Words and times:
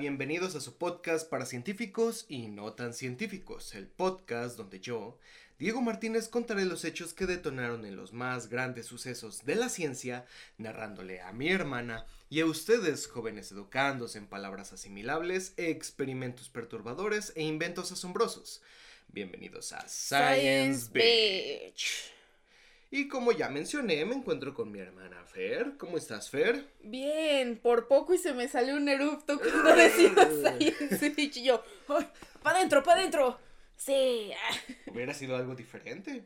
bienvenidos 0.00 0.54
a 0.54 0.62
su 0.62 0.78
podcast 0.78 1.28
para 1.28 1.44
científicos 1.44 2.24
y 2.26 2.48
no 2.48 2.72
tan 2.72 2.94
científicos, 2.94 3.74
el 3.74 3.86
podcast 3.86 4.56
donde 4.56 4.80
yo, 4.80 5.18
Diego 5.58 5.82
Martínez, 5.82 6.28
contaré 6.28 6.64
los 6.64 6.86
hechos 6.86 7.12
que 7.12 7.26
detonaron 7.26 7.84
en 7.84 7.96
los 7.96 8.14
más 8.14 8.48
grandes 8.48 8.86
sucesos 8.86 9.44
de 9.44 9.56
la 9.56 9.68
ciencia, 9.68 10.24
narrándole 10.56 11.20
a 11.20 11.34
mi 11.34 11.50
hermana 11.50 12.06
y 12.30 12.40
a 12.40 12.46
ustedes, 12.46 13.08
jóvenes 13.08 13.52
educandos 13.52 14.16
en 14.16 14.26
palabras 14.26 14.72
asimilables, 14.72 15.52
experimentos 15.58 16.48
perturbadores 16.48 17.34
e 17.36 17.42
inventos 17.42 17.92
asombrosos. 17.92 18.62
Bienvenidos 19.08 19.74
a 19.74 19.86
Science, 19.86 20.88
Beach. 20.90 22.19
Y 22.92 23.06
como 23.06 23.30
ya 23.30 23.48
mencioné, 23.48 24.04
me 24.04 24.16
encuentro 24.16 24.52
con 24.52 24.72
mi 24.72 24.80
hermana 24.80 25.24
Fer. 25.24 25.76
¿Cómo 25.78 25.96
estás, 25.96 26.28
Fer? 26.28 26.66
Bien, 26.82 27.56
por 27.56 27.86
poco 27.86 28.14
y 28.14 28.18
se 28.18 28.34
me 28.34 28.48
salió 28.48 28.76
un 28.76 28.88
erupto 28.88 29.38
cuando 29.38 29.74
decías 29.76 30.28
Science 30.98 31.14
y 31.16 31.42
yo, 31.44 31.62
¡para 32.42 32.58
adentro, 32.58 32.82
para 32.82 33.00
adentro! 33.00 33.38
Sí. 33.76 34.32
Hubiera 34.92 35.14
sido 35.14 35.36
algo 35.36 35.54
diferente. 35.54 36.24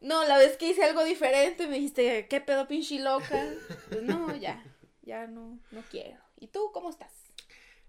No, 0.00 0.24
la 0.24 0.38
vez 0.38 0.56
que 0.56 0.68
hice 0.68 0.82
algo 0.82 1.04
diferente 1.04 1.66
me 1.68 1.76
dijiste, 1.76 2.26
¿qué 2.28 2.40
pedo 2.40 2.66
pinche 2.66 2.98
loca? 2.98 3.54
Pues 3.88 4.02
no, 4.02 4.34
ya, 4.36 4.62
ya 5.02 5.26
no, 5.28 5.60
no 5.70 5.82
quiero. 5.90 6.18
¿Y 6.36 6.48
tú 6.48 6.70
cómo 6.72 6.90
estás? 6.90 7.12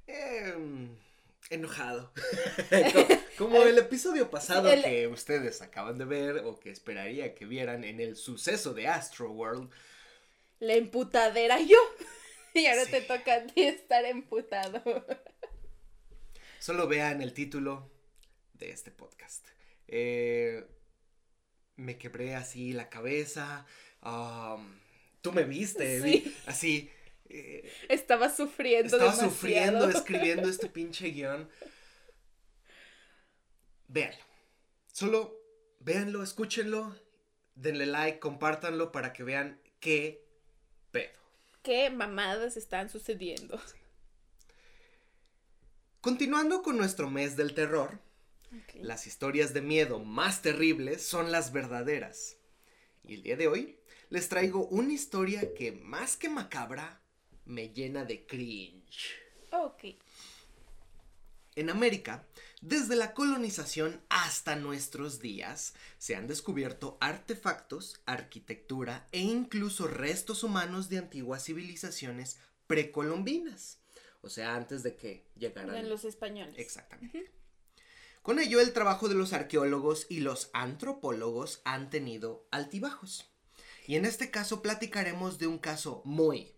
Eh, 0.08 0.54
enojado. 1.49 2.12
como, 3.38 3.63
el 3.63 3.77
episodio 3.77 4.30
pasado 4.30 4.70
que 4.84 5.07
ustedes 5.07 5.62
acaban 5.62 5.98
de 5.98 6.05
ver 6.05 6.37
o 6.40 6.60
que 6.60 6.71
esperaría 6.71 7.35
que 7.35 7.46
vieran 7.46 7.84
en 7.84 7.99
el 7.99 8.15
suceso 8.15 8.74
de 8.74 8.87
Astro 8.87 9.32
World. 9.32 9.70
La 10.60 10.74
emputadera 10.74 11.60
yo. 11.60 11.77
Y 12.54 12.68
ahora 12.68 12.85
te 12.85 13.02
toca 13.02 13.35
a 13.35 13.46
ti 13.48 13.63
estar 13.63 14.05
emputado. 14.05 14.82
Solo 16.57 16.87
vean 16.87 17.21
el 17.21 17.34
título 17.34 17.91
de 18.54 18.71
este 18.71 18.91
podcast. 18.91 19.46
Eh, 19.90 20.65
me 21.76 21.98
quebré 21.98 22.35
así 22.35 22.71
la 22.71 22.90
cabeza. 22.90 23.65
tú 25.20 25.34
me 25.34 25.43
viste, 25.43 26.34
así 26.46 26.90
eh, 27.29 27.71
estaba 27.90 28.29
sufriendo. 28.29 28.95
Estaba 28.98 29.15
sufriendo 29.15 29.90
escribiendo 29.90 30.49
este 30.49 30.70
pinche 30.70 31.09
guion. 31.09 31.49
Véanlo. 33.87 34.23
Solo 34.91 35.46
véanlo, 35.79 36.23
escúchenlo, 36.23 36.96
denle 37.53 37.85
like, 37.85 38.20
compártanlo 38.20 38.91
para 38.91 39.13
que 39.13 39.23
vean 39.23 39.62
qué 39.79 40.26
pedo. 40.91 41.20
Qué 41.62 41.90
mamadas 41.90 42.57
están 42.57 42.90
sucediendo. 42.90 43.62
Continuando 46.01 46.62
con 46.62 46.77
nuestro 46.77 47.09
mes 47.09 47.35
del 47.35 47.53
terror, 47.53 47.99
las 48.76 49.07
historias 49.07 49.53
de 49.53 49.62
miedo 49.62 49.99
más 49.99 50.41
terribles 50.41 51.03
son 51.03 51.31
las 51.31 51.51
verdaderas. 51.51 52.37
Y 53.03 53.15
el 53.15 53.23
día 53.23 53.37
de 53.37 53.48
hoy 53.48 53.79
les 54.09 54.29
traigo 54.29 54.68
una 54.68 54.93
historia 54.93 55.53
que 55.53 55.71
más 55.71 56.18
que 56.18 56.29
macabra 56.29 57.05
me 57.46 57.70
llena 57.70 58.05
de 58.05 58.26
cringe. 58.26 59.15
Ok. 59.51 59.85
En 61.55 61.70
América, 61.70 62.27
desde 62.62 62.96
la 62.96 63.13
colonización 63.13 64.02
hasta 64.09 64.56
nuestros 64.57 65.19
días, 65.19 65.74
se 65.97 66.16
han 66.16 66.28
descubierto 66.28 66.97
artefactos, 67.00 68.02
arquitectura 68.06 69.08
e 69.12 69.22
incluso 69.22 69.88
restos 69.88 70.44
humanos 70.44 70.90
de 70.90 70.97
antiguas 70.97 71.46
civilizaciones 71.46 72.40
precolombinas. 72.68 73.80
O 74.22 74.30
sea, 74.30 74.56
antes 74.56 74.84
de 74.84 74.96
que 74.96 75.28
llegaran 75.38 75.88
los 75.88 76.03
españoles. 76.03 76.56
Exactamente. 76.58 77.31
Con 78.22 78.40
ello, 78.40 78.59
el 78.59 78.74
trabajo 78.74 79.08
de 79.08 79.14
los 79.14 79.34
arqueólogos 79.34 80.08
y 80.09 80.22
los 80.22 80.50
antropólogos 80.52 81.62
han 81.64 81.91
tenido 81.91 82.47
altibajos. 82.50 83.30
Y 83.86 83.97
en 83.97 84.06
este 84.06 84.31
caso 84.31 84.64
platicaremos 84.64 85.38
de 85.38 85.46
un 85.46 85.59
caso 85.59 86.02
muy, 86.06 86.55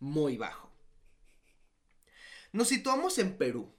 muy 0.00 0.36
bajo. 0.36 0.70
Nos 2.52 2.68
situamos 2.68 3.18
en 3.18 3.36
Perú. 3.36 3.72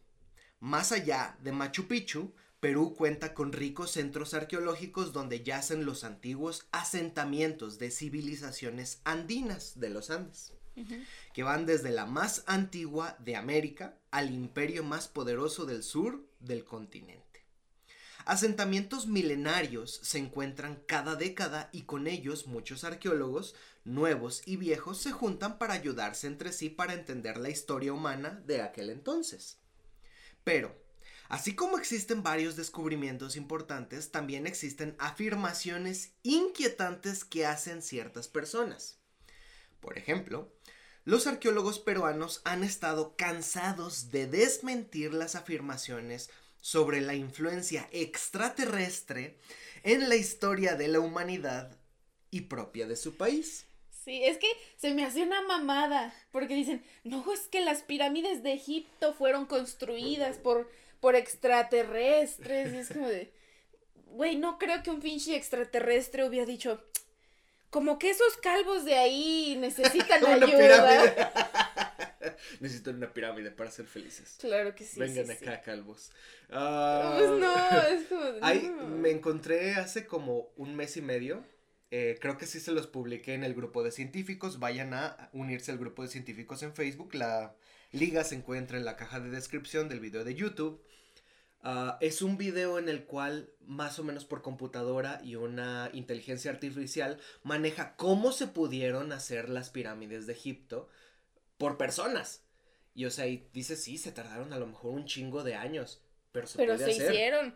Más 0.60 0.92
allá 0.92 1.38
de 1.42 1.52
Machu 1.52 1.88
Picchu, 1.88 2.34
Perú 2.62 2.94
cuenta 2.96 3.34
con 3.34 3.52
ricos 3.52 3.92
centros 3.92 4.36
arqueológicos 4.36 5.14
donde 5.14 5.44
yacen 5.44 5.84
los 5.84 6.04
antiguos 6.04 6.68
asentamientos 6.72 7.80
de 7.80 7.90
civilizaciones 7.90 9.02
andinas 9.04 9.80
de 9.80 9.90
los 9.90 10.12
Andes, 10.12 10.54
que 11.34 11.42
van 11.42 11.66
desde 11.66 11.90
la 11.90 12.06
más 12.06 12.44
antigua 12.46 13.18
de 13.20 13.36
América 13.36 13.98
al 14.12 14.32
imperio 14.32 14.84
más 14.84 15.08
poderoso 15.08 15.66
del 15.66 15.82
sur 15.82 16.24
del 16.40 16.64
continente. 16.64 17.31
Asentamientos 18.26 19.08
milenarios 19.08 20.00
se 20.04 20.20
encuentran 20.20 20.84
cada 20.86 21.16
década 21.16 21.70
y 21.72 21.84
con 21.84 22.08
ellos 22.08 22.48
muchos 22.48 22.84
arqueólogos, 22.84 23.56
nuevos 23.84 24.44
y 24.46 24.58
viejos, 24.58 25.00
se 25.00 25.12
juntan 25.12 25.58
para 25.58 25.74
ayudarse 25.74 26.28
entre 26.28 26.52
sí 26.52 26.70
para 26.70 26.94
entender 26.94 27.38
la 27.38 27.50
historia 27.50 27.94
humana 27.94 28.42
de 28.46 28.62
aquel 28.62 28.90
entonces. 28.90 29.58
Pero, 30.44 30.76
así 31.30 31.56
como 31.56 31.78
existen 31.78 32.22
varios 32.24 32.56
descubrimientos 32.56 33.36
importantes, 33.36 34.12
también 34.12 34.46
existen 34.46 34.96
afirmaciones 35.00 36.14
inquietantes 36.24 37.24
que 37.24 37.46
hacen 37.46 37.82
ciertas 37.82 38.28
personas. 38.28 38.98
Por 39.80 39.98
ejemplo, 39.98 40.52
los 41.04 41.26
arqueólogos 41.26 41.80
peruanos 41.80 42.42
han 42.44 42.64
estado 42.64 43.16
cansados 43.18 44.12
de 44.12 44.28
desmentir 44.28 45.14
las 45.14 45.34
afirmaciones 45.34 46.30
sobre 46.62 47.02
la 47.02 47.16
influencia 47.16 47.88
extraterrestre 47.92 49.36
en 49.84 50.08
la 50.08 50.16
historia 50.16 50.76
de 50.76 50.88
la 50.88 51.00
humanidad 51.00 51.76
y 52.30 52.42
propia 52.42 52.88
de 52.88 52.96
su 52.96 53.18
país. 53.18 53.66
Sí, 54.04 54.24
es 54.24 54.38
que 54.38 54.48
se 54.78 54.94
me 54.94 55.06
hace 55.06 55.22
una 55.22 55.42
mamada, 55.42 56.14
porque 56.32 56.56
dicen, 56.56 56.84
no, 57.04 57.32
es 57.34 57.42
que 57.42 57.62
las 57.62 57.84
pirámides 57.84 58.42
de 58.42 58.54
Egipto 58.54 59.14
fueron 59.14 59.46
construidas 59.46 60.38
por, 60.38 60.72
por 61.00 61.16
extraterrestres, 61.16 62.74
y 62.74 62.78
es 62.78 62.88
como 62.88 63.08
de, 63.08 63.32
güey, 64.08 64.38
no 64.38 64.58
creo 64.58 64.82
que 64.82 64.90
un 64.90 65.02
pinche 65.02 65.36
extraterrestre 65.36 66.28
hubiera 66.28 66.46
dicho, 66.48 66.84
como 67.70 68.00
que 68.00 68.10
esos 68.10 68.38
calvos 68.38 68.86
de 68.86 68.96
ahí 68.96 69.56
necesitan 69.60 70.26
ayuda. 70.26 71.71
Necesitan 72.62 72.98
una 72.98 73.12
pirámide 73.12 73.50
para 73.50 73.72
ser 73.72 73.88
felices. 73.88 74.38
Claro 74.40 74.76
que 74.76 74.86
sí. 74.86 75.00
Vengan 75.00 75.32
acá, 75.32 75.62
calvos. 75.62 76.12
pues 76.48 76.60
no, 76.60 77.48
ah, 77.48 77.88
es 77.92 78.08
como. 78.08 78.88
me 78.88 79.10
encontré 79.10 79.74
hace 79.74 80.06
como 80.06 80.52
un 80.58 80.76
mes 80.76 80.96
y 80.96 81.02
medio. 81.02 81.44
Eh, 81.90 82.20
creo 82.22 82.38
que 82.38 82.46
sí 82.46 82.60
se 82.60 82.72
los 82.72 82.86
publiqué 82.86 83.34
en 83.34 83.44
el 83.44 83.56
grupo 83.56 83.82
de 83.82 83.92
científicos. 83.92 84.60
Vayan 84.60 84.94
a 84.94 85.32
unirse 85.34 85.72
al 85.72 85.80
grupo 85.80 86.04
de 86.04 86.10
científicos 86.10 86.62
en 86.62 86.76
Facebook. 86.76 87.16
La 87.16 87.56
liga 87.92 88.24
se 88.24 88.36
encuentra 88.36 88.78
en 88.78 88.86
la 88.86 88.96
caja 88.96 89.20
de 89.20 89.32
descripción 89.32 89.90
del 89.90 90.00
video 90.00 90.24
de 90.24 90.36
YouTube. 90.36 90.84
Ah, 91.64 91.98
es 92.00 92.22
un 92.22 92.38
video 92.38 92.78
en 92.78 92.90
el 92.90 93.06
cual, 93.06 93.50
más 93.66 93.98
o 93.98 94.04
menos 94.04 94.24
por 94.24 94.44
computadora 94.44 95.20
y 95.24 95.36
una 95.36 95.90
inteligencia 95.94 96.52
artificial, 96.52 97.20
maneja 97.42 97.96
cómo 97.96 98.32
se 98.32 98.46
pudieron 98.46 99.12
hacer 99.12 99.50
las 99.50 99.72
pirámides 99.72 100.28
de 100.28 100.34
Egipto 100.34 100.90
por 101.58 101.78
personas. 101.78 102.44
Y 102.94 103.06
o 103.06 103.12
sea, 103.12 103.28
y 103.28 103.48
dice, 103.54 103.76
sí, 103.76 103.98
se 103.98 104.12
tardaron 104.12 104.54
a 104.54 104.60
lo 104.60 104.68
mejor 104.68 104.92
un 104.92 105.06
chingo 105.06 105.44
de 105.44 105.56
años, 105.56 106.02
pero 106.32 106.48
se, 106.48 106.58
pero 106.58 106.78
se 106.78 106.92
hicieron. 106.92 107.56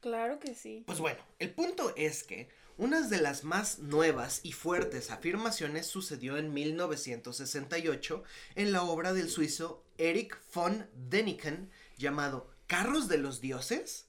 Claro 0.00 0.38
que 0.38 0.54
sí. 0.54 0.84
Pues 0.86 1.00
bueno, 1.00 1.18
el 1.38 1.50
punto 1.50 1.92
es 1.96 2.22
que 2.24 2.48
una 2.76 3.00
de 3.00 3.20
las 3.20 3.42
más 3.42 3.80
nuevas 3.80 4.40
y 4.44 4.52
fuertes 4.52 5.10
afirmaciones 5.10 5.86
sucedió 5.86 6.36
en 6.36 6.54
1968 6.54 8.22
en 8.54 8.70
la 8.70 8.84
obra 8.84 9.12
del 9.12 9.28
suizo 9.28 9.84
Erich 9.98 10.36
von 10.54 10.88
Däniken 10.94 11.70
llamado 11.96 12.48
Carros 12.68 13.08
de 13.08 13.18
los 13.18 13.40
Dioses, 13.40 14.06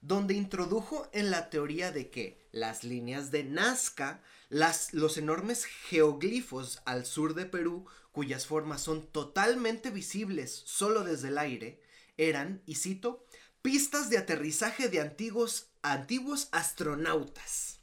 donde 0.00 0.34
introdujo 0.34 1.08
en 1.12 1.30
la 1.30 1.48
teoría 1.48 1.92
de 1.92 2.10
que 2.10 2.44
las 2.50 2.82
líneas 2.82 3.30
de 3.30 3.44
Nazca, 3.44 4.20
las, 4.48 4.92
los 4.92 5.16
enormes 5.16 5.64
geoglifos 5.64 6.82
al 6.84 7.06
sur 7.06 7.34
de 7.34 7.46
Perú 7.46 7.86
cuyas 8.12 8.46
formas 8.46 8.82
son 8.82 9.06
totalmente 9.06 9.90
visibles 9.90 10.62
solo 10.66 11.02
desde 11.02 11.28
el 11.28 11.38
aire, 11.38 11.80
eran, 12.16 12.62
y 12.66 12.76
cito, 12.76 13.26
pistas 13.62 14.10
de 14.10 14.18
aterrizaje 14.18 14.88
de 14.88 15.00
antiguos, 15.00 15.70
antiguos 15.82 16.48
astronautas. 16.52 17.80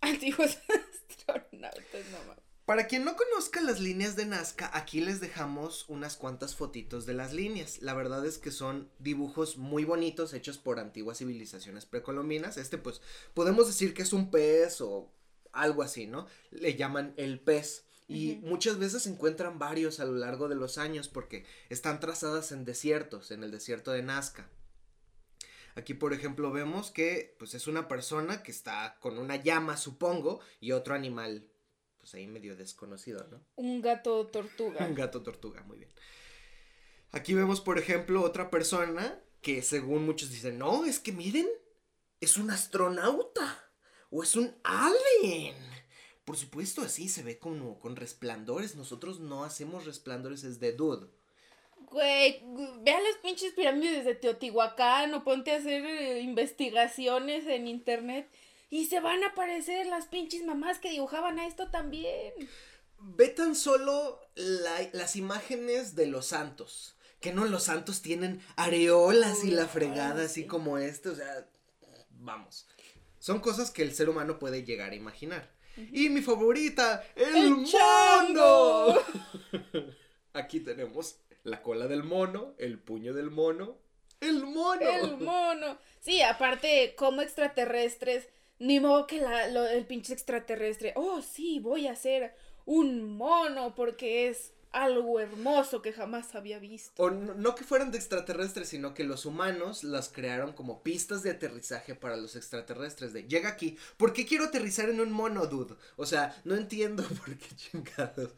Antiguos 0.00 0.58
astronautas, 1.18 2.06
no 2.12 2.36
Para 2.64 2.86
quien 2.86 3.04
no 3.04 3.16
conozca 3.16 3.60
las 3.60 3.80
líneas 3.80 4.14
de 4.14 4.26
Nazca, 4.26 4.70
aquí 4.72 5.00
les 5.00 5.20
dejamos 5.20 5.86
unas 5.88 6.16
cuantas 6.16 6.54
fotitos 6.54 7.04
de 7.04 7.14
las 7.14 7.32
líneas. 7.32 7.82
La 7.82 7.94
verdad 7.94 8.24
es 8.24 8.38
que 8.38 8.52
son 8.52 8.88
dibujos 9.00 9.56
muy 9.56 9.84
bonitos 9.84 10.34
hechos 10.34 10.56
por 10.56 10.78
antiguas 10.78 11.18
civilizaciones 11.18 11.84
precolombinas. 11.84 12.58
Este 12.58 12.78
pues 12.78 13.02
podemos 13.34 13.66
decir 13.66 13.92
que 13.92 14.02
es 14.02 14.12
un 14.12 14.30
pez 14.30 14.80
o 14.80 15.10
algo 15.52 15.82
así, 15.82 16.06
¿no? 16.06 16.26
Le 16.50 16.76
llaman 16.76 17.14
el 17.16 17.40
pez 17.40 17.87
Y 18.08 18.36
muchas 18.36 18.78
veces 18.78 19.02
se 19.02 19.10
encuentran 19.10 19.58
varios 19.58 20.00
a 20.00 20.06
lo 20.06 20.14
largo 20.14 20.48
de 20.48 20.54
los 20.54 20.78
años 20.78 21.08
porque 21.08 21.44
están 21.68 22.00
trazadas 22.00 22.52
en 22.52 22.64
desiertos, 22.64 23.30
en 23.30 23.44
el 23.44 23.50
desierto 23.50 23.92
de 23.92 24.02
Nazca. 24.02 24.48
Aquí, 25.74 25.92
por 25.92 26.14
ejemplo, 26.14 26.50
vemos 26.50 26.90
que 26.90 27.36
pues 27.38 27.54
es 27.54 27.66
una 27.66 27.86
persona 27.86 28.42
que 28.42 28.50
está 28.50 28.96
con 29.00 29.18
una 29.18 29.36
llama, 29.36 29.76
supongo, 29.76 30.40
y 30.58 30.72
otro 30.72 30.94
animal, 30.94 31.46
pues 31.98 32.14
ahí 32.14 32.26
medio 32.26 32.56
desconocido, 32.56 33.26
¿no? 33.30 33.44
Un 33.56 33.82
gato 33.82 34.26
tortuga. 34.26 34.84
Un 34.86 34.94
gato 34.94 35.22
tortuga, 35.22 35.62
muy 35.64 35.78
bien. 35.78 35.90
Aquí 37.12 37.34
vemos, 37.34 37.60
por 37.60 37.78
ejemplo, 37.78 38.22
otra 38.22 38.50
persona 38.50 39.20
que 39.40 39.62
según 39.62 40.04
muchos 40.04 40.30
dicen, 40.30 40.58
no, 40.58 40.84
es 40.84 40.98
que 40.98 41.12
miren, 41.12 41.46
es 42.20 42.38
un 42.38 42.50
astronauta 42.50 43.70
o 44.10 44.22
es 44.22 44.34
un 44.34 44.56
alien. 44.64 45.54
Por 46.28 46.36
supuesto, 46.36 46.82
así 46.82 47.08
se 47.08 47.22
ve 47.22 47.38
como 47.38 47.80
con 47.80 47.96
resplandores. 47.96 48.76
Nosotros 48.76 49.18
no 49.18 49.44
hacemos 49.44 49.86
resplandores, 49.86 50.44
es 50.44 50.60
de 50.60 50.74
dude. 50.74 51.06
Güey, 51.90 52.42
ve 52.82 52.90
a 52.90 53.00
las 53.00 53.16
pinches 53.22 53.54
pirámides 53.54 54.04
de 54.04 54.14
Teotihuacán 54.14 55.14
o 55.14 55.24
ponte 55.24 55.52
a 55.52 55.56
hacer 55.56 55.86
eh, 55.86 56.20
investigaciones 56.20 57.46
en 57.46 57.66
internet 57.66 58.28
y 58.68 58.84
se 58.88 59.00
van 59.00 59.24
a 59.24 59.28
aparecer 59.28 59.86
las 59.86 60.04
pinches 60.04 60.44
mamás 60.44 60.78
que 60.78 60.90
dibujaban 60.90 61.38
a 61.38 61.46
esto 61.46 61.70
también. 61.70 62.34
Ve 62.98 63.28
tan 63.28 63.54
solo 63.54 64.20
las 64.34 65.16
imágenes 65.16 65.94
de 65.94 66.08
los 66.08 66.26
santos. 66.26 66.94
Que 67.20 67.32
no, 67.32 67.46
los 67.46 67.62
santos 67.62 68.02
tienen 68.02 68.42
areolas 68.56 69.44
y 69.44 69.50
la 69.50 69.66
fregada, 69.66 70.24
así 70.24 70.44
como 70.44 70.76
este. 70.76 71.08
O 71.08 71.14
sea, 71.14 71.48
vamos. 72.10 72.66
Son 73.18 73.40
cosas 73.40 73.70
que 73.70 73.80
el 73.80 73.94
ser 73.94 74.10
humano 74.10 74.38
puede 74.38 74.62
llegar 74.62 74.92
a 74.92 74.94
imaginar. 74.94 75.56
Y 75.92 76.08
mi 76.08 76.20
favorita, 76.20 77.04
el, 77.14 77.36
el 77.36 77.50
mono. 77.50 78.94
Aquí 80.32 80.60
tenemos 80.60 81.20
la 81.44 81.62
cola 81.62 81.86
del 81.86 82.02
mono, 82.02 82.54
el 82.58 82.78
puño 82.78 83.14
del 83.14 83.30
mono, 83.30 83.78
el 84.20 84.46
mono. 84.46 84.80
El 84.80 85.16
mono. 85.20 85.78
Sí, 86.00 86.22
aparte, 86.22 86.94
como 86.96 87.22
extraterrestres, 87.22 88.28
ni 88.58 88.80
modo 88.80 89.06
que 89.06 89.20
la, 89.20 89.72
el 89.72 89.86
pinche 89.86 90.12
extraterrestre, 90.12 90.92
oh 90.96 91.22
sí, 91.22 91.60
voy 91.60 91.86
a 91.86 91.92
hacer 91.92 92.34
un 92.64 93.16
mono 93.16 93.74
porque 93.74 94.28
es 94.28 94.52
algo 94.72 95.20
hermoso 95.20 95.82
que 95.82 95.92
jamás 95.92 96.34
había 96.34 96.58
visto. 96.58 97.02
O 97.02 97.10
no, 97.10 97.54
que 97.54 97.64
fueran 97.64 97.90
de 97.90 97.98
extraterrestres, 97.98 98.68
sino 98.68 98.94
que 98.94 99.04
los 99.04 99.26
humanos 99.26 99.84
las 99.84 100.08
crearon 100.08 100.52
como 100.52 100.82
pistas 100.82 101.22
de 101.22 101.30
aterrizaje 101.30 101.94
para 101.94 102.16
los 102.16 102.36
extraterrestres. 102.36 103.12
De 103.12 103.24
llega 103.24 103.48
aquí, 103.48 103.78
¿por 103.96 104.12
qué 104.12 104.26
quiero 104.26 104.44
aterrizar 104.44 104.88
en 104.88 105.00
un 105.00 105.10
mono, 105.10 105.46
dude? 105.46 105.74
O 105.96 106.06
sea, 106.06 106.40
no 106.44 106.54
entiendo 106.54 107.02
por 107.24 107.36
qué 107.36 107.56
chingados. 107.56 108.32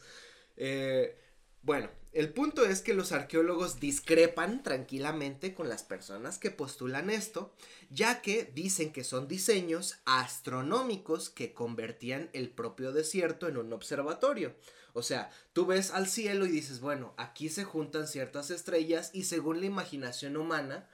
Eh, 0.56 1.16
bueno, 1.62 1.90
el 2.12 2.32
punto 2.32 2.64
es 2.64 2.80
que 2.80 2.94
los 2.94 3.12
arqueólogos 3.12 3.78
discrepan 3.78 4.62
tranquilamente 4.62 5.54
con 5.54 5.68
las 5.68 5.82
personas 5.82 6.38
que 6.38 6.50
postulan 6.50 7.08
esto, 7.08 7.54
ya 7.90 8.20
que 8.20 8.50
dicen 8.52 8.92
que 8.92 9.04
son 9.04 9.28
diseños 9.28 10.00
astronómicos 10.06 11.30
que 11.30 11.52
convertían 11.52 12.30
el 12.32 12.50
propio 12.50 12.92
desierto 12.92 13.46
en 13.46 13.58
un 13.58 13.72
observatorio. 13.72 14.54
O 14.92 15.02
sea, 15.02 15.30
tú 15.52 15.66
ves 15.66 15.90
al 15.90 16.06
cielo 16.06 16.46
y 16.46 16.50
dices, 16.50 16.80
bueno, 16.80 17.14
aquí 17.16 17.48
se 17.48 17.64
juntan 17.64 18.06
ciertas 18.08 18.50
estrellas 18.50 19.10
y 19.12 19.24
según 19.24 19.60
la 19.60 19.66
imaginación 19.66 20.36
humana, 20.36 20.88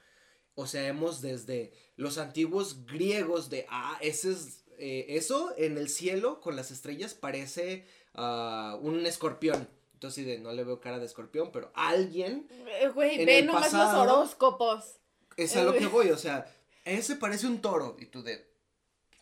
o 0.55 0.67
sea, 0.67 0.87
hemos 0.87 1.21
desde 1.21 1.73
los 1.95 2.17
antiguos 2.17 2.85
griegos 2.85 3.49
de, 3.49 3.65
ah, 3.69 3.97
ese 4.01 4.31
es, 4.31 4.63
eh, 4.77 5.05
eso 5.09 5.53
en 5.57 5.77
el 5.77 5.89
cielo 5.89 6.41
con 6.41 6.55
las 6.55 6.71
estrellas 6.71 7.13
parece 7.13 7.85
uh, 8.15 8.75
un 8.81 9.05
escorpión. 9.05 9.67
Entonces, 9.93 10.27
de, 10.27 10.37
no 10.37 10.51
le 10.51 10.63
veo 10.63 10.79
cara 10.79 10.99
de 10.99 11.05
escorpión, 11.07 11.51
pero 11.51 11.71
alguien. 11.73 12.47
Eh, 12.79 12.87
güey, 12.89 13.25
ve 13.25 13.41
nomás 13.41 13.73
los 13.73 13.93
horóscopos. 13.93 14.99
Es 15.35 15.55
a 15.55 15.63
lo 15.63 15.73
que 15.73 15.87
voy, 15.87 16.09
o 16.11 16.17
sea, 16.17 16.45
ese 16.85 17.15
parece 17.15 17.47
un 17.47 17.61
toro. 17.61 17.97
Y 17.99 18.05
tú 18.05 18.21
de. 18.21 18.47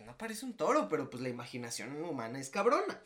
No 0.05 0.17
parece 0.17 0.45
un 0.45 0.55
toro, 0.55 0.87
pero 0.89 1.09
pues 1.09 1.23
la 1.23 1.29
imaginación 1.29 2.03
humana 2.03 2.39
es 2.39 2.49
cabrona. 2.49 3.01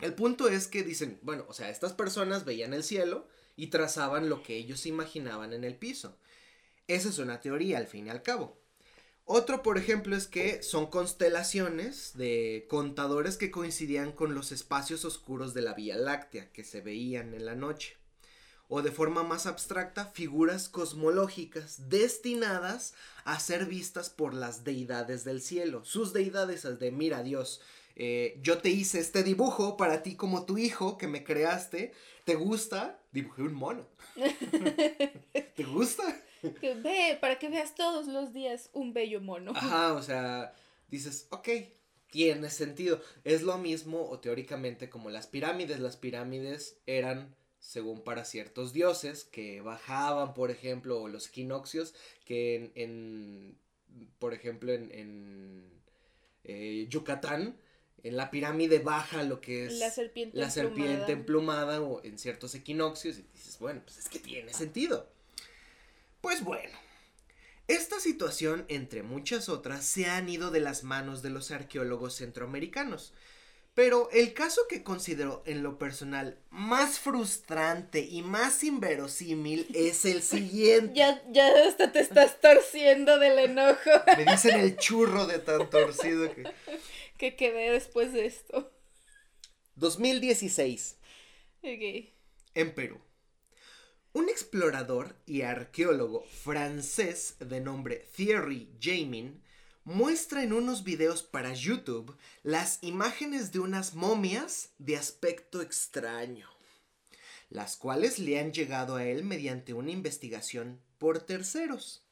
El 0.00 0.14
punto 0.14 0.48
es 0.48 0.68
que 0.68 0.84
dicen, 0.84 1.18
bueno, 1.22 1.44
o 1.48 1.52
sea, 1.52 1.70
estas 1.70 1.92
personas 1.92 2.44
veían 2.44 2.72
el 2.72 2.84
cielo 2.84 3.26
y 3.56 3.68
trazaban 3.68 4.28
lo 4.28 4.42
que 4.42 4.56
ellos 4.56 4.86
imaginaban 4.86 5.52
en 5.52 5.64
el 5.64 5.76
piso. 5.76 6.16
Esa 6.86 7.08
es 7.08 7.18
una 7.18 7.40
teoría, 7.40 7.78
al 7.78 7.88
fin 7.88 8.06
y 8.06 8.10
al 8.10 8.22
cabo. 8.22 8.56
Otro, 9.24 9.62
por 9.62 9.76
ejemplo, 9.76 10.16
es 10.16 10.26
que 10.26 10.62
son 10.62 10.86
constelaciones 10.86 12.16
de 12.16 12.66
contadores 12.70 13.36
que 13.36 13.50
coincidían 13.50 14.12
con 14.12 14.34
los 14.34 14.52
espacios 14.52 15.04
oscuros 15.04 15.52
de 15.52 15.60
la 15.60 15.74
Vía 15.74 15.96
Láctea 15.96 16.50
que 16.50 16.64
se 16.64 16.80
veían 16.80 17.34
en 17.34 17.44
la 17.44 17.54
noche. 17.54 17.98
O 18.68 18.80
de 18.80 18.90
forma 18.90 19.24
más 19.24 19.46
abstracta, 19.46 20.06
figuras 20.06 20.68
cosmológicas 20.68 21.90
destinadas 21.90 22.94
a 23.24 23.38
ser 23.40 23.66
vistas 23.66 24.08
por 24.08 24.32
las 24.32 24.64
deidades 24.64 25.24
del 25.24 25.42
cielo. 25.42 25.84
Sus 25.84 26.12
deidades, 26.12 26.62
de 26.78 26.90
mira 26.90 27.22
Dios, 27.22 27.60
eh, 28.00 28.38
yo 28.42 28.58
te 28.58 28.70
hice 28.70 29.00
este 29.00 29.24
dibujo 29.24 29.76
para 29.76 30.04
ti 30.04 30.14
como 30.14 30.46
tu 30.46 30.56
hijo 30.56 30.96
que 30.96 31.08
me 31.08 31.24
creaste. 31.24 31.92
¿Te 32.24 32.36
gusta? 32.36 33.02
Dibujé 33.10 33.42
un 33.42 33.54
mono. 33.54 33.88
¿Te 35.56 35.64
gusta? 35.64 36.04
Que 36.60 36.74
ve, 36.74 37.18
para 37.20 37.40
que 37.40 37.48
veas 37.48 37.74
todos 37.74 38.06
los 38.06 38.32
días 38.32 38.70
un 38.72 38.92
bello 38.92 39.20
mono. 39.20 39.50
Ajá, 39.52 39.94
o 39.94 40.02
sea, 40.02 40.54
dices, 40.86 41.26
ok, 41.30 41.48
tiene 42.08 42.50
sentido. 42.50 43.02
Es 43.24 43.42
lo 43.42 43.58
mismo, 43.58 44.08
o 44.08 44.20
teóricamente, 44.20 44.88
como 44.88 45.10
las 45.10 45.26
pirámides. 45.26 45.80
Las 45.80 45.96
pirámides 45.96 46.78
eran 46.86 47.34
según 47.58 48.04
para 48.04 48.24
ciertos 48.24 48.72
dioses 48.72 49.24
que 49.24 49.60
bajaban, 49.60 50.34
por 50.34 50.52
ejemplo, 50.52 51.02
o 51.02 51.08
los 51.08 51.26
equinoccios, 51.26 51.96
que 52.24 52.70
en, 52.76 53.58
por 54.20 54.34
ejemplo, 54.34 54.72
en, 54.72 54.92
en 54.92 55.64
eh, 56.44 56.86
Yucatán 56.88 57.58
en 58.02 58.16
la 58.16 58.30
pirámide 58.30 58.78
baja 58.78 59.22
lo 59.22 59.40
que 59.40 59.66
es 59.66 59.78
la 59.78 59.90
serpiente, 59.90 60.36
la 60.36 60.50
serpiente 60.50 61.12
emplumada. 61.12 61.80
o 61.80 62.02
en 62.04 62.18
ciertos 62.18 62.54
equinoccios 62.54 63.18
y 63.18 63.26
dices, 63.34 63.58
bueno, 63.58 63.82
pues 63.84 63.98
es 63.98 64.08
que 64.08 64.18
tiene 64.18 64.52
sentido. 64.52 65.08
Pues 66.20 66.42
bueno, 66.42 66.76
esta 67.68 68.00
situación, 68.00 68.64
entre 68.68 69.02
muchas 69.02 69.48
otras, 69.48 69.84
se 69.84 70.06
han 70.06 70.28
ido 70.28 70.50
de 70.50 70.60
las 70.60 70.84
manos 70.84 71.22
de 71.22 71.30
los 71.30 71.50
arqueólogos 71.50 72.16
centroamericanos. 72.16 73.12
Pero 73.74 74.08
el 74.10 74.34
caso 74.34 74.62
que 74.68 74.82
considero 74.82 75.44
en 75.46 75.62
lo 75.62 75.78
personal 75.78 76.36
más 76.50 76.98
frustrante 76.98 78.00
y 78.00 78.22
más 78.22 78.64
inverosímil 78.64 79.68
es 79.72 80.04
el 80.04 80.22
siguiente. 80.24 80.94
Ya, 80.96 81.22
ya 81.30 81.48
hasta 81.68 81.92
te 81.92 82.00
estás 82.00 82.40
torciendo 82.40 83.20
del 83.20 83.38
enojo. 83.38 83.90
Me 84.16 84.24
dicen 84.24 84.58
el 84.58 84.76
churro 84.78 85.26
de 85.26 85.38
tan 85.38 85.70
torcido 85.70 86.34
que 86.34 86.42
que 87.18 87.36
quedé 87.36 87.70
después 87.72 88.12
de 88.12 88.26
esto. 88.26 88.72
2016. 89.74 90.96
Ok. 91.62 92.12
En 92.54 92.74
Perú. 92.74 93.00
Un 94.14 94.28
explorador 94.28 95.16
y 95.26 95.42
arqueólogo 95.42 96.24
francés 96.24 97.36
de 97.40 97.60
nombre 97.60 98.08
Thierry 98.16 98.68
Jamin 98.80 99.42
muestra 99.84 100.42
en 100.42 100.52
unos 100.52 100.82
videos 100.84 101.22
para 101.22 101.52
YouTube 101.54 102.16
las 102.42 102.78
imágenes 102.82 103.52
de 103.52 103.60
unas 103.60 103.94
momias 103.94 104.70
de 104.78 104.96
aspecto 104.96 105.60
extraño, 105.62 106.48
las 107.50 107.76
cuales 107.76 108.18
le 108.18 108.38
han 108.38 108.52
llegado 108.52 108.96
a 108.96 109.04
él 109.04 109.24
mediante 109.24 109.74
una 109.74 109.90
investigación 109.90 110.80
por 110.98 111.20
terceros. 111.20 112.07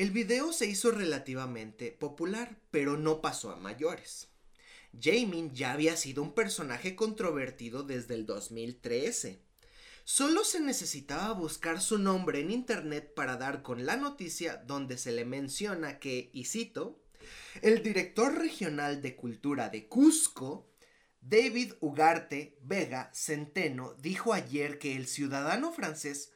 El 0.00 0.12
video 0.12 0.50
se 0.54 0.64
hizo 0.64 0.92
relativamente 0.92 1.92
popular, 1.92 2.56
pero 2.70 2.96
no 2.96 3.20
pasó 3.20 3.50
a 3.50 3.56
mayores. 3.56 4.28
Jamin 4.98 5.52
ya 5.52 5.72
había 5.72 5.94
sido 5.94 6.22
un 6.22 6.32
personaje 6.32 6.96
controvertido 6.96 7.82
desde 7.82 8.14
el 8.14 8.24
2013. 8.24 9.42
Solo 10.04 10.42
se 10.44 10.60
necesitaba 10.60 11.34
buscar 11.34 11.82
su 11.82 11.98
nombre 11.98 12.40
en 12.40 12.50
internet 12.50 13.12
para 13.14 13.36
dar 13.36 13.60
con 13.60 13.84
la 13.84 13.98
noticia 13.98 14.56
donde 14.56 14.96
se 14.96 15.12
le 15.12 15.26
menciona 15.26 15.98
que, 15.98 16.30
y 16.32 16.46
cito, 16.46 16.98
el 17.60 17.82
director 17.82 18.38
regional 18.38 19.02
de 19.02 19.16
cultura 19.16 19.68
de 19.68 19.86
Cusco, 19.86 20.66
David 21.20 21.74
Ugarte 21.80 22.56
Vega 22.62 23.10
Centeno, 23.12 23.92
dijo 24.00 24.32
ayer 24.32 24.78
que 24.78 24.96
el 24.96 25.06
ciudadano 25.06 25.72
francés 25.72 26.32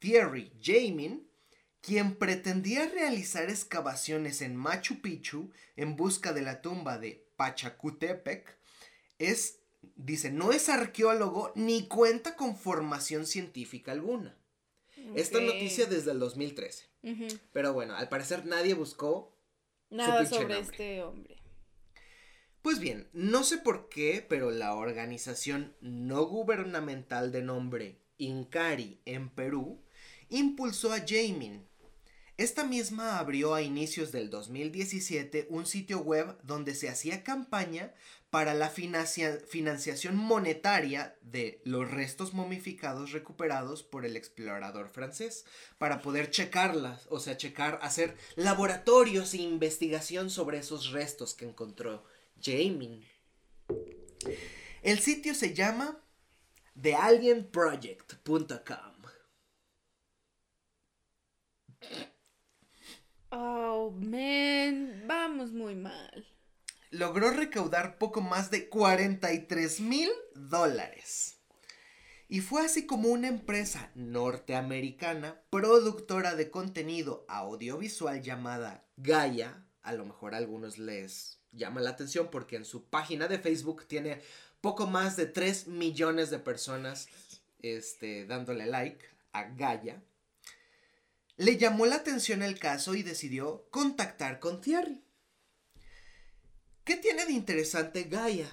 Thierry 0.00 0.50
Jamin 0.60 1.25
quien 1.86 2.16
pretendía 2.16 2.88
realizar 2.88 3.48
excavaciones 3.48 4.42
en 4.42 4.56
Machu 4.56 5.00
Picchu 5.00 5.52
en 5.76 5.94
busca 5.94 6.32
de 6.32 6.42
la 6.42 6.60
tumba 6.60 6.98
de 6.98 7.24
Pachacutepec, 7.36 8.58
es, 9.20 9.60
dice, 9.94 10.32
no 10.32 10.50
es 10.50 10.68
arqueólogo 10.68 11.52
ni 11.54 11.86
cuenta 11.86 12.34
con 12.34 12.56
formación 12.56 13.24
científica 13.24 13.92
alguna. 13.92 14.36
Esta 15.14 15.40
noticia 15.40 15.86
desde 15.86 16.10
el 16.10 16.18
2013. 16.18 16.86
Pero 17.52 17.72
bueno, 17.72 17.94
al 17.94 18.08
parecer 18.08 18.46
nadie 18.46 18.74
buscó 18.74 19.38
nada 19.88 20.26
sobre 20.26 20.58
este 20.58 21.04
hombre. 21.04 21.40
Pues 22.62 22.80
bien, 22.80 23.08
no 23.12 23.44
sé 23.44 23.58
por 23.58 23.88
qué, 23.88 24.26
pero 24.28 24.50
la 24.50 24.74
organización 24.74 25.76
no 25.80 26.24
gubernamental 26.24 27.30
de 27.30 27.42
nombre 27.42 28.00
Incari 28.18 29.00
en 29.04 29.28
Perú 29.28 29.84
impulsó 30.30 30.92
a 30.92 30.98
Jamin. 31.06 31.64
Esta 32.38 32.64
misma 32.64 33.18
abrió 33.18 33.54
a 33.54 33.62
inicios 33.62 34.12
del 34.12 34.28
2017 34.28 35.46
un 35.48 35.64
sitio 35.64 36.00
web 36.00 36.36
donde 36.42 36.74
se 36.74 36.90
hacía 36.90 37.24
campaña 37.24 37.94
para 38.28 38.52
la 38.52 38.68
financiación 38.68 40.16
monetaria 40.16 41.16
de 41.22 41.62
los 41.64 41.90
restos 41.90 42.34
momificados 42.34 43.12
recuperados 43.12 43.82
por 43.82 44.04
el 44.04 44.18
explorador 44.18 44.90
francés, 44.90 45.46
para 45.78 46.02
poder 46.02 46.30
checarlas, 46.30 47.06
o 47.08 47.20
sea, 47.20 47.38
checar, 47.38 47.78
hacer 47.80 48.14
laboratorios 48.34 49.32
e 49.32 49.38
investigación 49.38 50.28
sobre 50.28 50.58
esos 50.58 50.90
restos 50.90 51.32
que 51.32 51.46
encontró 51.46 52.04
Jamin. 52.42 53.02
El 54.82 54.98
sitio 54.98 55.34
se 55.34 55.54
llama 55.54 56.02
thealienproject.com. 56.78 58.95
Oh, 63.38 63.90
man, 63.90 65.02
vamos 65.06 65.52
muy 65.52 65.74
mal. 65.74 66.26
Logró 66.90 67.30
recaudar 67.30 67.98
poco 67.98 68.22
más 68.22 68.50
de 68.50 68.70
43 68.70 69.80
mil 69.80 70.08
dólares. 70.34 71.36
Y 72.30 72.40
fue 72.40 72.64
así 72.64 72.86
como 72.86 73.10
una 73.10 73.28
empresa 73.28 73.90
norteamericana, 73.94 75.38
productora 75.50 76.34
de 76.34 76.50
contenido 76.50 77.26
audiovisual 77.28 78.22
llamada 78.22 78.86
Gaia, 78.96 79.66
a 79.82 79.92
lo 79.92 80.06
mejor 80.06 80.34
a 80.34 80.38
algunos 80.38 80.78
les 80.78 81.38
llama 81.52 81.82
la 81.82 81.90
atención 81.90 82.30
porque 82.30 82.56
en 82.56 82.64
su 82.64 82.88
página 82.88 83.28
de 83.28 83.38
Facebook 83.38 83.86
tiene 83.86 84.22
poco 84.62 84.86
más 84.86 85.14
de 85.14 85.26
3 85.26 85.66
millones 85.66 86.30
de 86.30 86.38
personas 86.38 87.06
este, 87.60 88.24
dándole 88.24 88.64
like 88.64 89.04
a 89.32 89.42
Gaia 89.50 90.02
le 91.36 91.58
llamó 91.58 91.86
la 91.86 91.96
atención 91.96 92.42
el 92.42 92.58
caso 92.58 92.94
y 92.94 93.02
decidió 93.02 93.68
contactar 93.70 94.40
con 94.40 94.60
Thierry. 94.60 95.02
¿Qué 96.84 96.96
tiene 96.96 97.26
de 97.26 97.32
interesante 97.32 98.04
Gaia? 98.04 98.48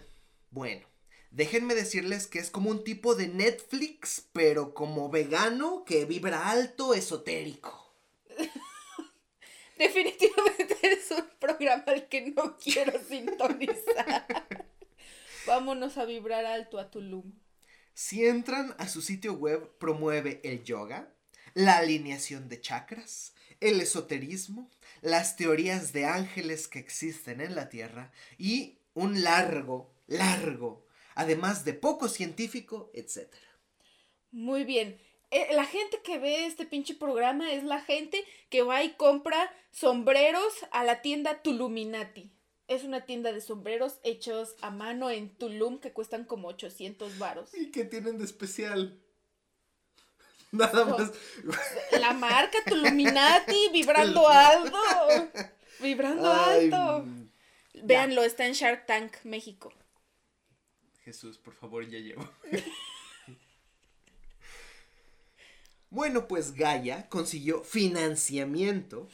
Bueno, 0.50 0.88
déjenme 1.32 1.76
decirles 1.76 2.28
que 2.28 2.40
es 2.40 2.50
como 2.50 2.70
un 2.70 2.84
tipo 2.84 3.16
de 3.16 3.28
Netflix, 3.28 4.28
pero 4.34 4.74
como 4.74 5.10
vegano 5.10 5.86
que 5.86 6.06
vibra 6.06 6.50
alto, 6.50 6.94
esotérico. 6.94 7.96
Definitivamente 9.78 10.78
es 10.82 11.12
un 11.12 11.28
programa 11.40 11.84
al 11.88 12.08
que 12.08 12.32
no 12.32 12.58
quiero 12.58 13.00
sintonizar. 13.08 14.28
Vámonos 15.48 15.98
a 15.98 16.06
vibrar 16.06 16.46
alto 16.46 16.80
a 16.80 16.90
Tulum. 16.90 17.34
Si 17.94 18.26
entran 18.26 18.76
a 18.80 18.88
su 18.88 19.02
sitio 19.02 19.34
web, 19.34 19.78
promueve 19.78 20.42
el 20.44 20.64
yoga, 20.64 21.13
la 21.54 21.78
alineación 21.78 22.50
de 22.50 22.62
chakras, 22.62 23.34
el 23.60 23.80
esoterismo, 23.80 24.70
las 25.02 25.36
teorías 25.36 25.94
de 25.94 26.06
ángeles 26.06 26.68
que 26.68 26.80
existen 26.80 27.42
en 27.42 27.56
la 27.56 27.70
Tierra 27.70 28.12
y 28.38 28.78
un 28.94 29.24
largo, 29.24 29.92
largo, 30.08 30.86
además 31.16 31.66
de 31.66 31.74
poco 31.74 32.08
científico, 32.08 32.92
etc. 32.94 33.28
Muy 34.32 34.64
bien. 34.64 35.00
Eh, 35.32 35.48
la 35.54 35.66
gente 35.66 36.00
que 36.04 36.20
ve 36.20 36.46
este 36.46 36.66
pinche 36.66 36.94
programa 36.94 37.52
es 37.54 37.64
la 37.64 37.82
gente 37.82 38.24
que 38.50 38.62
va 38.62 38.84
y 38.84 38.94
compra 38.94 39.52
sombreros 39.72 40.54
a 40.72 40.84
la 40.84 41.02
tienda 41.02 41.42
Tuluminati. 41.42 42.32
Es 42.68 42.84
una 42.84 43.06
tienda 43.06 43.32
de 43.32 43.42
sombreros 43.42 44.00
hechos 44.04 44.56
a 44.62 44.70
mano 44.70 45.10
en 45.10 45.30
Tulum 45.36 45.80
que 45.80 45.92
cuestan 45.92 46.26
como 46.26 46.48
800 46.50 47.18
varos. 47.18 47.50
¿Y 47.54 47.72
qué 47.72 47.84
tienen 47.84 48.18
de 48.18 48.26
especial? 48.26 49.03
Nada 50.58 50.86
más. 50.86 51.12
La 52.00 52.14
marca 52.14 52.60
Tuluminati, 52.64 53.70
vibrando 53.74 54.30
alto. 54.30 54.78
Vibrando 55.80 56.32
alto. 56.32 57.06
Véanlo, 57.82 58.24
está 58.24 58.46
en 58.46 58.54
Shark 58.54 58.86
Tank, 58.86 59.16
México. 59.24 59.74
Jesús, 61.04 61.40
por 61.40 61.56
favor, 61.56 61.88
ya 61.90 61.98
llevo. 61.98 62.30
bueno, 65.90 66.28
pues 66.28 66.54
Gaia 66.54 67.10
consiguió 67.10 67.64
financiamiento 67.64 69.10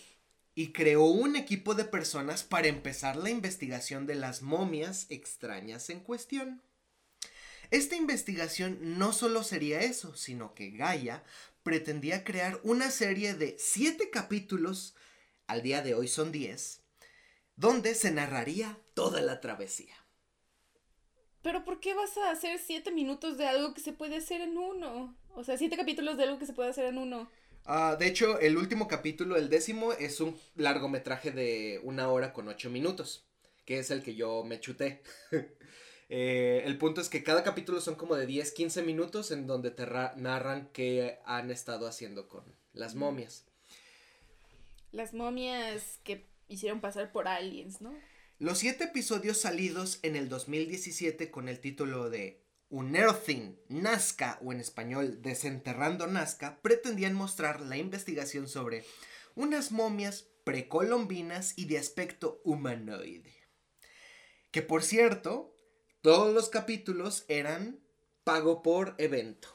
y 0.55 0.73
creó 0.73 1.05
un 1.05 1.37
equipo 1.37 1.73
de 1.73 1.85
personas 1.85 2.43
para 2.43 2.67
empezar 2.67 3.15
la 3.15 3.29
investigación 3.29 4.05
de 4.05 4.15
las 4.15 4.41
momias 4.41 5.05
extrañas 5.09 5.89
en 5.89 6.01
cuestión. 6.01 6.61
Esta 7.71 7.95
investigación 7.95 8.97
no 8.97 9.13
solo 9.13 9.43
sería 9.43 9.81
eso, 9.81 10.15
sino 10.15 10.55
que 10.55 10.71
Gaia 10.71 11.23
pretendía 11.61 12.23
crear 12.23 12.59
una 12.63 12.89
serie 12.89 13.35
de 13.35 13.55
siete 13.59 14.09
capítulos, 14.09 14.95
al 15.45 15.61
día 15.61 15.81
de 15.83 15.93
hoy 15.93 16.07
son 16.07 16.31
diez, 16.31 16.81
donde 17.55 17.93
se 17.93 18.11
narraría 18.11 18.79
toda 18.95 19.21
la 19.21 19.39
travesía. 19.39 19.95
Pero 21.43 21.63
¿por 21.63 21.79
qué 21.79 21.93
vas 21.93 22.17
a 22.17 22.31
hacer 22.31 22.59
siete 22.59 22.91
minutos 22.91 23.37
de 23.37 23.45
algo 23.45 23.73
que 23.73 23.81
se 23.81 23.93
puede 23.93 24.17
hacer 24.17 24.41
en 24.41 24.57
uno? 24.57 25.15
O 25.35 25.43
sea, 25.43 25.57
siete 25.57 25.77
capítulos 25.77 26.17
de 26.17 26.23
algo 26.23 26.39
que 26.39 26.45
se 26.47 26.53
puede 26.53 26.69
hacer 26.69 26.85
en 26.85 26.97
uno. 26.97 27.29
Ah, 27.65 27.95
de 27.99 28.07
hecho, 28.07 28.39
el 28.39 28.57
último 28.57 28.87
capítulo, 28.87 29.37
el 29.37 29.49
décimo, 29.49 29.93
es 29.93 30.21
un 30.21 30.35
largometraje 30.55 31.31
de 31.31 31.79
una 31.83 32.09
hora 32.09 32.33
con 32.33 32.47
ocho 32.47 32.69
minutos, 32.69 33.27
que 33.63 33.79
es 33.79 33.91
el 33.91 34.01
que 34.01 34.15
yo 34.15 34.43
me 34.43 34.59
chuté. 34.59 35.03
Eh, 36.09 36.63
el 36.65 36.77
punto 36.79 37.01
es 37.01 37.09
que 37.09 37.23
cada 37.23 37.43
capítulo 37.43 37.81
son 37.81 37.95
como 37.95 38.15
de 38.15 38.25
10, 38.25 38.51
15 38.51 38.81
minutos 38.81 39.29
en 39.31 39.45
donde 39.45 39.69
te 39.69 39.85
narran 39.85 40.69
qué 40.73 41.19
han 41.23 41.51
estado 41.51 41.87
haciendo 41.87 42.27
con 42.27 42.43
las 42.73 42.95
momias. 42.95 43.45
Las 44.91 45.13
momias 45.13 45.99
que 46.03 46.25
hicieron 46.47 46.81
pasar 46.81 47.11
por 47.11 47.27
aliens, 47.27 47.79
¿no? 47.79 47.93
Los 48.39 48.57
siete 48.57 48.85
episodios 48.85 49.37
salidos 49.37 49.99
en 50.01 50.15
el 50.15 50.29
2017 50.29 51.29
con 51.29 51.47
el 51.47 51.59
título 51.59 52.09
de 52.09 52.41
Unearthing 52.69 53.59
Nazca 53.67 54.39
o 54.41 54.51
en 54.51 54.61
español 54.61 55.21
Desenterrando 55.21 56.07
Nazca 56.07 56.59
pretendían 56.61 57.13
mostrar 57.13 57.61
la 57.61 57.77
investigación 57.77 58.47
sobre 58.47 58.85
unas 59.35 59.71
momias 59.71 60.27
precolombinas 60.43 61.53
y 61.57 61.65
de 61.65 61.77
aspecto 61.77 62.41
humanoide. 62.43 63.33
Que 64.51 64.61
por 64.61 64.83
cierto, 64.83 65.53
todos 66.01 66.33
los 66.33 66.49
capítulos 66.49 67.25
eran 67.27 67.79
pago 68.23 68.61
por 68.61 68.95
evento. 68.97 69.49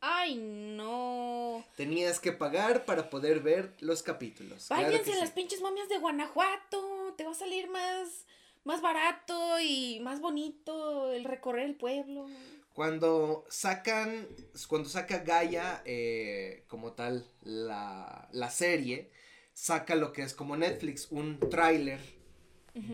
Ay, 0.00 0.36
no. 0.36 1.64
Tenías 1.76 2.20
que 2.20 2.32
pagar 2.32 2.84
para 2.84 3.10
poder 3.10 3.40
ver 3.40 3.74
los 3.80 4.02
capítulos. 4.02 4.68
Váyanse 4.68 5.12
a 5.12 5.16
las 5.16 5.30
pinches 5.30 5.60
momias 5.60 5.88
de 5.88 5.98
Guanajuato. 5.98 7.14
Te 7.16 7.24
va 7.24 7.32
a 7.32 7.34
salir 7.34 7.68
más, 7.68 8.26
más 8.64 8.80
barato 8.80 9.58
y 9.60 9.98
más 10.00 10.20
bonito 10.20 11.12
el 11.12 11.24
recorrer 11.24 11.66
el 11.66 11.76
pueblo. 11.76 12.26
Cuando 12.74 13.44
sacan, 13.48 14.28
cuando 14.68 14.88
saca 14.88 15.18
Gaia 15.18 15.82
eh, 15.84 16.64
como 16.68 16.92
tal 16.92 17.26
la, 17.42 18.28
la 18.30 18.50
serie, 18.50 19.10
saca 19.52 19.96
lo 19.96 20.12
que 20.12 20.22
es 20.22 20.32
como 20.32 20.56
Netflix, 20.56 21.08
un 21.10 21.40
tráiler 21.40 22.17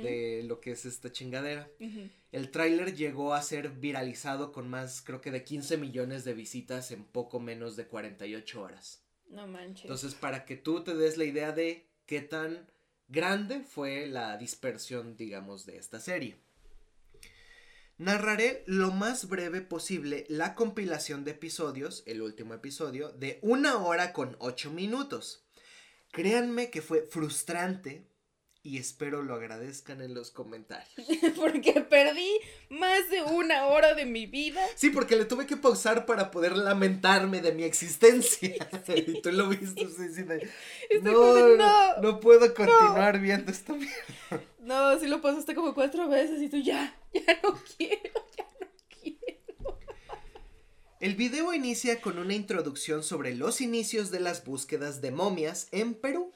de 0.03 0.43
lo 0.45 0.61
que 0.61 0.73
es 0.73 0.85
esta 0.85 1.12
chingadera. 1.12 1.71
El 2.33 2.50
tráiler 2.50 2.95
llegó 2.95 3.35
a 3.35 3.43
ser 3.43 3.71
viralizado 3.71 4.53
con 4.53 4.69
más, 4.69 5.03
creo 5.03 5.21
que 5.21 5.31
de 5.31 5.45
15 5.45 5.76
millones 5.76 6.25
de 6.25 6.35
visitas 6.35 6.91
en 6.91 7.05
poco 7.05 7.41
menos 7.41 7.76
de 7.76 7.87
48 7.87 8.62
horas. 8.62 9.05
No 9.29 9.47
manches. 9.47 9.85
Entonces, 9.85 10.14
para 10.14 10.45
que 10.45 10.57
tú 10.57 10.83
te 10.85 10.95
des 10.95 11.17
la 11.17 11.25
idea 11.25 11.53
de 11.53 11.88
qué 12.07 12.21
tan 12.21 12.67
grande 13.09 13.61
fue 13.61 14.07
la 14.07 14.37
dispersión, 14.37 15.17
digamos, 15.17 15.67
de 15.67 15.76
esta 15.76 16.00
serie. 16.00 16.37
Narraré 17.97 18.64
lo 18.67 18.91
más 18.91 19.29
breve 19.29 19.61
posible 19.61 20.26
la 20.29 20.57
compilación 20.57 21.25
de 21.25 21.31
episodios, 21.31 22.03
el 22.07 22.23
último 22.23 22.55
episodio, 22.55 23.11
de 23.11 23.38
una 23.43 23.79
hora 23.79 24.12
con 24.12 24.37
ocho 24.41 24.73
minutos. 24.73 25.47
Créanme 26.11 26.71
que 26.71 26.83
fue 26.83 27.03
frustrante 27.03 28.09
y 28.64 28.78
espero 28.78 29.23
lo 29.23 29.35
agradezcan 29.35 30.00
en 30.00 30.14
los 30.14 30.30
comentarios. 30.30 30.90
porque 31.37 31.83
perdí 31.83 32.30
más 32.71 33.11
de 33.11 33.23
una 33.23 33.66
hora 33.66 33.94
de 33.94 34.06
mi 34.06 34.25
vida. 34.25 34.61
Sí, 34.75 34.88
porque 34.88 35.16
le 35.16 35.26
tuve 35.26 35.47
que 35.47 35.59
pausar 35.59 36.06
para 36.06 36.30
poder 36.30 36.56
lamentarme 36.56 37.42
de 37.42 37.52
mi 37.52 37.62
existencia. 37.62 38.56
y 38.88 39.21
tú 39.21 39.33
lo 39.33 39.50
viste, 39.50 39.87
sí, 39.87 40.25
no, 41.02 41.56
no, 41.56 42.00
no, 42.00 42.21
puedo 42.21 42.54
continuar 42.54 43.21
viendo 43.21 43.52
esto 43.52 43.76
No, 44.61 44.99
sí 44.99 45.09
lo 45.09 45.21
pasaste 45.21 45.54
como 45.54 45.75
cuatro 45.75 46.09
veces 46.09 46.40
y 46.40 46.49
tú 46.49 46.56
ya, 46.56 46.99
ya 47.12 47.40
no 47.42 47.61
quiero, 47.76 48.12
ya 48.37 48.44
no 48.61 48.66
quiero. 48.88 49.78
El 51.00 51.16
video 51.16 51.52
inicia 51.52 52.00
con 52.00 52.18
una 52.18 52.33
introducción 52.33 53.02
sobre 53.02 53.35
los 53.35 53.61
inicios 53.61 54.11
de 54.11 54.21
las 54.21 54.42
búsquedas 54.42 55.02
de 55.02 55.11
momias 55.11 55.68
en 55.71 55.92
Perú 55.92 56.33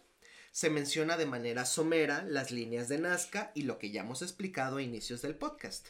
se 0.59 0.71
menciona 0.71 1.17
de 1.17 1.25
manera 1.25 1.65
somera 1.65 2.25
las 2.25 2.51
líneas 2.51 2.89
de 2.89 2.99
Nazca 2.99 3.53
y 3.55 3.63
lo 3.63 3.79
que 3.79 3.93
ya 3.93 4.01
hemos 4.01 4.23
explicado 4.23 4.79
a 4.79 4.83
inicios 4.83 5.23
del 5.23 5.37
podcast. 5.37 5.87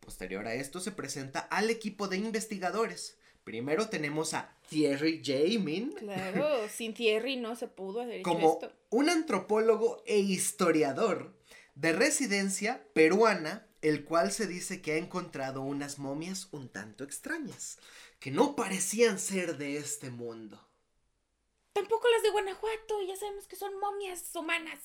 Posterior 0.00 0.46
a 0.46 0.54
esto 0.54 0.80
se 0.80 0.92
presenta 0.92 1.40
al 1.40 1.68
equipo 1.68 2.08
de 2.08 2.16
investigadores. 2.16 3.18
Primero 3.44 3.90
tenemos 3.90 4.32
a 4.32 4.56
Thierry 4.70 5.20
Jamin. 5.22 5.92
Claro, 5.92 6.66
sin 6.74 6.94
Thierry 6.94 7.36
no 7.36 7.54
se 7.54 7.68
pudo 7.68 8.00
hecho 8.04 8.22
como 8.22 8.54
esto. 8.54 8.72
un 8.88 9.10
antropólogo 9.10 10.02
e 10.06 10.20
historiador 10.20 11.36
de 11.74 11.92
residencia 11.92 12.86
peruana, 12.94 13.68
el 13.82 14.06
cual 14.06 14.32
se 14.32 14.46
dice 14.46 14.80
que 14.80 14.92
ha 14.92 14.96
encontrado 14.96 15.60
unas 15.60 15.98
momias 15.98 16.48
un 16.52 16.70
tanto 16.70 17.04
extrañas, 17.04 17.78
que 18.20 18.30
no 18.30 18.56
parecían 18.56 19.18
ser 19.18 19.58
de 19.58 19.76
este 19.76 20.08
mundo. 20.08 20.71
Tampoco 21.72 22.06
las 22.10 22.22
de 22.22 22.30
Guanajuato, 22.30 23.02
ya 23.06 23.16
sabemos 23.16 23.46
que 23.46 23.56
son 23.56 23.78
momias 23.80 24.34
humanas. 24.34 24.78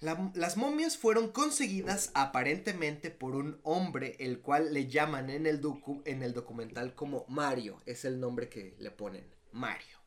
La- 0.00 0.30
las 0.34 0.56
momias 0.56 0.96
fueron 0.96 1.30
conseguidas 1.30 2.10
aparentemente 2.14 3.10
por 3.10 3.36
un 3.36 3.60
hombre, 3.64 4.16
el 4.18 4.40
cual 4.40 4.72
le 4.72 4.86
llaman 4.88 5.28
en 5.30 5.46
el, 5.46 5.60
docu- 5.60 6.02
en 6.06 6.22
el 6.22 6.32
documental 6.32 6.94
como 6.94 7.26
Mario, 7.28 7.80
es 7.86 8.04
el 8.04 8.18
nombre 8.18 8.48
que 8.48 8.74
le 8.78 8.90
ponen, 8.90 9.28
Mario. 9.52 9.98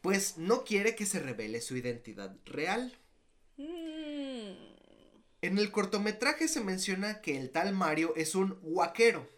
Pues 0.00 0.38
no 0.38 0.64
quiere 0.64 0.94
que 0.96 1.06
se 1.06 1.20
revele 1.20 1.60
su 1.60 1.76
identidad 1.76 2.36
real. 2.46 2.96
Mm, 3.56 4.52
En 5.42 5.58
el 5.58 5.70
cortometraje 5.70 6.48
se 6.48 6.60
menciona 6.62 7.20
que 7.20 7.36
el 7.36 7.50
tal 7.50 7.72
Mario 7.72 8.12
es 8.16 8.34
un 8.34 8.58
huaquero. 8.62 9.28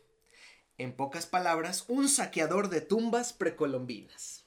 En 0.78 0.94
pocas 0.96 1.26
palabras, 1.26 1.84
un 1.88 2.08
saqueador 2.08 2.68
de 2.70 2.80
tumbas 2.80 3.32
precolombinas. 3.32 4.39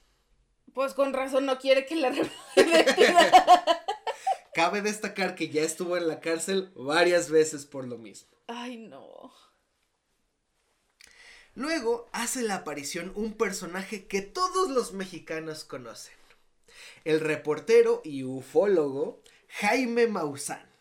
Pues 0.74 0.92
con 0.92 1.12
razón 1.12 1.46
no 1.46 1.58
quiere 1.58 1.86
que 1.86 1.96
la. 1.96 2.12
Cabe 4.54 4.82
destacar 4.82 5.34
que 5.34 5.48
ya 5.48 5.62
estuvo 5.62 5.96
en 5.96 6.08
la 6.08 6.20
cárcel 6.20 6.72
varias 6.74 7.30
veces 7.30 7.64
por 7.64 7.86
lo 7.86 7.96
mismo. 7.96 8.28
Ay, 8.48 8.76
no. 8.76 9.32
Luego 11.54 12.08
hace 12.12 12.42
la 12.42 12.56
aparición 12.56 13.12
un 13.14 13.34
personaje 13.34 14.06
que 14.06 14.22
todos 14.22 14.70
los 14.70 14.92
mexicanos 14.92 15.64
conocen. 15.64 16.14
El 17.04 17.20
reportero 17.20 18.00
y 18.04 18.24
ufólogo 18.24 19.22
Jaime 19.48 20.08
Maussan. 20.08 20.73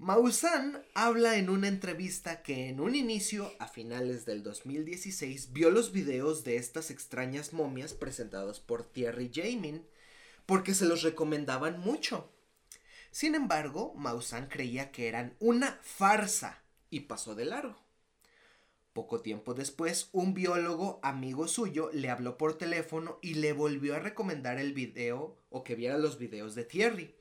Maussan 0.00 0.82
habla 0.94 1.36
en 1.36 1.50
una 1.50 1.68
entrevista 1.68 2.42
que 2.42 2.70
en 2.70 2.80
un 2.80 2.94
inicio, 2.94 3.52
a 3.58 3.68
finales 3.68 4.24
del 4.24 4.42
2016, 4.42 5.52
vio 5.52 5.70
los 5.70 5.92
videos 5.92 6.42
de 6.42 6.56
estas 6.56 6.90
extrañas 6.90 7.52
momias 7.52 7.92
presentados 7.92 8.60
por 8.60 8.82
Thierry 8.82 9.30
Jamin, 9.30 9.86
porque 10.46 10.72
se 10.72 10.86
los 10.86 11.02
recomendaban 11.02 11.80
mucho. 11.80 12.32
Sin 13.10 13.34
embargo, 13.34 13.92
Maussan 13.94 14.46
creía 14.48 14.90
que 14.90 15.06
eran 15.06 15.36
una 15.38 15.78
farsa 15.82 16.62
y 16.88 17.00
pasó 17.00 17.34
de 17.34 17.44
largo. 17.44 17.76
Poco 18.94 19.20
tiempo 19.20 19.52
después, 19.52 20.08
un 20.12 20.32
biólogo 20.32 20.98
amigo 21.02 21.46
suyo 21.46 21.90
le 21.92 22.08
habló 22.08 22.38
por 22.38 22.56
teléfono 22.56 23.18
y 23.20 23.34
le 23.34 23.52
volvió 23.52 23.94
a 23.96 23.98
recomendar 23.98 24.58
el 24.58 24.72
video 24.72 25.36
o 25.50 25.62
que 25.62 25.74
viera 25.74 25.98
los 25.98 26.16
videos 26.16 26.54
de 26.54 26.64
Thierry, 26.64 27.14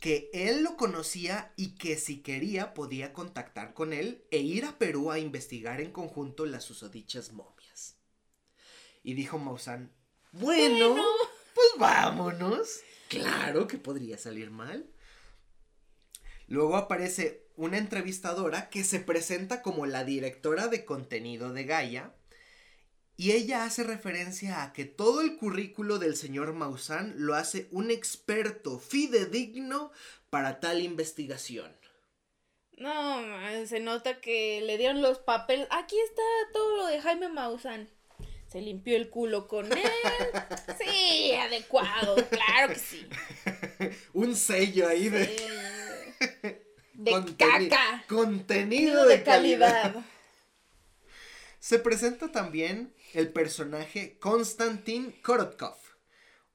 que 0.00 0.30
él 0.32 0.62
lo 0.62 0.76
conocía 0.76 1.52
y 1.56 1.74
que 1.76 1.96
si 1.96 2.22
quería 2.22 2.72
podía 2.74 3.12
contactar 3.12 3.74
con 3.74 3.92
él 3.92 4.24
e 4.30 4.38
ir 4.38 4.64
a 4.64 4.78
Perú 4.78 5.10
a 5.10 5.18
investigar 5.18 5.80
en 5.80 5.92
conjunto 5.92 6.46
las 6.46 6.64
susodichas 6.64 7.32
momias. 7.32 7.96
Y 9.02 9.14
dijo 9.14 9.38
Maussan, 9.38 9.92
bueno, 10.32 10.88
Bueno. 10.90 11.04
pues 11.54 11.68
vámonos. 11.78 12.80
Claro 13.08 13.66
que 13.66 13.76
podría 13.76 14.16
salir 14.16 14.50
mal. 14.50 14.90
Luego 16.46 16.76
aparece 16.76 17.46
una 17.56 17.78
entrevistadora 17.78 18.70
que 18.70 18.84
se 18.84 19.00
presenta 19.00 19.60
como 19.62 19.86
la 19.86 20.04
directora 20.04 20.68
de 20.68 20.84
contenido 20.84 21.52
de 21.52 21.64
Gaia 21.64 22.14
y 23.20 23.32
ella 23.32 23.64
hace 23.64 23.82
referencia 23.84 24.62
a 24.62 24.72
que 24.72 24.86
todo 24.86 25.20
el 25.20 25.36
currículo 25.36 25.98
del 25.98 26.16
señor 26.16 26.54
Maussan 26.54 27.12
lo 27.18 27.34
hace 27.34 27.68
un 27.70 27.90
experto 27.90 28.78
fidedigno 28.78 29.92
para 30.30 30.58
tal 30.60 30.80
investigación. 30.80 31.70
No, 32.78 33.20
se 33.66 33.78
nota 33.80 34.22
que 34.22 34.62
le 34.62 34.78
dieron 34.78 35.02
los 35.02 35.18
papeles. 35.18 35.66
Aquí 35.70 35.96
está 36.08 36.22
todo 36.54 36.78
lo 36.78 36.86
de 36.86 37.02
Jaime 37.02 37.28
Maussan. 37.28 37.90
Se 38.50 38.62
limpió 38.62 38.96
el 38.96 39.10
culo 39.10 39.46
con 39.48 39.70
él. 39.70 39.78
Sí, 40.82 41.32
adecuado, 41.34 42.16
claro 42.30 42.72
que 42.72 42.78
sí. 42.78 43.06
Un 44.14 44.34
sello 44.34 44.88
ahí 44.88 45.10
de, 45.10 45.26
De 46.94 47.10
conteni- 47.12 47.68
caca. 47.68 48.04
Contenido 48.08 49.04
de, 49.06 49.18
de 49.18 49.22
calidad. 49.24 49.82
calidad. 49.82 50.04
Se 51.58 51.78
presenta 51.78 52.32
también 52.32 52.94
el 53.12 53.32
personaje 53.32 54.18
Konstantin 54.18 55.12
Korotkov, 55.22 55.76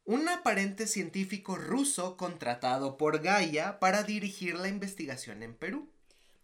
un 0.06 0.30
aparente 0.30 0.88
científico 0.88 1.56
ruso 1.56 2.16
contratado 2.16 2.98
por 2.98 3.22
Gaia 3.22 3.80
para 3.80 4.04
dirigir 4.04 4.56
la 4.56 4.68
investigación 4.68 5.44
en 5.44 5.56
Perú. 5.56 5.90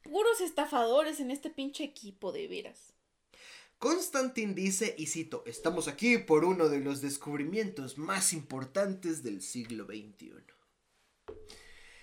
Puros 0.03 0.41
estafadores 0.41 1.19
en 1.19 1.31
este 1.31 1.49
pinche 1.49 1.83
equipo, 1.83 2.31
de 2.31 2.47
veras. 2.47 2.93
Konstantin 3.77 4.53
dice, 4.53 4.95
y 4.97 5.07
cito, 5.07 5.43
estamos 5.45 5.87
aquí 5.87 6.17
por 6.17 6.43
uno 6.43 6.69
de 6.69 6.79
los 6.79 7.01
descubrimientos 7.01 7.97
más 7.97 8.33
importantes 8.33 9.23
del 9.23 9.41
siglo 9.41 9.85
XXI. 9.85 10.33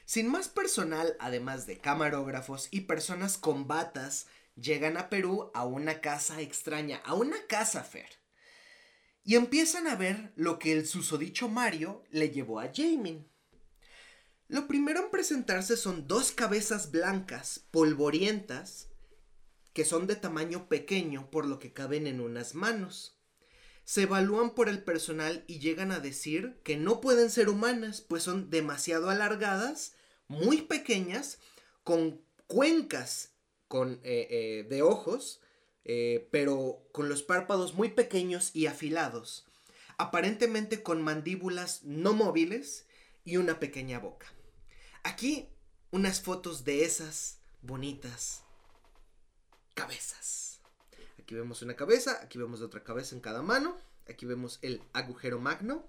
Sin 0.05 0.29
más 0.31 0.49
personal, 0.49 1.17
además 1.21 1.67
de 1.67 1.79
camarógrafos 1.79 2.69
y 2.71 2.83
personas 2.83 3.37
con 3.37 3.69
batas, 3.69 4.27
llegan 4.61 4.97
a 4.97 5.09
Perú 5.09 5.51
a 5.55 5.65
una 5.65 6.01
casa 6.01 6.41
extraña, 6.41 6.99
a 7.05 7.15
una 7.15 7.37
casa 7.47 7.83
Fer. 7.85 8.09
Y 9.25 9.37
empiezan 9.37 9.87
a 9.87 9.97
ver 9.97 10.33
lo 10.37 10.59
que 10.59 10.73
el 10.73 10.87
susodicho 10.87 11.49
Mario 11.49 12.05
le 12.11 12.31
llevó 12.31 12.61
a 12.61 12.71
Jamin. 12.75 13.29
Lo 14.49 14.67
primero 14.67 15.01
en 15.01 15.11
presentarse 15.11 15.77
son 15.77 16.09
dos 16.09 16.33
cabezas 16.33 16.91
blancas, 16.91 17.67
polvorientas, 17.71 18.89
que 19.75 19.85
son 19.85 20.07
de 20.07 20.17
tamaño 20.17 20.69
pequeño 20.69 21.31
por 21.31 21.47
lo 21.47 21.59
que 21.59 21.73
caben 21.73 22.07
en 22.07 22.21
unas 22.21 22.55
manos. 22.55 23.21
Se 23.85 24.03
evalúan 24.03 24.55
por 24.55 24.69
el 24.69 24.83
personal 24.83 25.45
y 25.47 25.61
llegan 25.61 25.93
a 25.93 26.01
decir 26.01 26.61
que 26.65 26.77
no 26.77 27.01
pueden 27.01 27.31
ser 27.31 27.49
humanas, 27.49 28.01
pues 28.01 28.23
son 28.23 28.51
demasiado 28.51 29.11
alargadas, 29.11 29.95
muy 30.27 30.63
pequeñas, 30.63 31.39
con 31.85 32.23
cuencas 32.47 33.38
con, 33.69 34.01
eh, 34.03 34.27
eh, 34.31 34.67
de 34.69 34.83
ojos, 34.83 35.41
eh, 35.85 36.29
pero 36.31 36.83
con 36.93 37.09
los 37.09 37.23
párpados 37.23 37.75
muy 37.75 37.91
pequeños 37.91 38.51
y 38.55 38.67
afilados, 38.67 39.47
aparentemente 39.99 40.83
con 40.83 41.03
mandíbulas 41.03 41.85
no 41.85 42.15
móviles 42.15 42.87
y 43.25 43.37
una 43.37 43.61
pequeña 43.61 43.99
boca. 43.99 44.27
Aquí 45.03 45.49
unas 45.91 46.21
fotos 46.21 46.65
de 46.65 46.85
esas 46.85 47.39
bonitas 47.63 48.43
cabezas. 49.75 50.61
Aquí 51.19 51.35
vemos 51.35 51.63
una 51.63 51.77
cabeza, 51.77 52.21
aquí 52.23 52.39
vemos 52.39 52.63
otra 52.63 52.83
cabeza 52.83 53.15
en 53.15 53.21
cada 53.21 53.43
mano, 53.43 53.79
aquí 54.09 54.27
vemos 54.27 54.59
el 54.63 54.83
agujero 54.93 55.39
magno 55.39 55.87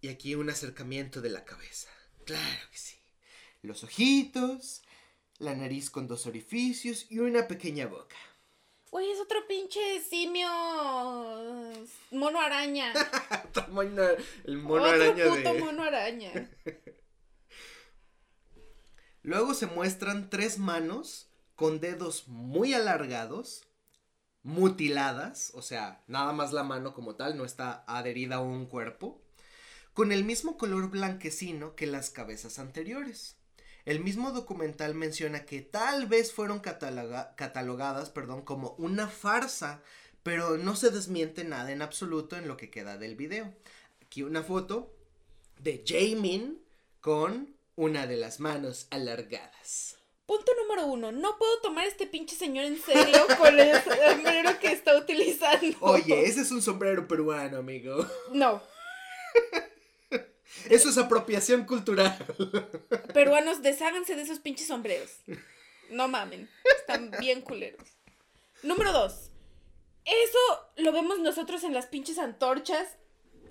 y 0.00 0.08
aquí 0.08 0.34
un 0.34 0.50
acercamiento 0.50 1.20
de 1.20 1.30
la 1.30 1.44
cabeza. 1.44 1.88
Claro 2.24 2.70
que 2.70 2.78
sí. 2.78 2.96
Los 3.62 3.82
ojitos, 3.82 4.82
la 5.38 5.54
nariz 5.54 5.90
con 5.90 6.08
dos 6.08 6.26
orificios 6.26 7.06
y 7.10 7.18
una 7.18 7.46
pequeña 7.46 7.86
boca. 7.86 8.16
Güey, 8.90 9.10
es 9.10 9.20
otro 9.20 9.46
pinche 9.46 10.00
simio. 10.00 10.48
Mono 12.12 12.40
araña. 12.40 12.92
El 14.44 14.58
mono 14.58 14.84
otro 14.84 14.94
araña 14.94 15.24
puto 15.24 15.52
de... 15.52 15.60
mono 15.60 15.82
araña. 15.82 16.50
Luego 19.22 19.54
se 19.54 19.66
muestran 19.66 20.30
tres 20.30 20.58
manos 20.58 21.28
con 21.56 21.80
dedos 21.80 22.28
muy 22.28 22.74
alargados, 22.74 23.66
mutiladas, 24.42 25.50
o 25.54 25.62
sea, 25.62 26.04
nada 26.06 26.32
más 26.32 26.52
la 26.52 26.62
mano 26.62 26.94
como 26.94 27.16
tal, 27.16 27.36
no 27.36 27.44
está 27.44 27.82
adherida 27.88 28.36
a 28.36 28.40
un 28.40 28.66
cuerpo, 28.66 29.20
con 29.94 30.12
el 30.12 30.22
mismo 30.22 30.56
color 30.56 30.90
blanquecino 30.90 31.74
que 31.74 31.86
las 31.86 32.10
cabezas 32.10 32.60
anteriores. 32.60 33.35
El 33.86 34.00
mismo 34.00 34.32
documental 34.32 34.94
menciona 34.94 35.46
que 35.46 35.62
tal 35.62 36.06
vez 36.06 36.32
fueron 36.32 36.60
cataloga- 36.60 37.34
catalogadas 37.36 38.10
perdón, 38.10 38.42
como 38.42 38.74
una 38.78 39.08
farsa, 39.08 39.80
pero 40.22 40.58
no 40.58 40.76
se 40.76 40.90
desmiente 40.90 41.44
nada 41.44 41.70
en 41.72 41.80
absoluto 41.82 42.36
en 42.36 42.48
lo 42.48 42.56
que 42.56 42.68
queda 42.70 42.98
del 42.98 43.14
video. 43.16 43.54
Aquí 44.04 44.22
una 44.22 44.42
foto 44.42 44.92
de 45.60 45.82
Jamin 45.86 46.60
con 47.00 47.56
una 47.76 48.06
de 48.08 48.16
las 48.16 48.40
manos 48.40 48.88
alargadas. 48.90 49.96
Punto 50.26 50.50
número 50.60 50.86
uno. 50.88 51.12
No 51.12 51.38
puedo 51.38 51.60
tomar 51.60 51.86
este 51.86 52.08
pinche 52.08 52.34
señor 52.34 52.64
en 52.64 52.82
serio 52.82 53.24
con 53.38 53.56
el 53.60 53.76
sombrero 53.84 54.58
que 54.58 54.72
está 54.72 54.96
utilizando. 54.96 55.76
Oye, 55.80 56.24
ese 56.26 56.40
es 56.40 56.50
un 56.50 56.60
sombrero 56.60 57.06
peruano, 57.06 57.58
amigo. 57.58 58.04
No. 58.32 58.60
Eso 60.70 60.88
es 60.88 60.98
apropiación 60.98 61.64
cultural. 61.64 62.16
Peruanos, 63.14 63.62
desháganse 63.62 64.14
de 64.16 64.22
esos 64.22 64.38
pinches 64.40 64.68
sombreros. 64.68 65.10
No 65.90 66.08
mamen. 66.08 66.48
Están 66.78 67.10
bien 67.20 67.40
culeros. 67.42 67.86
Número 68.62 68.92
dos. 68.92 69.30
Eso 70.04 70.38
lo 70.76 70.92
vemos 70.92 71.18
nosotros 71.18 71.62
en 71.64 71.74
las 71.74 71.86
pinches 71.86 72.18
antorchas. 72.18 72.88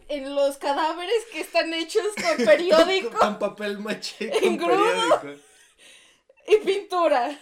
En 0.08 0.36
los 0.36 0.58
cadáveres 0.58 1.16
que 1.32 1.42
están 1.42 1.74
hechos 1.74 2.04
con 2.16 2.46
periódico. 2.46 3.10
con 3.18 3.40
papel 3.40 3.80
maché. 3.80 4.30
Con 4.30 4.58
periódico. 4.58 5.42
y 6.48 6.58
pintura. 6.66 7.40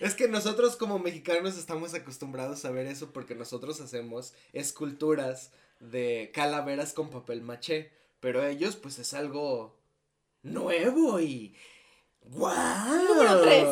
Es 0.00 0.14
que 0.14 0.28
nosotros 0.28 0.76
como 0.76 0.98
mexicanos 0.98 1.56
estamos 1.56 1.94
acostumbrados 1.94 2.64
a 2.64 2.70
ver 2.70 2.86
eso 2.86 3.12
porque 3.12 3.34
nosotros 3.34 3.80
hacemos 3.80 4.34
esculturas 4.52 5.50
de 5.80 6.30
calaveras 6.34 6.92
con 6.92 7.10
papel 7.10 7.40
maché. 7.42 7.90
Pero 8.20 8.44
ellos, 8.44 8.76
pues 8.76 8.98
es 8.98 9.14
algo 9.14 9.80
nuevo 10.42 11.20
y. 11.20 11.56
¡Guau! 12.20 13.04
Número 13.04 13.42
tres. 13.42 13.64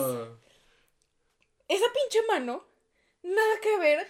Esa 1.68 1.86
pinche 1.92 2.26
mano, 2.28 2.64
nada 3.22 3.60
que 3.60 3.76
ver 3.78 4.06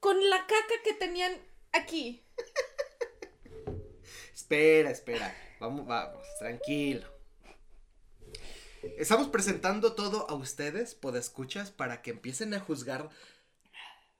con 0.00 0.28
la 0.30 0.46
caca 0.46 0.82
que 0.82 0.94
tenían 0.94 1.38
aquí. 1.72 2.24
Espera, 4.34 4.90
espera. 4.90 5.36
Vamos, 5.60 5.86
vamos, 5.86 6.26
tranquilo. 6.38 7.06
Estamos 8.98 9.28
presentando 9.28 9.94
todo 9.94 10.28
a 10.28 10.34
ustedes, 10.34 10.94
podescuchas, 10.94 11.70
para 11.70 12.02
que 12.02 12.10
empiecen 12.10 12.52
a 12.54 12.60
juzgar 12.60 13.10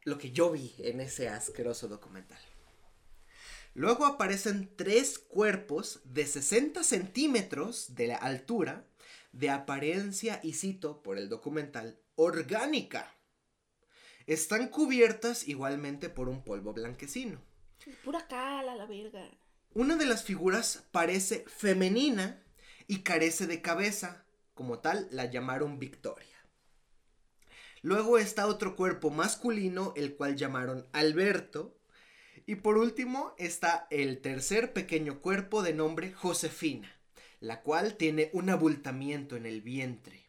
lo 0.03 0.19
que 0.19 0.31
yo 0.31 0.51
vi 0.51 0.75
en 0.79 1.01
ese 1.01 1.29
asqueroso 1.29 1.89
documental. 1.89 2.41
Luego 3.75 4.07
aparecen 4.07 4.71
tres 4.77 5.19
cuerpos 5.19 6.01
de 6.05 6.27
60 6.27 6.85
centímetros 6.85 7.97
de 7.97 8.07
la 8.07 8.17
altura, 8.17 8.87
de 9.33 9.51
apariencia, 9.51 10.39
y 10.45 10.53
cito 10.53 11.03
por 11.03 11.19
el 11.19 11.29
documental, 11.29 11.99
orgánica. 12.15 13.13
Están 14.27 14.69
cubiertas 14.69 15.49
igualmente 15.49 16.09
por 16.09 16.29
un 16.29 16.45
polvo 16.45 16.73
blanquecino. 16.73 17.43
Pura 18.05 18.27
cala, 18.29 18.77
la 18.77 18.87
verga. 18.87 19.29
Una 19.75 19.97
de 19.97 20.07
las 20.07 20.23
figuras 20.23 20.85
parece 20.93 21.45
femenina 21.49 22.43
y 22.87 23.03
carece 23.03 23.49
de 23.49 23.61
cabeza. 23.61 24.25
Como 24.55 24.79
tal, 24.79 25.09
la 25.11 25.25
llamaron 25.25 25.81
Victoria. 25.81 26.39
Luego 27.83 28.19
está 28.19 28.47
otro 28.47 28.77
cuerpo 28.77 29.11
masculino, 29.11 29.93
el 29.97 30.15
cual 30.15 30.37
llamaron 30.37 30.87
Alberto. 30.93 31.77
Y 32.47 32.57
por 32.57 32.77
último 32.77 33.35
está 33.39 33.87
el 33.91 34.21
tercer 34.21 34.73
pequeño 34.73 35.21
cuerpo 35.21 35.63
de 35.63 35.73
nombre 35.73 36.13
Josefina, 36.13 36.95
la 37.41 37.63
cual 37.63 37.97
tiene 37.97 38.31
un 38.35 38.51
abultamiento 38.51 39.37
en 39.37 39.47
el 39.47 39.63
vientre. 39.63 40.25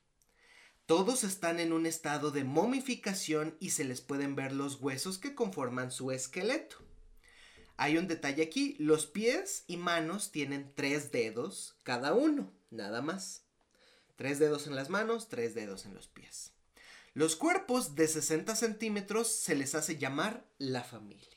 Todos 0.86 1.23
están 1.23 1.60
en 1.60 1.73
un 1.73 1.86
estado 1.86 2.32
de 2.32 2.43
momificación 2.43 3.58
y 3.60 3.71
se 3.71 3.84
les 3.84 4.01
pueden 4.01 4.36
ver 4.36 4.54
los 4.54 4.80
huesos 4.80 5.17
que 5.17 5.36
conforman 5.36 5.91
su 5.91 6.12
esqueleto. 6.12 6.78
Hay 7.75 7.97
un 7.97 8.08
detalle 8.08 8.43
aquí, 8.43 8.78
los 8.80 9.08
pies 9.08 9.65
y 9.67 9.75
manos 9.75 10.32
tienen 10.32 10.71
tres 10.75 11.12
dedos 11.12 11.75
cada 11.84 12.13
uno, 12.13 12.54
nada 12.69 13.01
más. 13.01 13.43
Tres 14.15 14.39
dedos 14.39 14.67
en 14.67 14.75
las 14.75 14.89
manos, 14.89 15.28
tres 15.28 15.56
dedos 15.56 15.86
en 15.86 15.93
los 15.93 16.08
pies. 16.08 16.54
Los 17.13 17.36
cuerpos 17.36 17.95
de 17.95 18.08
60 18.08 18.56
centímetros 18.56 19.28
se 19.28 19.56
les 19.56 19.75
hace 19.75 19.97
llamar 19.97 20.45
la 20.58 20.84
familia. 20.84 21.35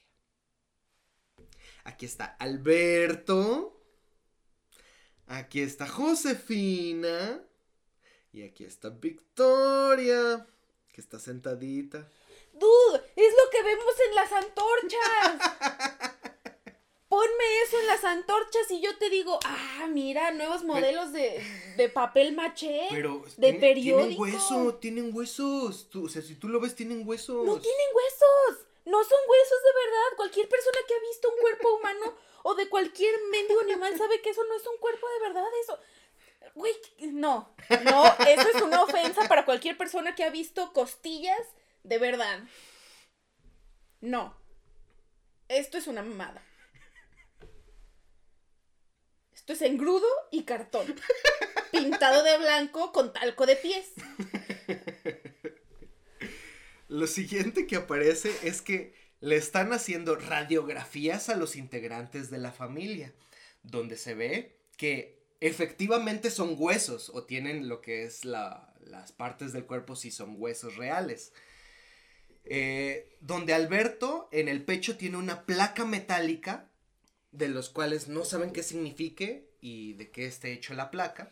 Aquí 1.88 2.04
está 2.04 2.36
Alberto. 2.38 3.80
Aquí 5.26 5.62
está 5.62 5.86
Josefina. 5.88 7.42
Y 8.30 8.42
aquí 8.42 8.64
está 8.64 8.90
Victoria, 8.90 10.46
que 10.92 11.00
está 11.00 11.18
sentadita. 11.18 12.06
Dude, 12.52 13.02
es 13.16 13.32
lo 13.40 13.50
que 13.50 13.62
vemos 13.62 13.94
en 14.06 14.14
las 14.14 14.32
antorchas. 14.32 16.12
Ponme 17.08 17.62
eso 17.64 17.80
en 17.80 17.86
las 17.86 18.04
antorchas 18.04 18.70
y 18.70 18.82
yo 18.82 18.96
te 18.98 19.08
digo, 19.08 19.38
ah, 19.46 19.88
mira, 19.90 20.30
nuevos 20.32 20.62
modelos 20.62 21.10
de, 21.14 21.42
de 21.78 21.88
papel 21.88 22.34
maché. 22.36 22.86
Pero 22.90 23.24
de 23.38 23.52
tiene- 23.54 23.58
periódico. 23.60 24.24
Tienen 24.24 24.34
hueso, 24.34 24.74
tienen 24.74 25.10
huesos. 25.16 25.88
Tú- 25.88 26.04
o 26.04 26.08
sea, 26.10 26.20
si 26.20 26.34
tú 26.34 26.48
lo 26.50 26.60
ves, 26.60 26.74
tienen 26.74 27.08
huesos. 27.08 27.46
No 27.46 27.58
tienen 27.58 27.86
huesos. 27.94 28.66
No 28.88 29.04
son 29.04 29.18
huesos 29.28 29.62
de 29.62 29.84
verdad. 29.84 30.16
Cualquier 30.16 30.48
persona 30.48 30.78
que 30.86 30.94
ha 30.94 31.00
visto 31.00 31.30
un 31.30 31.40
cuerpo 31.40 31.74
humano 31.74 32.16
o 32.42 32.54
de 32.54 32.68
cualquier 32.70 33.14
mendigo 33.30 33.60
animal 33.60 33.96
sabe 33.98 34.22
que 34.22 34.30
eso 34.30 34.42
no 34.44 34.56
es 34.56 34.66
un 34.66 34.78
cuerpo 34.78 35.06
de 35.08 35.28
verdad. 35.28 35.46
Eso. 35.62 35.78
Güey, 36.54 36.74
no. 37.12 37.54
No, 37.84 38.04
eso 38.26 38.48
es 38.48 38.62
una 38.62 38.82
ofensa 38.82 39.28
para 39.28 39.44
cualquier 39.44 39.76
persona 39.76 40.14
que 40.14 40.24
ha 40.24 40.30
visto 40.30 40.72
costillas 40.72 41.42
de 41.82 41.98
verdad. 41.98 42.40
No. 44.00 44.34
Esto 45.48 45.76
es 45.76 45.86
una 45.86 46.02
mamada. 46.02 46.42
Esto 49.32 49.52
es 49.52 49.62
engrudo 49.62 50.08
y 50.30 50.44
cartón. 50.44 50.94
Pintado 51.72 52.22
de 52.22 52.38
blanco 52.38 52.92
con 52.92 53.12
talco 53.12 53.44
de 53.44 53.56
pies. 53.56 53.92
Lo 56.88 57.06
siguiente 57.06 57.66
que 57.66 57.76
aparece 57.76 58.32
es 58.42 58.62
que 58.62 58.94
le 59.20 59.36
están 59.36 59.72
haciendo 59.72 60.16
radiografías 60.16 61.28
a 61.28 61.36
los 61.36 61.56
integrantes 61.56 62.30
de 62.30 62.38
la 62.38 62.52
familia, 62.52 63.12
donde 63.62 63.96
se 63.96 64.14
ve 64.14 64.56
que 64.76 65.18
efectivamente 65.40 66.30
son 66.30 66.54
huesos 66.58 67.10
o 67.10 67.24
tienen 67.24 67.68
lo 67.68 67.80
que 67.80 68.04
es 68.04 68.24
la- 68.24 68.74
las 68.80 69.12
partes 69.12 69.52
del 69.52 69.66
cuerpo 69.66 69.96
si 69.96 70.10
son 70.10 70.34
huesos 70.38 70.76
reales. 70.76 71.32
Eh, 72.44 73.16
donde 73.20 73.52
Alberto 73.52 74.28
en 74.32 74.48
el 74.48 74.64
pecho 74.64 74.96
tiene 74.96 75.18
una 75.18 75.44
placa 75.44 75.84
metálica 75.84 76.70
de 77.32 77.48
los 77.48 77.68
cuales 77.68 78.08
no 78.08 78.24
saben 78.24 78.52
qué 78.52 78.62
signifique 78.62 79.50
y 79.60 79.92
de 79.94 80.10
qué 80.10 80.26
esté 80.26 80.52
hecho 80.52 80.72
la 80.74 80.90
placa. 80.90 81.30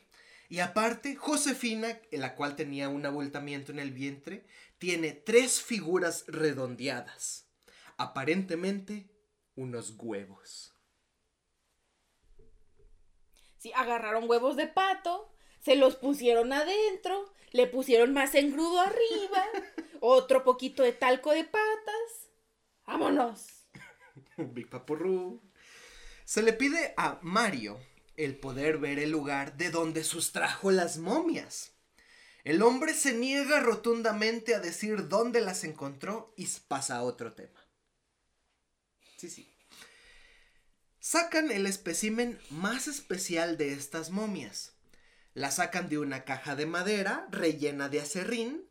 Y 0.49 0.61
aparte, 0.61 1.17
Josefina, 1.17 1.99
la 2.13 2.35
cual 2.35 2.55
tenía 2.55 2.89
un 2.89 3.07
abultamiento 3.07 3.73
en 3.73 3.79
el 3.81 3.93
vientre, 3.93 4.45
tiene 4.79 5.13
tres 5.13 5.63
figuras 5.63 6.25
redondeadas. 6.27 7.49
Aparentemente, 7.97 9.09
unos 9.55 9.95
huevos. 9.99 10.75
Sí, 13.59 13.73
agarraron 13.75 14.29
huevos 14.29 14.57
de 14.57 14.67
pato, 14.67 15.33
se 15.61 15.77
los 15.77 15.97
pusieron 15.97 16.53
adentro, 16.53 17.33
le 17.53 17.67
pusieron 17.67 18.13
más 18.13 18.35
engrudo 18.35 18.81
arriba, 18.81 19.45
otro 20.01 20.45
poquito 20.45 20.83
de 20.83 20.93
talco 20.93 21.33
de 21.33 21.45
patas. 21.45 22.31
¡Vámonos! 22.87 23.67
Big 24.37 24.69
Papurru. 24.69 25.43
Se 26.25 26.43
le 26.43 26.53
pide 26.53 26.93
a 26.97 27.19
Mario 27.23 27.81
el 28.17 28.39
poder 28.39 28.79
ver 28.79 28.99
el 28.99 29.11
lugar 29.11 29.57
de 29.57 29.71
donde 29.71 30.05
sustrajo 30.05 30.71
las 30.71 30.99
momias. 30.99 31.76
El 32.47 32.63
hombre 32.63 32.95
se 32.95 33.13
niega 33.13 33.59
rotundamente 33.59 34.55
a 34.55 34.61
decir 34.61 35.09
dónde 35.09 35.41
las 35.41 35.65
encontró 35.65 36.33
y 36.37 36.47
pasa 36.69 36.95
a 36.95 37.03
otro 37.03 37.33
tema. 37.33 37.59
Sí, 39.17 39.29
sí. 39.29 39.53
Sacan 41.01 41.51
el 41.51 41.67
espécimen 41.67 42.39
más 42.51 42.87
especial 42.87 43.57
de 43.57 43.73
estas 43.73 44.11
momias. 44.11 44.75
La 45.35 45.51
sacan 45.51 45.89
de 45.89 45.99
una 45.99 46.23
caja 46.23 46.55
de 46.55 46.67
madera 46.67 47.27
rellena 47.33 47.89
de 47.89 48.01
acerrín. 48.01 48.65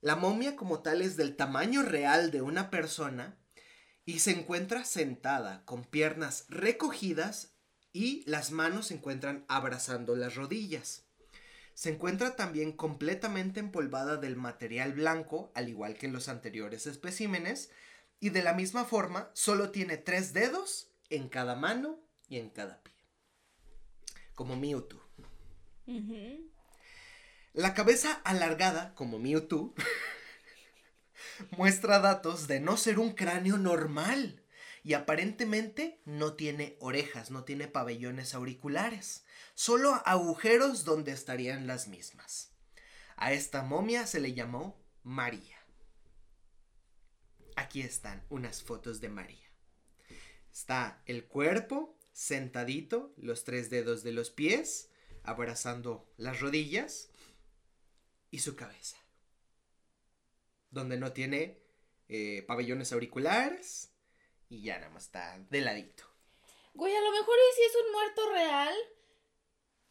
La 0.00 0.14
momia 0.14 0.54
como 0.54 0.78
tal 0.78 1.02
es 1.02 1.16
del 1.16 1.34
tamaño 1.34 1.82
real 1.82 2.30
de 2.30 2.40
una 2.40 2.70
persona 2.70 3.36
y 4.04 4.20
se 4.20 4.30
encuentra 4.30 4.84
sentada 4.84 5.64
con 5.64 5.82
piernas 5.82 6.44
recogidas 6.50 7.50
y 7.92 8.22
las 8.30 8.52
manos 8.52 8.86
se 8.86 8.94
encuentran 8.94 9.44
abrazando 9.48 10.14
las 10.14 10.36
rodillas. 10.36 11.02
Se 11.74 11.90
encuentra 11.90 12.36
también 12.36 12.72
completamente 12.72 13.60
empolvada 13.60 14.16
del 14.16 14.36
material 14.36 14.92
blanco, 14.92 15.50
al 15.54 15.68
igual 15.68 15.94
que 15.94 16.08
los 16.08 16.28
anteriores 16.28 16.86
especímenes, 16.86 17.70
y 18.20 18.30
de 18.30 18.42
la 18.42 18.52
misma 18.52 18.84
forma 18.84 19.30
solo 19.32 19.70
tiene 19.70 19.96
tres 19.96 20.32
dedos 20.32 20.90
en 21.10 21.28
cada 21.28 21.56
mano 21.56 21.98
y 22.28 22.38
en 22.38 22.50
cada 22.50 22.82
pie. 22.82 22.94
Como 24.34 24.56
Mewtwo. 24.56 25.02
La 27.52 27.74
cabeza 27.74 28.12
alargada, 28.24 28.94
como 28.94 29.18
Mewtwo, 29.18 29.74
muestra 31.56 31.98
datos 31.98 32.46
de 32.48 32.60
no 32.60 32.76
ser 32.76 32.98
un 32.98 33.12
cráneo 33.12 33.58
normal 33.58 34.41
y 34.84 34.94
aparentemente 34.94 36.00
no 36.04 36.34
tiene 36.34 36.76
orejas, 36.80 37.30
no 37.30 37.44
tiene 37.44 37.68
pabellones 37.68 38.34
auriculares, 38.34 39.24
solo 39.54 40.02
agujeros 40.04 40.84
donde 40.84 41.12
estarían 41.12 41.66
las 41.66 41.86
mismas. 41.86 42.50
A 43.16 43.32
esta 43.32 43.62
momia 43.62 44.06
se 44.06 44.18
le 44.18 44.34
llamó 44.34 44.82
María. 45.04 45.58
Aquí 47.54 47.82
están 47.82 48.24
unas 48.28 48.62
fotos 48.62 49.00
de 49.00 49.08
María. 49.08 49.48
Está 50.52 51.02
el 51.06 51.26
cuerpo, 51.26 51.96
sentadito, 52.12 53.14
los 53.16 53.44
tres 53.44 53.70
dedos 53.70 54.02
de 54.02 54.12
los 54.12 54.30
pies, 54.30 54.90
abrazando 55.22 56.12
las 56.16 56.40
rodillas 56.40 57.10
y 58.30 58.40
su 58.40 58.56
cabeza. 58.56 58.96
Donde 60.70 60.96
no 60.96 61.12
tiene 61.12 61.62
eh, 62.08 62.42
pabellones 62.48 62.92
auriculares 62.92 63.91
y 64.52 64.60
ya 64.60 64.78
nada 64.78 64.90
más 64.90 65.04
está 65.04 65.38
de 65.48 65.60
ladito. 65.62 66.04
Güey, 66.74 66.94
a 66.94 67.00
lo 67.00 67.10
mejor 67.10 67.34
y 67.34 67.56
si 67.56 67.62
es 67.62 67.72
un 67.86 67.92
muerto 67.92 68.30
real, 68.32 68.74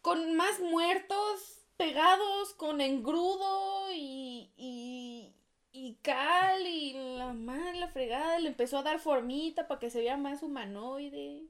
con 0.02 0.36
más 0.36 0.60
muertos 0.60 1.66
pegados, 1.78 2.54
con 2.54 2.80
engrudo 2.80 3.92
y, 3.92 4.54
y, 4.56 5.36
y 5.72 5.96
cal 6.04 6.68
y 6.68 6.94
la 7.18 7.34
madre, 7.34 7.80
la 7.80 7.88
fregada, 7.88 8.38
le 8.38 8.50
empezó 8.50 8.78
a 8.78 8.84
dar 8.84 9.00
formita 9.00 9.68
para 9.68 9.80
que 9.80 9.90
se 9.90 10.02
vea 10.02 10.16
más 10.16 10.44
humanoide. 10.44 11.48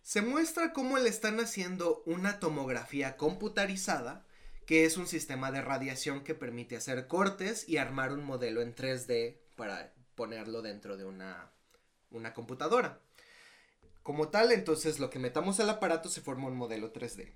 Se 0.00 0.22
muestra 0.22 0.72
cómo 0.72 0.98
le 0.98 1.10
están 1.10 1.38
haciendo 1.38 2.02
una 2.06 2.40
tomografía 2.40 3.18
computarizada, 3.18 4.24
que 4.66 4.86
es 4.86 4.96
un 4.96 5.06
sistema 5.06 5.52
de 5.52 5.60
radiación 5.60 6.24
que 6.24 6.34
permite 6.34 6.76
hacer 6.76 7.08
cortes 7.08 7.68
y 7.68 7.76
armar 7.76 8.10
un 8.10 8.24
modelo 8.24 8.62
en 8.62 8.74
3D 8.74 9.36
para 9.54 9.92
ponerlo 10.14 10.62
dentro 10.62 10.96
de 10.96 11.04
una, 11.04 11.52
una 12.12 12.34
computadora. 12.34 13.00
Como 14.02 14.28
tal, 14.28 14.52
entonces 14.52 14.98
lo 14.98 15.10
que 15.10 15.18
metamos 15.18 15.60
al 15.60 15.70
aparato 15.70 16.08
se 16.08 16.20
forma 16.20 16.48
un 16.48 16.56
modelo 16.56 16.92
3D. 16.92 17.32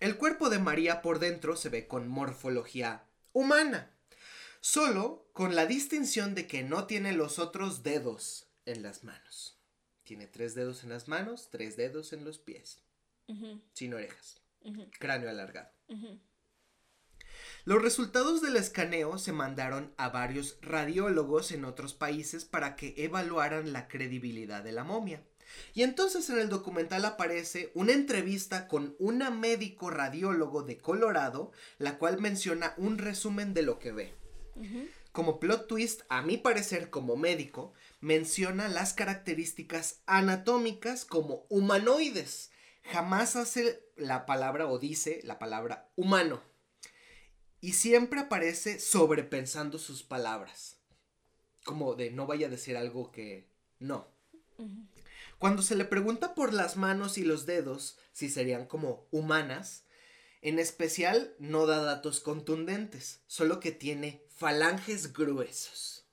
El 0.00 0.16
cuerpo 0.16 0.48
de 0.48 0.58
María 0.58 1.02
por 1.02 1.18
dentro 1.18 1.56
se 1.56 1.68
ve 1.68 1.86
con 1.86 2.08
morfología 2.08 3.04
humana, 3.32 3.90
solo 4.60 5.28
con 5.32 5.54
la 5.54 5.66
distinción 5.66 6.34
de 6.34 6.46
que 6.46 6.62
no 6.62 6.86
tiene 6.86 7.12
los 7.12 7.38
otros 7.38 7.82
dedos 7.82 8.46
en 8.64 8.82
las 8.82 9.04
manos. 9.04 9.58
Tiene 10.04 10.26
tres 10.26 10.54
dedos 10.54 10.84
en 10.84 10.88
las 10.88 11.06
manos, 11.06 11.50
tres 11.50 11.76
dedos 11.76 12.12
en 12.14 12.24
los 12.24 12.38
pies, 12.38 12.82
sin 13.74 13.94
orejas, 13.94 14.40
cráneo 14.98 15.28
alargado. 15.28 15.70
Los 17.70 17.82
resultados 17.82 18.42
del 18.42 18.56
escaneo 18.56 19.16
se 19.16 19.30
mandaron 19.30 19.94
a 19.96 20.08
varios 20.08 20.58
radiólogos 20.60 21.52
en 21.52 21.64
otros 21.64 21.94
países 21.94 22.44
para 22.44 22.74
que 22.74 22.94
evaluaran 22.96 23.72
la 23.72 23.86
credibilidad 23.86 24.64
de 24.64 24.72
la 24.72 24.82
momia. 24.82 25.22
Y 25.72 25.84
entonces 25.84 26.28
en 26.30 26.40
el 26.40 26.48
documental 26.48 27.04
aparece 27.04 27.70
una 27.74 27.92
entrevista 27.92 28.66
con 28.66 28.96
una 28.98 29.30
médico 29.30 29.88
radiólogo 29.88 30.64
de 30.64 30.78
Colorado, 30.78 31.52
la 31.78 31.96
cual 31.96 32.20
menciona 32.20 32.74
un 32.76 32.98
resumen 32.98 33.54
de 33.54 33.62
lo 33.62 33.78
que 33.78 33.92
ve. 33.92 34.14
Como 35.12 35.38
plot 35.38 35.68
twist, 35.68 36.00
a 36.08 36.22
mi 36.22 36.38
parecer 36.38 36.90
como 36.90 37.16
médico, 37.16 37.72
menciona 38.00 38.66
las 38.66 38.94
características 38.94 40.00
anatómicas 40.06 41.04
como 41.04 41.46
humanoides. 41.48 42.50
Jamás 42.82 43.36
hace 43.36 43.80
la 43.94 44.26
palabra 44.26 44.66
o 44.66 44.80
dice 44.80 45.20
la 45.22 45.38
palabra 45.38 45.88
humano 45.94 46.49
y 47.60 47.74
siempre 47.74 48.20
aparece 48.20 48.80
sobrepensando 48.80 49.78
sus 49.78 50.02
palabras. 50.02 50.78
Como 51.64 51.94
de 51.94 52.10
no 52.10 52.26
vaya 52.26 52.46
a 52.46 52.50
decir 52.50 52.76
algo 52.76 53.12
que 53.12 53.48
no. 53.78 54.08
Cuando 55.38 55.62
se 55.62 55.76
le 55.76 55.84
pregunta 55.84 56.34
por 56.34 56.52
las 56.52 56.76
manos 56.76 57.18
y 57.18 57.24
los 57.24 57.46
dedos, 57.46 57.98
si 58.12 58.28
serían 58.28 58.66
como 58.66 59.06
humanas, 59.10 59.84
en 60.42 60.58
especial 60.58 61.34
no 61.38 61.66
da 61.66 61.82
datos 61.82 62.20
contundentes, 62.20 63.20
solo 63.26 63.60
que 63.60 63.72
tiene 63.72 64.24
falanges 64.28 65.12
gruesos. 65.12 66.06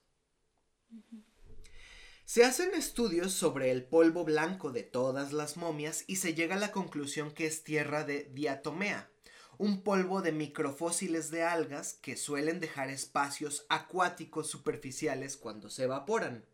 Se 2.26 2.44
hacen 2.44 2.74
estudios 2.74 3.32
sobre 3.32 3.72
el 3.72 3.86
polvo 3.86 4.26
blanco 4.26 4.72
de 4.72 4.84
todas 4.84 5.32
las 5.32 5.56
momias 5.56 6.04
y 6.08 6.18
se 6.18 6.34
llega 6.34 6.56
a 6.56 6.60
la 6.60 6.74
conclusión 6.74 7.32
que 7.32 7.46
es 7.46 7.64
tierra 7.64 8.04
de 8.04 8.30
diatomea, 8.34 9.10
un 9.58 9.82
polvo 9.82 10.22
de 10.22 10.32
microfósiles 10.32 11.32
de 11.32 11.43
algas 11.43 11.93
que 11.93 12.15
suelen 12.15 12.60
dejar 12.60 12.89
espacios 12.89 13.65
acuáticos 13.70 14.50
superficiales 14.50 15.38
cuando 15.38 15.70
se 15.70 15.84
evaporan. 15.84 16.46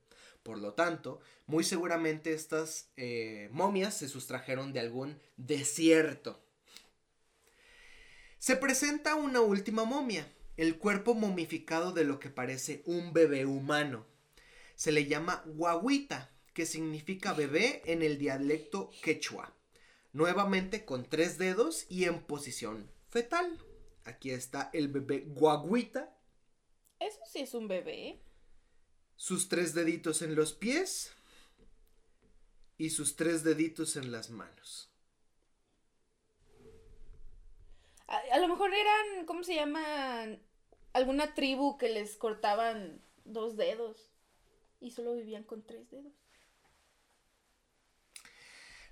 Por 0.42 0.58
lo 0.58 0.74
tanto, 0.74 1.20
muy 1.46 1.64
seguramente 1.64 2.34
estas 2.34 2.90
eh, 2.98 3.50
momias 3.52 3.98
se 3.98 4.10
sustrajeron 4.10 4.74
de 4.74 4.80
algún 4.80 5.20
desierto. 5.38 6.42
Se 8.40 8.58
presenta 8.58 9.16
una 9.16 9.42
última 9.42 9.86
momia, 9.86 10.28
el 10.58 10.78
cuerpo 10.78 11.14
momificado 11.14 11.94
de 11.94 12.04
lo 12.04 12.20
que 12.20 12.30
parece 12.30 12.84
un 12.86 13.14
bebé 13.14 13.46
humano. 13.46 14.06
Se 14.76 14.92
le 14.92 15.06
llama 15.06 15.44
guaguita, 15.46 16.30
que 16.54 16.66
significa 16.66 17.34
bebé 17.34 17.82
en 17.86 18.02
el 18.02 18.18
dialecto 18.18 18.92
quechua 19.02 19.54
nuevamente 20.14 20.86
con 20.86 21.04
tres 21.10 21.38
dedos 21.38 21.86
y 21.90 22.06
en 22.06 22.24
posición 22.24 22.90
fetal. 23.10 23.60
Aquí 24.06 24.32
está 24.32 24.70
el 24.74 24.88
bebé 24.88 25.26
guaguita. 25.28 26.16
Eso 27.00 27.20
sí 27.26 27.40
es 27.40 27.54
un 27.54 27.68
bebé. 27.68 28.22
Sus 29.16 29.50
tres 29.50 29.74
deditos 29.74 30.22
en 30.22 30.36
los 30.36 30.54
pies 30.54 31.14
y 32.78 32.92
sus 32.92 33.16
tres 33.16 33.44
deditos 33.44 33.96
en 33.96 34.12
las 34.12 34.30
manos. 34.30 34.90
A, 38.08 38.18
a, 38.18 38.40
lo 38.40 38.48
mejor 38.48 38.74
eran, 38.74 39.26
¿cómo 39.26 39.44
se 39.44 39.56
llaman? 39.56 40.42
Alguna 40.94 41.34
tribu 41.34 41.78
que 41.78 41.90
les 41.90 42.16
cortaban 42.18 43.02
dos 43.26 43.56
dedos 43.56 44.12
y 44.80 44.92
solo 44.92 45.16
vivían 45.16 45.44
con 45.44 45.64
tres 45.64 45.90
dedos. 45.90 46.23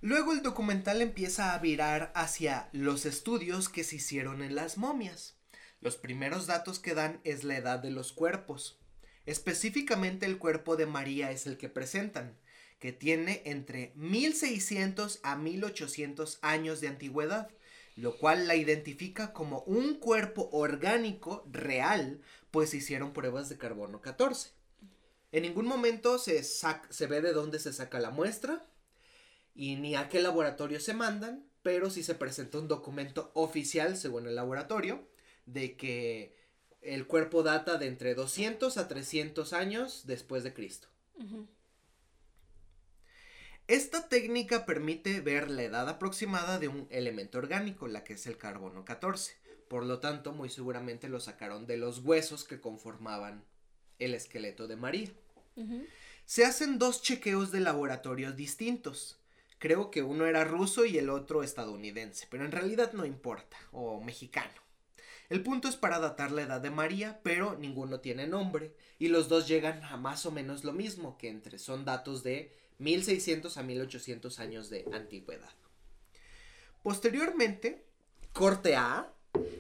Luego 0.04 0.34
el 0.34 0.42
documental 0.42 1.00
empieza 1.00 1.54
a 1.54 1.60
virar 1.60 2.12
hacia 2.16 2.70
los 2.72 3.06
estudios 3.06 3.70
que 3.70 3.84
se 3.84 3.98
hicieron 3.98 4.42
en 4.42 4.56
las 4.56 4.80
momias. 4.80 5.36
Los 5.80 5.96
primeros 5.96 6.48
datos 6.48 6.80
que 6.80 6.96
dan 6.96 7.22
es 7.24 7.44
la 7.44 7.58
edad 7.58 7.78
de 7.78 7.92
los 7.92 8.12
cuerpos. 8.12 8.80
Específicamente 9.28 10.26
el 10.26 10.40
cuerpo 10.40 10.76
de 10.76 10.88
María 10.88 11.30
es 11.30 11.46
el 11.46 11.58
que 11.58 11.70
presentan, 11.70 12.36
que 12.80 12.92
tiene 12.92 13.44
entre 13.46 13.94
1600 13.96 15.20
a 15.22 15.36
1800 15.36 16.40
años 16.42 16.82
de 16.82 16.88
antigüedad, 16.88 17.50
lo 17.96 18.18
cual 18.18 18.48
la 18.48 18.56
identifica 18.56 19.34
como 19.34 19.60
un 19.68 20.00
cuerpo 20.00 20.50
orgánico 20.52 21.48
real, 21.52 22.22
pues 22.50 22.72
se 22.72 22.78
hicieron 22.78 23.14
pruebas 23.14 23.50
de 23.50 23.60
carbono 23.60 24.02
14. 24.02 24.50
En 25.32 25.44
ningún 25.44 25.68
momento 25.68 26.18
se, 26.18 26.44
se 26.44 27.08
ve 27.08 27.22
de 27.22 27.34
dónde 27.34 27.60
se 27.60 27.72
saca 27.72 28.00
la 28.00 28.10
muestra, 28.10 28.66
y 29.54 29.76
ni 29.76 29.96
a 29.96 30.10
qué 30.10 30.22
laboratorio 30.22 30.80
se 30.80 30.94
mandan, 30.94 31.46
pero 31.64 31.90
sí 31.90 32.04
se 32.04 32.16
presenta 32.16 32.58
un 32.58 32.68
documento 32.68 33.32
oficial, 33.34 33.98
según 33.98 34.28
el 34.28 34.36
laboratorio, 34.36 35.08
de 35.46 35.76
que 35.76 36.36
el 36.82 37.06
cuerpo 37.06 37.44
data 37.44 37.78
de 37.78 37.88
entre 37.88 38.16
200 38.16 38.78
a 38.78 38.88
300 38.88 39.54
años 39.54 40.04
después 40.06 40.44
de 40.44 40.54
Cristo. 40.54 40.88
Esta 43.68 44.10
técnica 44.10 44.66
permite 44.66 45.22
ver 45.22 45.50
la 45.50 45.64
edad 45.64 45.88
aproximada 45.88 46.60
de 46.60 46.68
un 46.68 46.88
elemento 46.90 47.38
orgánico, 47.38 47.88
la 47.88 48.04
que 48.04 48.14
es 48.14 48.26
el 48.28 48.38
carbono 48.38 48.84
14. 48.84 49.38
Por 49.68 49.86
lo 49.86 50.00
tanto, 50.00 50.34
muy 50.34 50.50
seguramente 50.50 51.08
lo 51.08 51.20
sacaron 51.20 51.68
de 51.68 51.78
los 51.78 52.00
huesos 52.00 52.44
que 52.44 52.60
conformaban 52.60 53.46
el 54.00 54.16
esqueleto 54.16 54.68
de 54.68 54.76
María. 54.76 55.10
Se 56.26 56.44
hacen 56.44 56.80
dos 56.80 57.02
chequeos 57.02 57.52
de 57.52 57.62
laboratorio 57.62 58.32
distintos 58.34 59.21
creo 59.62 59.92
que 59.92 60.02
uno 60.02 60.26
era 60.26 60.44
ruso 60.44 60.86
y 60.86 60.98
el 60.98 61.12
otro 61.12 61.44
estadounidense, 61.44 62.26
pero 62.32 62.44
en 62.44 62.52
realidad 62.52 62.94
no 62.94 63.06
importa, 63.06 63.58
o 63.72 64.02
mexicano. 64.02 64.60
El 65.30 65.44
punto 65.44 65.68
es 65.68 65.76
para 65.76 66.00
datar 66.00 66.32
la 66.32 66.42
edad 66.42 66.60
de 66.60 66.72
María, 66.72 67.20
pero 67.22 67.56
ninguno 67.60 68.00
tiene 68.00 68.26
nombre, 68.26 68.74
y 68.98 69.10
los 69.10 69.30
dos 69.30 69.48
llegan 69.48 69.84
a 69.84 69.98
más 69.98 70.26
o 70.26 70.32
menos 70.32 70.64
lo 70.64 70.74
mismo, 70.74 71.16
que 71.20 71.30
entre 71.30 71.60
son 71.60 71.86
datos 71.86 72.24
de 72.24 72.52
1600 72.80 73.56
a 73.56 73.62
1800 73.62 74.40
años 74.40 74.72
de 74.72 74.84
antigüedad. 74.94 75.54
Posteriormente, 76.82 77.86
corte 78.34 78.76
A, 78.76 79.14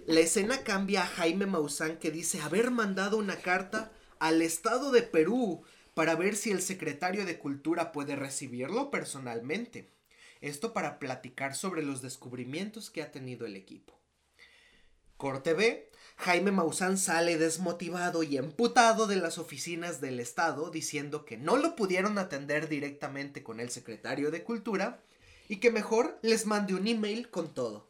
la 0.08 0.20
escena 0.20 0.64
cambia 0.64 1.04
a 1.04 1.08
Jaime 1.08 1.46
Maussan 1.46 1.98
que 1.98 2.10
dice 2.10 2.42
haber 2.42 2.72
mandado 2.72 3.18
una 3.18 3.36
carta 3.36 3.92
al 4.18 4.42
Estado 4.42 4.92
de 4.92 5.04
Perú 5.04 5.64
para 5.94 6.16
ver 6.16 6.36
si 6.36 6.52
el 6.52 6.62
secretario 6.62 7.26
de 7.26 7.38
Cultura 7.38 7.92
puede 7.92 8.16
recibirlo 8.16 8.92
personalmente. 8.92 9.90
Esto 10.40 10.74
para 10.74 11.00
platicar 11.00 11.56
sobre 11.56 11.84
los 11.84 12.02
descubrimientos 12.02 12.90
que 12.90 13.02
ha 13.02 13.12
tenido 13.12 13.46
el 13.46 13.56
equipo. 13.56 14.00
Corte 15.18 15.54
B. 15.54 15.92
Jaime 16.18 16.52
Maussan 16.52 16.98
sale 16.98 17.38
desmotivado 17.38 18.24
y 18.24 18.38
emputado 18.38 19.08
de 19.08 19.16
las 19.16 19.38
oficinas 19.38 20.02
del 20.02 20.20
Estado 20.20 20.72
diciendo 20.72 21.26
que 21.26 21.38
no 21.38 21.58
lo 21.58 21.76
pudieron 21.76 22.18
atender 22.18 22.70
directamente 22.70 23.44
con 23.44 23.60
el 23.60 23.70
secretario 23.70 24.32
de 24.32 24.44
Cultura 24.44 25.00
y 25.48 25.58
que 25.58 25.72
mejor 25.72 26.18
les 26.22 26.46
mande 26.46 26.74
un 26.74 26.88
email 26.88 27.30
con 27.30 27.54
todo. 27.54 27.90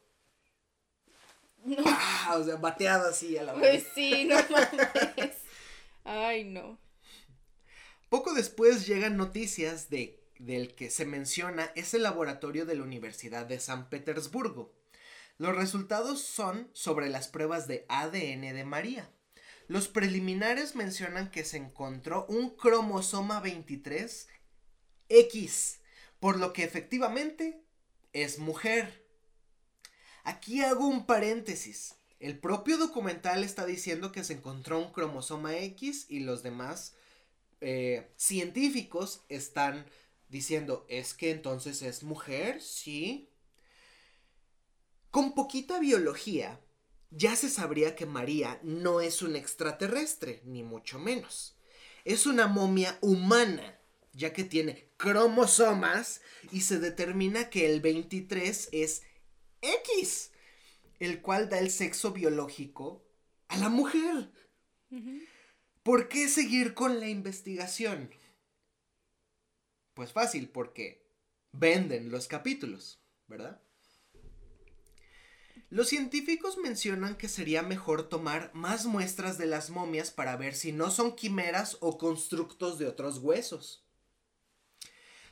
Ah, 1.86 2.38
o 2.40 2.44
sea, 2.44 2.56
bateado 2.56 3.10
así 3.10 3.38
a 3.38 3.44
la 3.44 3.54
vez. 3.54 3.84
Pues 3.84 3.94
sí, 3.94 4.26
no 4.26 4.36
mames. 4.50 5.38
Ay, 6.04 6.44
no. 6.44 6.78
Poco 8.12 8.34
después 8.34 8.88
llegan 8.88 9.15
noticias 9.15 9.89
de 9.89 10.21
del 10.38 10.76
que 10.76 10.89
se 10.89 11.06
menciona 11.06 11.71
es 11.76 11.93
el 11.93 12.04
laboratorio 12.04 12.65
de 12.65 12.76
la 12.76 12.84
Universidad 12.84 13.45
de 13.45 13.58
San 13.58 13.88
Petersburgo. 13.88 14.76
Los 15.38 15.56
resultados 15.56 16.19
son 16.19 16.69
sobre 16.74 17.08
las 17.08 17.30
pruebas 17.30 17.69
de 17.69 17.86
ADN 17.88 18.54
de 18.54 18.65
María. 18.65 19.10
Los 19.69 19.88
preliminares 19.88 20.76
mencionan 20.76 21.32
que 21.32 21.45
se 21.45 21.56
encontró 21.56 22.26
un 22.28 22.50
cromosoma 22.50 23.39
23 23.39 24.28
X, 25.08 25.80
por 26.19 26.38
lo 26.38 26.52
que 26.52 26.65
efectivamente 26.65 27.63
es 28.12 28.39
mujer. 28.39 29.08
Aquí 30.26 30.60
hago 30.60 30.86
un 30.86 31.06
paréntesis. 31.06 31.95
El 32.19 32.38
propio 32.38 32.78
documental 32.78 33.45
está 33.45 33.65
diciendo 33.65 34.12
que 34.12 34.26
se 34.26 34.34
encontró 34.34 34.80
un 34.80 34.91
cromosoma 34.91 35.56
X 35.60 36.08
y 36.10 36.19
los 36.19 36.43
demás 36.43 36.93
eh, 37.62 38.12
científicos 38.17 39.24
están 39.30 39.86
diciendo, 40.30 40.86
es 40.89 41.13
que 41.13 41.32
entonces 41.32 41.82
es 41.82 42.04
mujer, 42.04 42.62
sí. 42.62 43.30
Con 45.12 45.34
poquita 45.34 45.80
biología, 45.80 46.60
ya 47.12 47.36
se 47.36 47.50
sabría 47.50 47.95
que 47.95 48.06
María 48.06 48.60
no 48.63 49.02
es 49.02 49.21
un 49.21 49.36
extraterrestre, 49.36 50.41
ni 50.45 50.63
mucho 50.63 50.97
menos. 50.97 51.58
Es 52.06 52.26
una 52.26 52.47
momia 52.47 52.97
humana, 53.02 53.80
ya 54.13 54.34
que 54.34 54.43
tiene 54.43 54.89
cromosomas 54.97 56.21
y 56.52 56.62
se 56.62 56.80
determina 56.80 57.50
que 57.50 57.71
el 57.71 57.82
23 57.82 58.69
es 58.71 59.04
X, 59.62 60.32
el 61.00 61.21
cual 61.21 61.50
da 61.50 61.60
el 61.60 61.69
sexo 61.69 62.12
biológico 62.12 63.06
a 63.50 63.58
la 63.58 63.69
mujer. 63.69 64.32
¿Por 65.84 66.10
qué 66.10 66.28
seguir 66.28 66.76
con 66.76 67.00
la 67.00 67.10
investigación? 67.10 68.12
Pues 69.96 70.13
fácil, 70.13 70.50
porque 70.50 71.04
venden 71.52 72.12
los 72.12 72.28
capítulos, 72.28 73.02
¿verdad? 73.28 73.60
Los 75.72 75.88
científicos 75.88 76.58
mencionan 76.58 77.15
que 77.15 77.30
sería 77.30 77.63
mejor 77.63 78.10
tomar 78.10 78.52
más 78.54 78.86
muestras 78.86 79.38
de 79.38 79.48
las 79.48 79.70
momias 79.70 80.12
para 80.12 80.36
ver 80.36 80.54
si 80.54 80.72
no 80.72 80.91
son 80.91 81.15
quimeras 81.15 81.78
o 81.80 81.98
constructos 81.98 82.78
de 82.78 82.88
otros 82.88 83.17
huesos. 83.20 83.84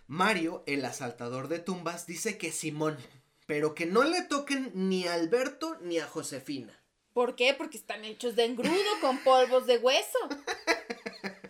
Mario, 0.08 0.64
el 0.66 0.84
asaltador 0.86 1.50
de 1.50 1.60
tumbas, 1.60 2.08
dice 2.08 2.40
que 2.40 2.52
Simón, 2.52 2.98
pero 3.46 3.76
que 3.76 3.86
no 3.86 4.04
le 4.04 4.24
toquen 4.24 4.72
ni 4.74 5.06
a 5.06 5.14
Alberto 5.14 5.78
ni 5.82 6.00
a 6.00 6.08
Josefina. 6.08 6.79
¿Por 7.14 7.36
qué? 7.36 7.54
Porque 7.54 7.78
están 7.78 8.06
hechos 8.06 8.36
de 8.36 8.46
engrudo 8.46 9.00
con 9.02 9.18
polvos 9.20 9.66
de 9.68 9.78
hueso. 9.78 10.20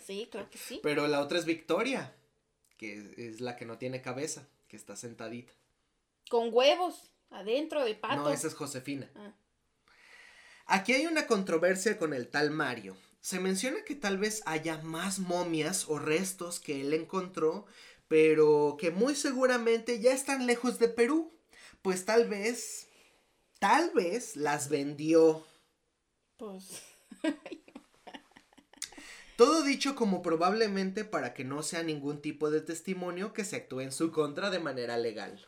Sí, 0.06 0.28
claro 0.32 0.50
que 0.50 0.58
sí. 0.58 0.80
Pero 0.82 1.08
la 1.08 1.20
otra 1.20 1.38
es 1.38 1.46
Victoria, 1.46 2.16
que 2.78 3.14
es 3.18 3.42
la 3.42 3.56
que 3.56 3.66
no 3.66 3.78
tiene 3.78 4.02
cabeza, 4.02 4.48
que 4.68 4.76
está 4.76 4.96
sentadita. 4.96 5.54
Con 6.32 6.50
huevos 6.52 7.12
adentro 7.30 7.86
de 7.86 7.94
pato. 7.94 8.16
No, 8.16 8.30
esa 8.30 8.48
es 8.48 8.56
Josefina. 8.56 9.08
Ah. 9.16 9.34
Aquí 10.66 10.94
hay 10.94 11.06
una 11.06 11.28
controversia 11.28 11.98
con 11.98 12.14
el 12.14 12.28
tal 12.28 12.52
Mario. 12.52 12.98
Se 13.22 13.40
menciona 13.40 13.84
que 13.84 13.96
tal 13.96 14.18
vez 14.18 14.42
haya 14.46 14.78
más 14.80 15.20
momias 15.20 15.86
o 15.88 16.00
restos 16.00 16.60
que 16.60 16.82
él 16.82 16.94
encontró, 16.94 17.66
pero 18.08 18.78
que 18.80 18.92
muy 18.92 19.16
seguramente 19.16 20.00
ya 20.00 20.14
están 20.14 20.48
lejos 20.48 20.80
de 20.80 20.90
Perú. 20.90 21.32
Pues 21.82 22.06
tal 22.06 22.28
vez, 22.28 22.89
tal 23.60 23.92
vez 23.92 24.36
las 24.36 24.70
vendió. 24.70 25.46
Pues. 26.38 26.82
Todo 29.38 29.64
dicho 29.64 29.96
como 29.96 30.22
probablemente 30.22 31.06
para 31.06 31.34
que 31.34 31.46
no 31.46 31.64
sea 31.64 31.84
ningún 31.84 32.22
tipo 32.22 32.52
de 32.52 32.60
testimonio 32.60 33.32
que 33.32 33.46
se 33.46 33.56
actúe 33.56 33.82
en 33.82 33.92
su 33.92 34.12
contra 34.12 34.50
de 34.50 34.60
manera 34.60 34.98
legal. 34.98 35.48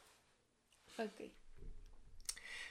Ok. 0.98 1.32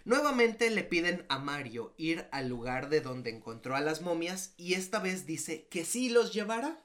Nuevamente 0.07 0.71
le 0.71 0.83
piden 0.83 1.27
a 1.29 1.39
Mario 1.39 1.93
ir 1.99 2.27
al 2.33 2.49
lugar 2.49 2.89
de 2.89 3.03
donde 3.03 3.29
encontró 3.29 3.77
a 3.77 3.83
las 3.83 4.01
momias 4.01 4.55
y 4.57 4.73
esta 4.73 4.99
vez 4.99 5.27
dice 5.27 5.67
que 5.69 5.85
sí 5.85 6.09
los 6.09 6.33
llevará. 6.33 6.83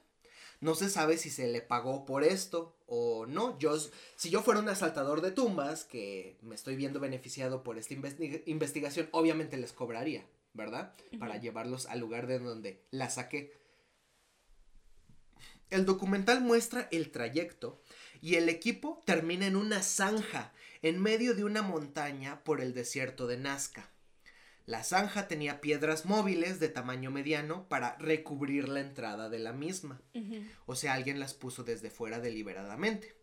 No 0.60 0.74
se 0.74 0.90
sabe 0.90 1.16
si 1.16 1.30
se 1.30 1.46
le 1.46 1.62
pagó 1.62 2.04
por 2.04 2.22
esto 2.22 2.75
o 2.86 3.26
no. 3.26 3.58
Yo, 3.58 3.76
si 4.16 4.30
yo 4.30 4.42
fuera 4.42 4.60
un 4.60 4.68
asaltador 4.68 5.20
de 5.20 5.32
tumbas, 5.32 5.84
que 5.84 6.36
me 6.42 6.54
estoy 6.54 6.76
viendo 6.76 7.00
beneficiado 7.00 7.62
por 7.62 7.78
esta 7.78 7.94
investigación, 8.46 9.08
obviamente 9.12 9.56
les 9.56 9.72
cobraría, 9.72 10.24
¿verdad? 10.54 10.94
Para 11.18 11.36
llevarlos 11.36 11.86
al 11.86 12.00
lugar 12.00 12.26
de 12.26 12.38
donde 12.38 12.82
la 12.90 13.10
saqué. 13.10 13.52
El 15.68 15.84
documental 15.84 16.40
muestra 16.40 16.88
el 16.92 17.10
trayecto 17.10 17.82
y 18.22 18.36
el 18.36 18.48
equipo 18.48 19.02
termina 19.04 19.46
en 19.46 19.56
una 19.56 19.82
zanja 19.82 20.52
en 20.82 21.02
medio 21.02 21.34
de 21.34 21.44
una 21.44 21.62
montaña 21.62 22.44
por 22.44 22.60
el 22.60 22.72
desierto 22.72 23.26
de 23.26 23.36
Nazca. 23.36 23.90
La 24.66 24.82
zanja 24.82 25.28
tenía 25.28 25.60
piedras 25.60 26.06
móviles 26.06 26.58
de 26.58 26.68
tamaño 26.68 27.12
mediano 27.12 27.68
para 27.68 27.96
recubrir 27.98 28.68
la 28.68 28.80
entrada 28.80 29.28
de 29.28 29.38
la 29.38 29.52
misma. 29.52 30.02
O 30.66 30.74
sea, 30.74 30.94
alguien 30.94 31.20
las 31.20 31.34
puso 31.34 31.62
desde 31.62 31.88
fuera 31.88 32.18
deliberadamente. 32.18 33.14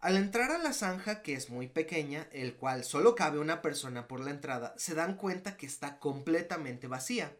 Al 0.00 0.16
entrar 0.16 0.50
a 0.50 0.58
la 0.58 0.72
zanja, 0.72 1.22
que 1.22 1.34
es 1.34 1.50
muy 1.50 1.68
pequeña, 1.68 2.28
el 2.32 2.54
cual 2.54 2.84
solo 2.84 3.14
cabe 3.14 3.38
una 3.38 3.62
persona 3.62 4.08
por 4.08 4.20
la 4.20 4.32
entrada, 4.32 4.74
se 4.76 4.94
dan 4.94 5.16
cuenta 5.16 5.56
que 5.56 5.66
está 5.66 6.00
completamente 6.00 6.88
vacía. 6.88 7.32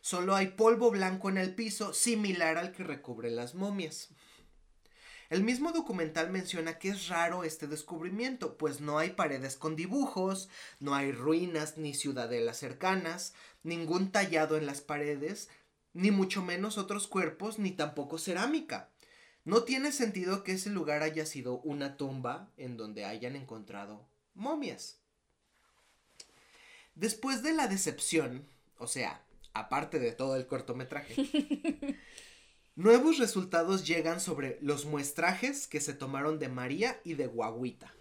Solo 0.00 0.34
hay 0.34 0.48
polvo 0.48 0.90
blanco 0.90 1.28
en 1.28 1.36
el 1.36 1.54
piso, 1.54 1.92
similar 1.92 2.56
al 2.56 2.72
que 2.72 2.82
recubre 2.82 3.30
las 3.30 3.54
momias. 3.54 4.08
El 5.30 5.44
mismo 5.44 5.70
documental 5.70 6.28
menciona 6.28 6.78
que 6.78 6.88
es 6.88 7.06
raro 7.06 7.44
este 7.44 7.68
descubrimiento, 7.68 8.56
pues 8.58 8.80
no 8.80 8.98
hay 8.98 9.10
paredes 9.10 9.54
con 9.54 9.76
dibujos, 9.76 10.48
no 10.80 10.96
hay 10.96 11.12
ruinas 11.12 11.78
ni 11.78 11.94
ciudadelas 11.94 12.56
cercanas, 12.58 13.32
ningún 13.62 14.10
tallado 14.10 14.56
en 14.56 14.66
las 14.66 14.80
paredes, 14.80 15.48
ni 15.94 16.10
mucho 16.10 16.42
menos 16.42 16.78
otros 16.78 17.06
cuerpos, 17.06 17.60
ni 17.60 17.70
tampoco 17.70 18.18
cerámica. 18.18 18.88
No 19.44 19.62
tiene 19.62 19.92
sentido 19.92 20.42
que 20.42 20.52
ese 20.52 20.68
lugar 20.68 21.04
haya 21.04 21.24
sido 21.24 21.60
una 21.60 21.96
tumba 21.96 22.50
en 22.56 22.76
donde 22.76 23.04
hayan 23.04 23.36
encontrado 23.36 24.04
momias. 24.34 24.98
Después 26.96 27.44
de 27.44 27.54
la 27.54 27.68
decepción, 27.68 28.48
o 28.78 28.88
sea, 28.88 29.22
aparte 29.54 30.00
de 30.00 30.10
todo 30.10 30.34
el 30.34 30.48
cortometraje. 30.48 31.14
Nuevos 32.76 33.18
resultados 33.18 33.86
llegan 33.86 34.20
sobre 34.20 34.58
los 34.62 34.86
muestrajes 34.86 35.66
que 35.66 35.80
se 35.80 35.92
tomaron 35.92 36.38
de 36.38 36.48
María 36.48 37.00
y 37.04 37.14
de 37.14 37.26
Guaguita. 37.26 37.94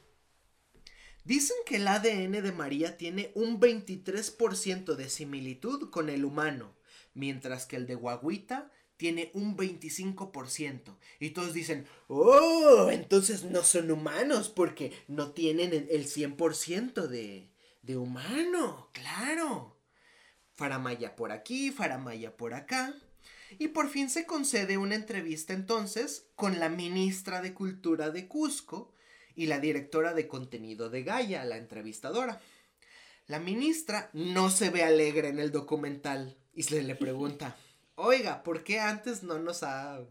Dicen 1.25 1.57
que 1.65 1.77
el 1.77 1.87
ADN 1.87 2.31
de 2.43 2.51
María 2.51 2.97
tiene 2.97 3.31
un 3.35 3.59
23% 3.59 4.95
de 4.95 5.09
similitud 5.09 5.89
con 5.89 6.09
el 6.09 6.23
humano, 6.23 6.75
mientras 7.13 7.65
que 7.65 7.75
el 7.75 7.87
de 7.87 7.95
Guaguita 7.95 8.71
tiene 8.95 9.31
un 9.33 9.55
25%. 9.55 10.97
Y 11.19 11.31
todos 11.31 11.53
dicen, 11.53 11.87
oh, 12.07 12.89
entonces 12.91 13.43
no 13.43 13.63
son 13.63 13.91
humanos 13.91 14.49
porque 14.49 14.91
no 15.07 15.31
tienen 15.31 15.73
el 15.73 16.05
100% 16.05 17.07
de, 17.07 17.49
de 17.81 17.97
humano, 17.97 18.89
claro. 18.93 19.77
Faramaya 20.53 21.15
por 21.15 21.31
aquí, 21.31 21.71
Faramaya 21.71 22.35
por 22.35 22.53
acá. 22.53 22.93
Y 23.57 23.69
por 23.69 23.89
fin 23.89 24.09
se 24.09 24.25
concede 24.25 24.77
una 24.77 24.95
entrevista 24.95 25.53
entonces 25.53 26.27
con 26.35 26.59
la 26.59 26.69
ministra 26.69 27.41
de 27.41 27.53
Cultura 27.53 28.11
de 28.11 28.27
Cusco 28.27 28.93
y 29.35 29.47
la 29.47 29.59
directora 29.59 30.13
de 30.13 30.27
contenido 30.27 30.89
de 30.89 31.03
Gaia, 31.03 31.45
la 31.45 31.57
entrevistadora. 31.57 32.41
La 33.25 33.39
ministra 33.39 34.09
no 34.13 34.49
se 34.49 34.69
ve 34.69 34.83
alegre 34.83 35.29
en 35.29 35.39
el 35.39 35.51
documental 35.51 36.37
y 36.53 36.63
se 36.63 36.83
le 36.83 36.95
pregunta, 36.95 37.55
oiga, 37.95 38.43
¿por 38.43 38.63
qué 38.63 38.79
antes 38.79 39.23
no 39.23 39.39
nos 39.39 39.63
ha 39.63 40.01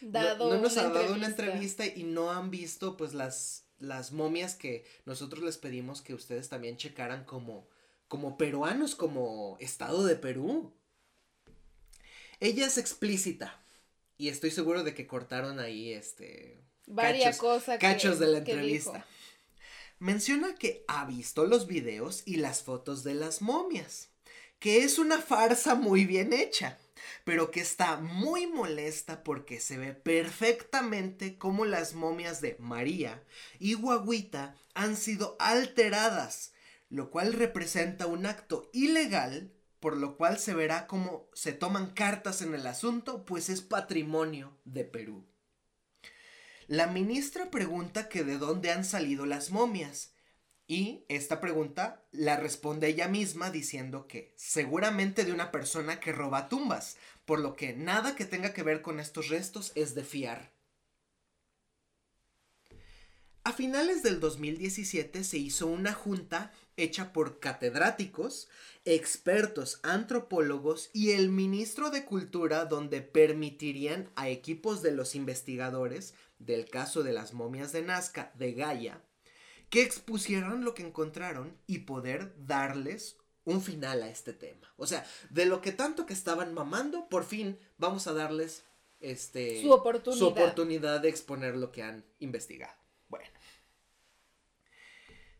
dado, 0.00 0.50
no, 0.50 0.60
nos 0.60 0.76
ha 0.76 0.90
dado 0.90 1.14
una 1.14 1.26
entrevista 1.26 1.86
y 1.86 2.04
no 2.04 2.30
han 2.30 2.50
visto 2.50 2.96
pues 2.96 3.14
las, 3.14 3.64
las 3.78 4.12
momias 4.12 4.54
que 4.54 4.84
nosotros 5.04 5.42
les 5.42 5.58
pedimos 5.58 6.02
que 6.02 6.14
ustedes 6.14 6.48
también 6.48 6.76
checaran 6.76 7.24
como 7.24 7.68
como 8.08 8.38
peruanos, 8.38 8.94
como 8.94 9.56
Estado 9.60 10.04
de 10.04 10.16
Perú. 10.16 10.72
Ella 12.40 12.66
es 12.66 12.78
explícita. 12.78 13.62
Y 14.16 14.28
estoy 14.28 14.50
seguro 14.50 14.82
de 14.84 14.94
que 14.94 15.06
cortaron 15.06 15.60
ahí 15.60 15.92
este. 15.92 16.64
Varias 16.86 17.38
cosas. 17.38 17.78
Cachos 17.78 18.18
de 18.18 18.26
la 18.28 18.38
entrevista. 18.38 19.06
Menciona 19.98 20.54
que 20.54 20.84
ha 20.88 21.04
visto 21.06 21.46
los 21.46 21.66
videos 21.66 22.22
y 22.24 22.36
las 22.36 22.62
fotos 22.62 23.04
de 23.04 23.14
las 23.14 23.42
momias. 23.42 24.10
Que 24.58 24.82
es 24.82 24.98
una 24.98 25.18
farsa 25.18 25.74
muy 25.74 26.04
bien 26.04 26.32
hecha. 26.32 26.78
Pero 27.24 27.50
que 27.50 27.60
está 27.60 27.96
muy 27.96 28.46
molesta 28.46 29.22
porque 29.22 29.60
se 29.60 29.78
ve 29.78 29.94
perfectamente 29.94 31.38
cómo 31.38 31.64
las 31.64 31.94
momias 31.94 32.40
de 32.40 32.56
María 32.58 33.22
y 33.60 33.74
Guaguita 33.74 34.56
han 34.74 34.96
sido 34.96 35.36
alteradas 35.38 36.52
lo 36.90 37.10
cual 37.10 37.32
representa 37.32 38.06
un 38.06 38.26
acto 38.26 38.70
ilegal, 38.72 39.52
por 39.80 39.96
lo 39.96 40.16
cual 40.16 40.38
se 40.38 40.54
verá 40.54 40.86
cómo 40.86 41.28
se 41.34 41.52
toman 41.52 41.90
cartas 41.92 42.42
en 42.42 42.54
el 42.54 42.66
asunto, 42.66 43.24
pues 43.24 43.48
es 43.48 43.62
patrimonio 43.62 44.58
de 44.64 44.84
Perú. 44.84 45.26
la 46.66 46.86
ministra 46.86 47.50
pregunta 47.50 48.08
que 48.08 48.24
de 48.24 48.36
dónde 48.38 48.70
han 48.70 48.84
salido 48.84 49.24
las 49.26 49.50
momias. 49.50 50.12
Y 50.66 51.06
esta 51.08 51.40
pregunta 51.40 52.04
la 52.12 52.36
responde 52.36 52.88
ella 52.88 53.08
misma 53.08 53.50
diciendo 53.50 54.06
que 54.06 54.34
seguramente 54.36 55.24
de 55.24 55.32
una 55.32 55.50
persona 55.50 55.98
que 55.98 56.12
roba 56.12 56.50
tumbas, 56.50 56.98
por 57.24 57.40
lo 57.40 57.56
que 57.56 57.72
nada 57.72 58.14
que 58.14 58.26
tenga 58.26 58.52
que 58.52 58.62
ver 58.62 58.82
con 58.82 59.00
estos 59.00 59.28
restos 59.28 59.72
es 59.76 59.94
de 59.94 60.04
fiar. 60.04 60.57
A 63.48 63.54
finales 63.54 64.02
del 64.02 64.20
2017 64.20 65.24
se 65.24 65.38
hizo 65.38 65.68
una 65.68 65.94
junta 65.94 66.52
hecha 66.76 67.14
por 67.14 67.40
catedráticos, 67.40 68.50
expertos 68.84 69.80
antropólogos 69.82 70.90
y 70.92 71.12
el 71.12 71.30
ministro 71.30 71.88
de 71.88 72.04
Cultura 72.04 72.66
donde 72.66 73.00
permitirían 73.00 74.10
a 74.16 74.28
equipos 74.28 74.82
de 74.82 74.92
los 74.92 75.14
investigadores 75.14 76.12
del 76.38 76.68
caso 76.68 77.02
de 77.02 77.14
las 77.14 77.32
momias 77.32 77.72
de 77.72 77.80
Nazca 77.80 78.32
de 78.34 78.52
Gaia 78.52 79.02
que 79.70 79.80
expusieran 79.80 80.62
lo 80.62 80.74
que 80.74 80.86
encontraron 80.86 81.56
y 81.66 81.78
poder 81.78 82.34
darles 82.36 83.16
un 83.44 83.62
final 83.62 84.02
a 84.02 84.10
este 84.10 84.34
tema. 84.34 84.74
O 84.76 84.86
sea, 84.86 85.06
de 85.30 85.46
lo 85.46 85.62
que 85.62 85.72
tanto 85.72 86.04
que 86.04 86.12
estaban 86.12 86.52
mamando, 86.52 87.08
por 87.08 87.24
fin 87.24 87.58
vamos 87.78 88.08
a 88.08 88.12
darles 88.12 88.66
este 89.00 89.62
su 89.62 89.70
oportunidad, 89.70 90.18
su 90.18 90.26
oportunidad 90.26 91.00
de 91.00 91.08
exponer 91.08 91.56
lo 91.56 91.72
que 91.72 91.82
han 91.82 92.04
investigado. 92.18 92.77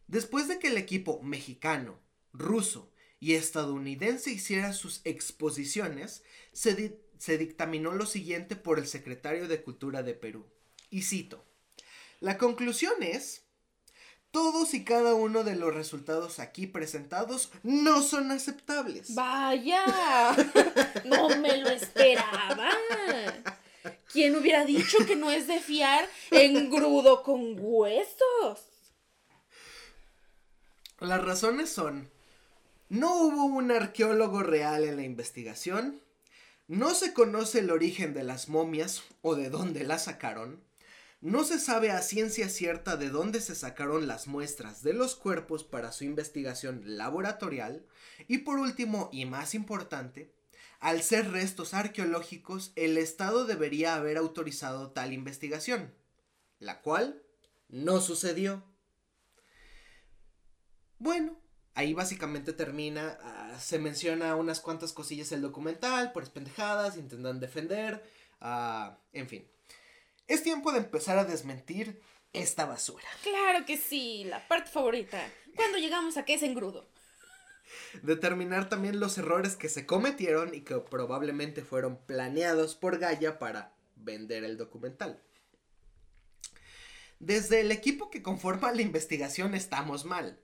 Después 0.08 0.48
de 0.48 0.58
que 0.58 0.68
el 0.68 0.78
equipo 0.78 1.22
mexicano, 1.22 2.00
ruso 2.32 2.90
y 3.20 3.34
estadounidense 3.34 4.30
hiciera 4.30 4.72
sus 4.72 5.02
exposiciones, 5.04 6.22
se, 6.52 6.98
se 7.18 7.36
dictaminó 7.36 7.92
lo 7.92 8.06
siguiente 8.06 8.56
por 8.56 8.78
el 8.78 8.86
secretario 8.86 9.48
de 9.48 9.62
Cultura 9.62 10.02
de 10.02 10.14
Perú. 10.14 10.46
Y 10.90 11.02
cito, 11.02 11.44
la 12.20 12.38
conclusión 12.38 13.02
es 13.02 13.42
todos 14.30 14.72
y 14.72 14.82
cada 14.82 15.14
uno 15.14 15.44
de 15.44 15.56
los 15.56 15.74
resultados 15.74 16.38
aquí 16.38 16.66
presentados 16.66 17.50
no 17.62 18.02
son 18.02 18.30
aceptables. 18.30 19.14
Vaya, 19.14 20.34
no 21.04 21.28
me 21.38 21.58
lo 21.58 21.68
esperaba. 21.68 22.70
¿Quién 24.10 24.36
hubiera 24.36 24.64
dicho 24.64 24.98
que 25.06 25.16
no 25.16 25.30
es 25.30 25.46
de 25.46 25.60
fiar 25.60 26.08
engrudo 26.30 27.22
con 27.22 27.56
huesos? 27.58 28.77
Las 31.00 31.24
razones 31.24 31.70
son, 31.70 32.10
no 32.88 33.14
hubo 33.22 33.44
un 33.44 33.70
arqueólogo 33.70 34.42
real 34.42 34.82
en 34.82 34.96
la 34.96 35.04
investigación, 35.04 36.02
no 36.66 36.92
se 36.92 37.12
conoce 37.12 37.60
el 37.60 37.70
origen 37.70 38.14
de 38.14 38.24
las 38.24 38.48
momias 38.48 39.04
o 39.22 39.36
de 39.36 39.48
dónde 39.48 39.84
las 39.84 40.04
sacaron, 40.04 40.60
no 41.20 41.44
se 41.44 41.60
sabe 41.60 41.92
a 41.92 42.02
ciencia 42.02 42.48
cierta 42.48 42.96
de 42.96 43.10
dónde 43.10 43.40
se 43.40 43.54
sacaron 43.54 44.08
las 44.08 44.26
muestras 44.26 44.82
de 44.82 44.92
los 44.92 45.14
cuerpos 45.14 45.62
para 45.62 45.92
su 45.92 46.02
investigación 46.02 46.82
laboratorial 46.84 47.86
y 48.26 48.38
por 48.38 48.58
último 48.58 49.08
y 49.12 49.24
más 49.24 49.54
importante, 49.54 50.32
al 50.80 51.02
ser 51.02 51.30
restos 51.30 51.74
arqueológicos, 51.74 52.72
el 52.74 52.98
Estado 52.98 53.44
debería 53.44 53.94
haber 53.94 54.16
autorizado 54.16 54.90
tal 54.90 55.12
investigación, 55.12 55.94
la 56.58 56.80
cual 56.82 57.22
no 57.68 58.00
sucedió. 58.00 58.64
Bueno, 60.98 61.38
ahí 61.74 61.94
básicamente 61.94 62.52
termina, 62.52 63.18
uh, 63.22 63.60
se 63.60 63.78
menciona 63.78 64.36
unas 64.36 64.60
cuantas 64.60 64.92
cosillas 64.92 65.32
el 65.32 65.42
documental, 65.42 66.12
por 66.12 66.28
pendejadas, 66.30 66.96
intentan 66.96 67.40
defender, 67.40 68.04
uh, 68.40 68.92
en 69.12 69.28
fin. 69.28 69.48
Es 70.26 70.42
tiempo 70.42 70.72
de 70.72 70.78
empezar 70.78 71.18
a 71.18 71.24
desmentir 71.24 72.00
esta 72.32 72.66
basura. 72.66 73.06
Claro 73.22 73.64
que 73.64 73.76
sí, 73.76 74.24
la 74.24 74.46
parte 74.46 74.70
favorita. 74.70 75.20
Cuando 75.54 75.78
llegamos 75.78 76.16
a 76.16 76.24
que 76.24 76.34
es 76.34 76.42
engrudo. 76.42 76.88
Determinar 78.02 78.68
también 78.68 79.00
los 79.00 79.18
errores 79.18 79.56
que 79.56 79.68
se 79.68 79.86
cometieron 79.86 80.54
y 80.54 80.62
que 80.62 80.76
probablemente 80.76 81.62
fueron 81.62 81.98
planeados 82.06 82.74
por 82.74 82.98
Gaia 82.98 83.38
para 83.38 83.74
vender 83.96 84.44
el 84.44 84.56
documental. 84.56 85.22
Desde 87.18 87.60
el 87.60 87.72
equipo 87.72 88.10
que 88.10 88.22
conforma 88.22 88.72
la 88.72 88.82
investigación 88.82 89.54
estamos 89.54 90.04
mal. 90.04 90.40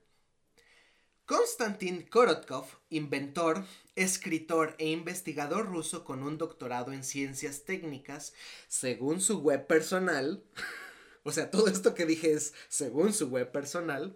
Konstantin 1.26 2.02
Korotkov, 2.02 2.66
inventor, 2.90 3.64
escritor 3.96 4.74
e 4.76 4.90
investigador 4.90 5.66
ruso 5.66 6.04
con 6.04 6.22
un 6.22 6.36
doctorado 6.36 6.92
en 6.92 7.02
ciencias 7.02 7.64
técnicas, 7.64 8.34
según 8.68 9.22
su 9.22 9.40
web 9.40 9.66
personal, 9.66 10.44
o 11.22 11.32
sea, 11.32 11.50
todo 11.50 11.68
esto 11.68 11.94
que 11.94 12.04
dije 12.04 12.34
es 12.34 12.52
según 12.68 13.14
su 13.14 13.28
web 13.28 13.50
personal, 13.50 14.14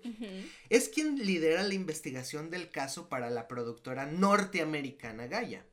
es 0.68 0.90
quien 0.90 1.16
lidera 1.16 1.62
la 1.62 1.72
investigación 1.72 2.50
del 2.50 2.68
caso 2.68 3.08
para 3.08 3.30
la 3.30 3.48
productora 3.48 4.04
norteamericana 4.04 5.28
Gaia. 5.28 5.64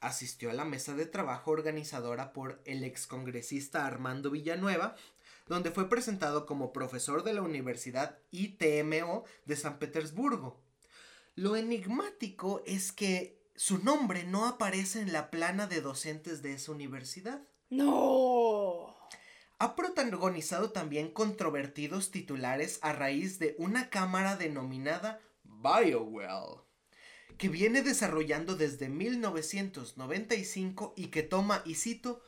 Asistió 0.00 0.50
a 0.50 0.54
la 0.54 0.66
mesa 0.66 0.94
de 0.94 1.06
trabajo 1.06 1.50
organizadora 1.50 2.34
por 2.34 2.60
el 2.66 2.84
excongresista 2.84 3.86
Armando 3.86 4.30
Villanueva, 4.30 4.96
donde 5.48 5.70
fue 5.70 5.88
presentado 5.88 6.46
como 6.46 6.72
profesor 6.72 7.24
de 7.24 7.32
la 7.32 7.42
Universidad 7.42 8.18
ITMO 8.30 9.24
de 9.44 9.56
San 9.56 9.78
Petersburgo. 9.78 10.62
Lo 11.34 11.56
enigmático 11.56 12.62
es 12.66 12.92
que 12.92 13.38
su 13.54 13.78
nombre 13.78 14.24
no 14.24 14.46
aparece 14.46 15.00
en 15.00 15.12
la 15.12 15.30
plana 15.30 15.66
de 15.66 15.80
docentes 15.80 16.42
de 16.42 16.54
esa 16.54 16.72
universidad. 16.72 17.42
No. 17.70 18.96
Ha 19.58 19.74
protagonizado 19.74 20.70
también 20.70 21.10
controvertidos 21.10 22.12
titulares 22.12 22.78
a 22.82 22.92
raíz 22.92 23.40
de 23.40 23.56
una 23.58 23.90
cámara 23.90 24.36
denominada 24.36 25.20
BioWell, 25.42 26.60
que 27.36 27.48
viene 27.48 27.82
desarrollando 27.82 28.54
desde 28.54 28.88
1995 28.88 30.94
y 30.96 31.08
que 31.08 31.24
toma, 31.24 31.62
y 31.64 31.74
cito, 31.74 32.22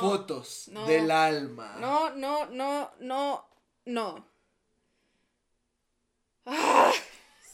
fotos 0.00 0.70
del 0.86 1.10
alma. 1.10 1.76
No, 1.80 2.10
no, 2.10 2.46
no, 2.46 2.92
no, 3.00 3.44
no. 3.84 4.26
Ah, 6.44 6.92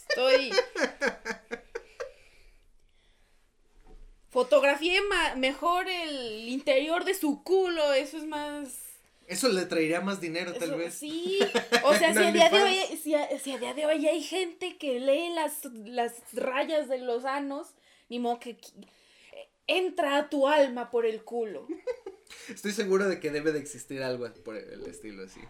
estoy. 0.08 0.52
Fotografié 4.30 5.00
mejor 5.36 5.88
el 5.88 6.48
interior 6.48 7.04
de 7.04 7.14
su 7.14 7.42
culo, 7.42 7.92
eso 7.92 8.16
es 8.16 8.24
más. 8.24 8.92
Eso 9.26 9.48
le 9.48 9.66
traería 9.66 10.00
más 10.00 10.20
dinero, 10.20 10.54
tal 10.54 10.74
vez. 10.74 10.94
Sí, 10.94 11.38
o 11.84 11.94
sea, 11.94 12.12
si, 12.12 12.18
a 12.18 12.32
día 12.32 12.48
de 12.48 12.62
hoy, 12.62 12.78
si, 13.02 13.14
a, 13.14 13.58
día 13.58 13.74
de 13.74 13.86
hoy 13.86 14.06
hay 14.06 14.22
gente 14.22 14.76
que 14.78 15.00
lee 15.00 15.30
las, 15.34 15.64
las 15.84 16.14
rayas 16.32 16.88
de 16.88 16.98
los 16.98 17.24
anos, 17.24 17.74
ni 18.08 18.18
modo 18.18 18.40
que 18.40 18.56
entra 19.66 20.16
a 20.16 20.28
tu 20.28 20.48
alma 20.48 20.90
por 20.90 21.06
el 21.06 21.24
culo. 21.24 21.66
Estoy 22.48 22.72
seguro 22.72 23.08
de 23.08 23.20
que 23.20 23.30
debe 23.30 23.52
de 23.52 23.58
existir 23.58 24.02
algo 24.02 24.32
por 24.44 24.56
el 24.56 24.86
estilo 24.86 25.24
así. 25.24 25.40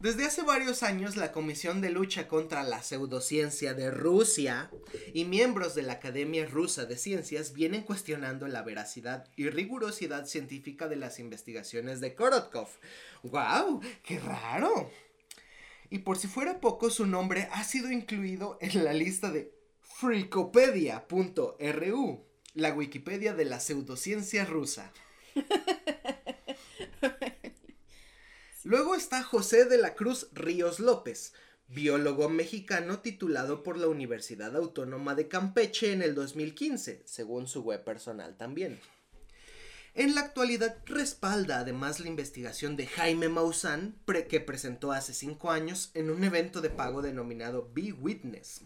Desde 0.00 0.26
hace 0.26 0.42
varios 0.42 0.84
años, 0.84 1.16
la 1.16 1.32
Comisión 1.32 1.80
de 1.80 1.90
Lucha 1.90 2.28
contra 2.28 2.62
la 2.62 2.84
Pseudociencia 2.84 3.74
de 3.74 3.90
Rusia 3.90 4.70
y 5.12 5.24
miembros 5.24 5.74
de 5.74 5.82
la 5.82 5.94
Academia 5.94 6.46
Rusa 6.46 6.84
de 6.84 6.96
Ciencias 6.96 7.52
vienen 7.52 7.82
cuestionando 7.82 8.46
la 8.46 8.62
veracidad 8.62 9.28
y 9.34 9.50
rigurosidad 9.50 10.26
científica 10.26 10.86
de 10.86 10.94
las 10.94 11.18
investigaciones 11.18 12.00
de 12.00 12.14
Korotkov. 12.14 12.68
¡Wow! 13.24 13.80
¡Qué 14.04 14.20
raro! 14.20 14.88
Y 15.90 15.98
por 15.98 16.16
si 16.16 16.28
fuera 16.28 16.60
poco, 16.60 16.90
su 16.90 17.04
nombre 17.04 17.48
ha 17.50 17.64
sido 17.64 17.90
incluido 17.90 18.56
en 18.60 18.84
la 18.84 18.92
lista 18.92 19.32
de 19.32 19.52
freakopedia.ru, 19.82 22.24
la 22.54 22.72
Wikipedia 22.72 23.34
de 23.34 23.46
la 23.46 23.58
pseudociencia 23.58 24.44
rusa. 24.44 24.92
Luego 28.64 28.94
está 28.94 29.22
José 29.22 29.64
de 29.64 29.78
la 29.78 29.94
Cruz 29.94 30.28
Ríos 30.32 30.80
López, 30.80 31.32
biólogo 31.68 32.28
mexicano 32.28 33.00
titulado 33.00 33.62
por 33.62 33.78
la 33.78 33.88
Universidad 33.88 34.56
Autónoma 34.56 35.14
de 35.14 35.28
Campeche 35.28 35.92
en 35.92 36.02
el 36.02 36.14
2015, 36.14 37.02
según 37.04 37.46
su 37.46 37.62
web 37.62 37.84
personal 37.84 38.36
también. 38.36 38.80
En 39.94 40.14
la 40.14 40.20
actualidad 40.20 40.76
respalda 40.86 41.58
además 41.58 41.98
la 41.98 42.08
investigación 42.08 42.76
de 42.76 42.86
Jaime 42.86 43.28
Maussan, 43.28 43.96
que 44.28 44.40
presentó 44.40 44.92
hace 44.92 45.12
cinco 45.12 45.50
años 45.50 45.90
en 45.94 46.10
un 46.10 46.22
evento 46.22 46.60
de 46.60 46.70
pago 46.70 47.02
denominado 47.02 47.70
Be 47.74 47.92
Witness, 47.92 48.62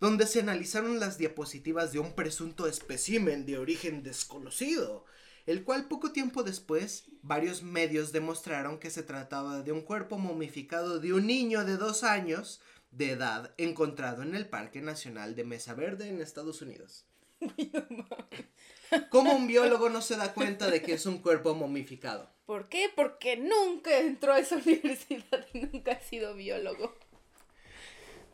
donde 0.00 0.26
se 0.26 0.40
analizaron 0.40 0.98
las 0.98 1.18
diapositivas 1.18 1.92
de 1.92 2.00
un 2.00 2.14
presunto 2.14 2.66
espécimen 2.66 3.46
de 3.46 3.58
origen 3.58 4.02
desconocido, 4.02 5.04
el 5.46 5.64
cual 5.64 5.88
poco 5.88 6.12
tiempo 6.12 6.42
después 6.42 7.04
varios 7.22 7.62
medios 7.62 8.12
demostraron 8.12 8.78
que 8.78 8.90
se 8.90 9.02
trataba 9.02 9.62
de 9.62 9.72
un 9.72 9.82
cuerpo 9.82 10.18
momificado 10.18 11.00
de 11.00 11.12
un 11.12 11.26
niño 11.26 11.64
de 11.64 11.76
dos 11.76 12.04
años 12.04 12.60
de 12.90 13.10
edad 13.10 13.54
encontrado 13.58 14.22
en 14.22 14.34
el 14.34 14.48
Parque 14.48 14.80
Nacional 14.80 15.34
de 15.34 15.44
Mesa 15.44 15.74
Verde 15.74 16.08
en 16.08 16.20
Estados 16.20 16.62
Unidos. 16.62 17.06
¿Cómo 19.10 19.34
un 19.34 19.46
biólogo 19.46 19.88
no 19.88 20.00
se 20.00 20.16
da 20.16 20.32
cuenta 20.32 20.70
de 20.70 20.82
que 20.82 20.94
es 20.94 21.06
un 21.06 21.18
cuerpo 21.18 21.54
momificado? 21.54 22.30
¿Por 22.46 22.68
qué? 22.68 22.90
Porque 22.94 23.36
nunca 23.36 23.98
entró 23.98 24.32
a 24.32 24.38
esa 24.38 24.56
universidad 24.64 25.46
y 25.52 25.60
nunca 25.60 25.92
ha 25.92 26.00
sido 26.00 26.34
biólogo. 26.34 26.94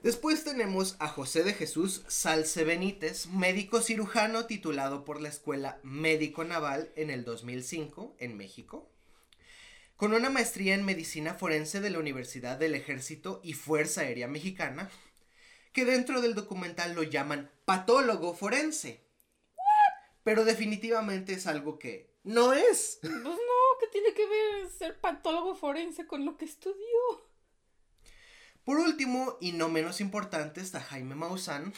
Después 0.02 0.44
tenemos 0.44 0.96
a 0.98 1.08
José 1.08 1.44
de 1.44 1.52
Jesús 1.52 2.04
Salce 2.08 2.64
Benítez, 2.64 3.26
médico 3.26 3.82
cirujano 3.82 4.46
titulado 4.46 5.04
por 5.04 5.20
la 5.20 5.28
Escuela 5.28 5.78
Médico 5.82 6.42
Naval 6.42 6.90
en 6.96 7.10
el 7.10 7.22
2005 7.22 8.16
en 8.18 8.34
México, 8.38 8.88
con 9.96 10.14
una 10.14 10.30
maestría 10.30 10.72
en 10.72 10.86
medicina 10.86 11.34
forense 11.34 11.82
de 11.82 11.90
la 11.90 11.98
Universidad 11.98 12.56
del 12.56 12.76
Ejército 12.76 13.42
y 13.44 13.52
Fuerza 13.52 14.00
Aérea 14.00 14.26
Mexicana, 14.26 14.90
que 15.74 15.84
dentro 15.84 16.22
del 16.22 16.34
documental 16.34 16.94
lo 16.94 17.02
llaman 17.02 17.50
patólogo 17.66 18.32
forense. 18.32 19.04
Pero 20.24 20.46
definitivamente 20.46 21.34
es 21.34 21.46
algo 21.46 21.78
que 21.78 22.10
no 22.24 22.54
es. 22.54 23.00
Pues 23.02 23.12
no, 23.12 23.78
¿qué 23.78 23.86
tiene 23.92 24.14
que 24.14 24.26
ver 24.26 24.70
ser 24.70 24.98
patólogo 24.98 25.54
forense 25.54 26.06
con 26.06 26.24
lo 26.24 26.38
que 26.38 26.46
estudió? 26.46 27.29
Por 28.64 28.78
último, 28.78 29.36
y 29.40 29.52
no 29.52 29.68
menos 29.68 30.00
importante, 30.00 30.60
está 30.60 30.80
Jaime 30.80 31.14
Maussan, 31.14 31.72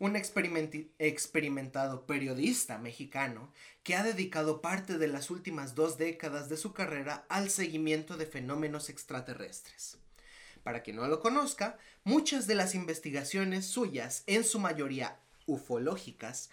un 0.00 0.16
experimentado 0.16 2.06
periodista 2.06 2.78
mexicano 2.78 3.52
que 3.84 3.94
ha 3.94 4.02
dedicado 4.02 4.60
parte 4.60 4.98
de 4.98 5.06
las 5.06 5.30
últimas 5.30 5.76
dos 5.76 5.96
décadas 5.96 6.48
de 6.48 6.56
su 6.56 6.72
carrera 6.72 7.24
al 7.28 7.50
seguimiento 7.50 8.16
de 8.16 8.26
fenómenos 8.26 8.90
extraterrestres. 8.90 9.98
Para 10.64 10.82
quien 10.82 10.96
no 10.96 11.06
lo 11.06 11.20
conozca, 11.20 11.78
muchas 12.02 12.48
de 12.48 12.56
las 12.56 12.74
investigaciones 12.74 13.66
suyas, 13.66 14.24
en 14.26 14.42
su 14.42 14.58
mayoría 14.58 15.20
ufológicas, 15.46 16.50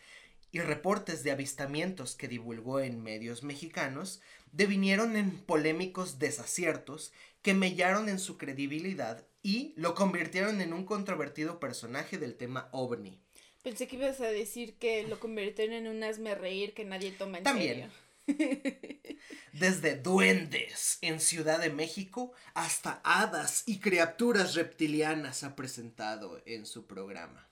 y 0.51 0.59
reportes 0.59 1.23
de 1.23 1.31
avistamientos 1.31 2.15
que 2.15 2.27
divulgó 2.27 2.81
en 2.81 3.01
medios 3.01 3.41
mexicanos 3.41 4.21
devinieron 4.51 5.15
en 5.15 5.31
polémicos 5.37 6.19
desaciertos 6.19 7.13
que 7.41 7.53
mellaron 7.53 8.09
en 8.09 8.19
su 8.19 8.37
credibilidad 8.37 9.25
y 9.43 9.73
lo 9.75 9.95
convirtieron 9.95 10.61
en 10.61 10.73
un 10.73 10.85
controvertido 10.85 11.59
personaje 11.59 12.17
del 12.17 12.35
tema 12.35 12.69
ovni. 12.71 13.19
Pensé 13.63 13.87
que 13.87 13.95
ibas 13.95 14.19
a 14.21 14.27
decir 14.27 14.77
que 14.77 15.03
lo 15.07 15.19
convirtieron 15.19 15.75
en 15.75 15.87
un 15.87 16.03
asme 16.03 16.35
reír 16.35 16.73
que 16.73 16.85
nadie 16.85 17.11
toma 17.11 17.39
en 17.39 17.43
También. 17.43 17.91
Desde 19.53 19.95
duendes 19.95 20.97
en 21.01 21.19
Ciudad 21.19 21.59
de 21.59 21.69
México 21.69 22.33
hasta 22.53 23.01
hadas 23.03 23.63
y 23.65 23.79
criaturas 23.79 24.55
reptilianas 24.55 25.43
ha 25.43 25.55
presentado 25.55 26.41
en 26.45 26.65
su 26.65 26.87
programa. 26.87 27.49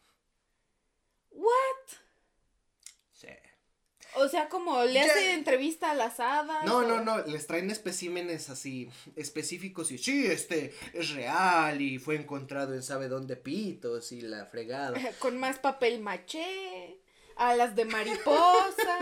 ¿What? 1.32 1.69
O 4.16 4.28
sea, 4.28 4.50
como 4.50 4.84
le 4.84 5.02
hace 5.02 5.34
entrevista 5.34 5.92
a 5.92 5.94
las 5.94 6.20
hadas. 6.20 6.66
No, 6.66 6.82
no, 6.82 7.04
no, 7.04 7.20
les 7.26 7.46
traen 7.48 7.70
especímenes 7.70 8.50
así 8.50 8.90
específicos 9.16 9.92
y 9.92 9.98
sí, 9.98 10.26
este 10.26 10.74
es 10.94 11.12
real 11.12 11.82
y 11.82 12.00
fue 12.00 12.16
encontrado 12.16 12.74
en 12.74 12.82
sabe 12.82 13.08
dónde 13.08 13.36
pitos 13.36 14.12
y 14.12 14.22
la 14.22 14.46
fregada. 14.46 15.00
Con 15.20 15.38
más 15.38 15.60
papel 15.60 16.00
maché, 16.00 17.00
alas 17.36 17.76
de 17.76 17.86
mariposa. 17.86 19.00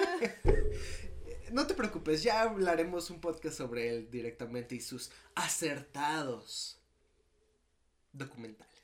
no 1.51 1.65
te 1.67 1.73
preocupes, 1.73 2.23
ya 2.23 2.41
hablaremos 2.41 3.09
un 3.09 3.21
podcast 3.21 3.57
sobre 3.57 3.89
él 3.89 4.11
directamente 4.11 4.75
y 4.75 4.81
sus 4.81 5.11
acertados 5.35 6.79
documentales. 8.11 8.77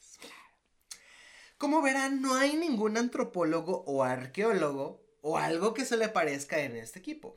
Como 1.57 1.82
verán, 1.82 2.21
no 2.21 2.36
hay 2.36 2.57
ningún 2.57 2.97
antropólogo 2.97 3.84
o 3.88 4.03
arqueólogo 4.03 5.02
o 5.24 5.38
algo 5.38 5.74
que 5.74 5.86
se 5.86 5.97
le 5.97 6.09
parezca 6.09 6.59
en 6.59 6.76
este 6.76 6.99
equipo. 6.99 7.34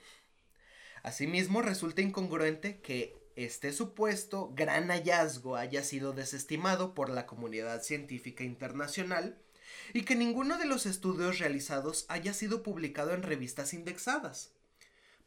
Asimismo, 1.04 1.62
resulta 1.62 2.02
incongruente 2.02 2.80
que 2.80 3.16
este 3.36 3.72
supuesto 3.72 4.50
gran 4.54 4.88
hallazgo 4.88 5.54
haya 5.56 5.84
sido 5.84 6.12
desestimado 6.12 6.94
por 6.94 7.08
la 7.08 7.26
comunidad 7.26 7.82
científica 7.82 8.42
internacional 8.42 9.38
y 9.92 10.02
que 10.02 10.16
ninguno 10.16 10.58
de 10.58 10.66
los 10.66 10.84
estudios 10.84 11.38
realizados 11.38 12.06
haya 12.08 12.34
sido 12.34 12.64
publicado 12.64 13.14
en 13.14 13.22
revistas 13.22 13.72
indexadas. 13.72 14.50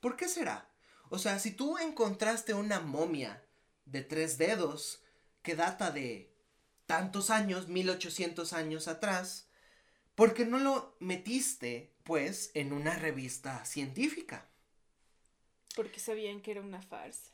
¿Por 0.01 0.17
qué 0.17 0.27
será? 0.27 0.69
O 1.09 1.17
sea, 1.17 1.39
si 1.39 1.51
tú 1.51 1.77
encontraste 1.77 2.53
una 2.53 2.81
momia 2.81 3.41
de 3.85 4.01
tres 4.01 4.37
dedos 4.37 5.01
que 5.43 5.55
data 5.55 5.91
de 5.91 6.29
tantos 6.87 7.29
años, 7.29 7.69
1800 7.69 8.51
años 8.51 8.89
atrás, 8.89 9.48
¿por 10.19 10.33
qué 10.33 10.45
no 10.45 10.59
lo 10.59 10.97
metiste, 10.99 11.93
pues, 12.03 12.51
en 12.53 12.73
una 12.73 12.93
revista 12.93 13.63
científica? 13.63 14.49
Porque 15.77 16.01
sabían 16.01 16.41
que 16.41 16.51
era 16.51 16.59
una 16.59 16.81
farsa. 16.81 17.31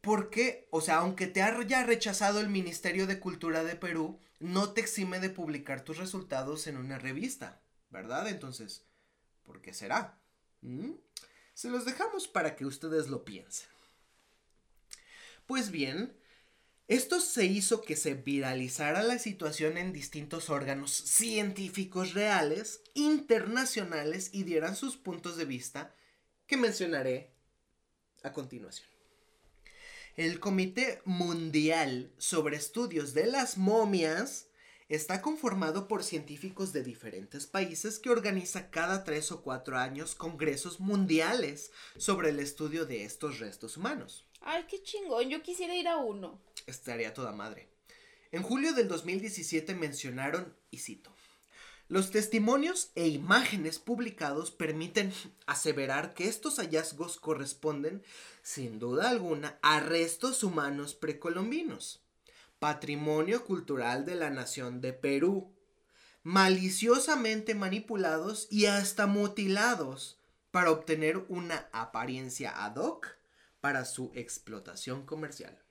Porque, 0.00 0.68
o 0.70 0.80
sea, 0.80 0.98
aunque 0.98 1.26
te 1.26 1.42
haya 1.42 1.82
rechazado 1.82 2.38
el 2.38 2.48
Ministerio 2.48 3.08
de 3.08 3.18
Cultura 3.18 3.64
de 3.64 3.74
Perú, 3.74 4.20
no 4.38 4.72
te 4.72 4.80
exime 4.80 5.18
de 5.18 5.30
publicar 5.30 5.80
tus 5.82 5.96
resultados 5.96 6.68
en 6.68 6.76
una 6.76 6.96
revista, 6.96 7.60
¿verdad? 7.90 8.28
Entonces, 8.28 8.84
¿por 9.42 9.60
qué 9.60 9.74
será? 9.74 10.20
¿Mm? 10.60 10.92
Se 11.54 11.68
los 11.68 11.84
dejamos 11.84 12.28
para 12.28 12.54
que 12.54 12.66
ustedes 12.66 13.08
lo 13.08 13.24
piensen. 13.24 13.66
Pues 15.48 15.72
bien, 15.72 16.16
esto 16.88 17.20
se 17.20 17.44
hizo 17.44 17.82
que 17.82 17.96
se 17.96 18.14
viralizara 18.14 19.02
la 19.02 19.18
situación 19.18 19.76
en 19.76 19.92
distintos 19.92 20.48
órganos 20.48 20.90
científicos 20.90 22.14
reales, 22.14 22.80
internacionales 22.94 24.30
y 24.32 24.44
dieran 24.44 24.74
sus 24.74 24.96
puntos 24.96 25.36
de 25.36 25.44
vista 25.44 25.94
que 26.46 26.56
mencionaré 26.56 27.30
a 28.22 28.32
continuación. 28.32 28.88
El 30.16 30.40
Comité 30.40 31.02
Mundial 31.04 32.10
sobre 32.16 32.56
Estudios 32.56 33.12
de 33.12 33.26
las 33.26 33.58
Momias 33.58 34.48
está 34.88 35.20
conformado 35.20 35.88
por 35.88 36.02
científicos 36.02 36.72
de 36.72 36.82
diferentes 36.82 37.46
países 37.46 37.98
que 37.98 38.08
organiza 38.08 38.70
cada 38.70 39.04
tres 39.04 39.30
o 39.30 39.42
cuatro 39.42 39.76
años 39.76 40.14
congresos 40.14 40.80
mundiales 40.80 41.70
sobre 41.98 42.30
el 42.30 42.40
estudio 42.40 42.86
de 42.86 43.04
estos 43.04 43.38
restos 43.38 43.76
humanos. 43.76 44.27
Ay, 44.50 44.64
qué 44.66 44.82
chingón, 44.82 45.28
yo 45.28 45.42
quisiera 45.42 45.74
ir 45.74 45.86
a 45.88 45.98
uno. 45.98 46.40
Estaría 46.66 47.12
toda 47.12 47.32
madre. 47.32 47.68
En 48.32 48.42
julio 48.42 48.72
del 48.72 48.88
2017 48.88 49.74
mencionaron, 49.74 50.56
y 50.70 50.78
cito, 50.78 51.12
los 51.88 52.10
testimonios 52.10 52.90
e 52.94 53.08
imágenes 53.08 53.78
publicados 53.78 54.50
permiten 54.50 55.12
aseverar 55.44 56.14
que 56.14 56.28
estos 56.28 56.56
hallazgos 56.56 57.20
corresponden, 57.20 58.02
sin 58.42 58.78
duda 58.78 59.10
alguna, 59.10 59.58
a 59.60 59.80
restos 59.80 60.42
humanos 60.42 60.94
precolombinos 60.94 62.00
patrimonio 62.58 63.44
cultural 63.44 64.06
de 64.06 64.14
la 64.14 64.30
nación 64.30 64.80
de 64.80 64.94
Perú, 64.94 65.52
maliciosamente 66.22 67.54
manipulados 67.54 68.48
y 68.50 68.64
hasta 68.64 69.06
mutilados 69.06 70.16
para 70.50 70.70
obtener 70.70 71.18
una 71.28 71.68
apariencia 71.70 72.64
ad 72.64 72.76
hoc 72.76 73.17
para 73.60 73.84
su 73.84 74.12
explotación 74.14 75.04
comercial. 75.04 75.62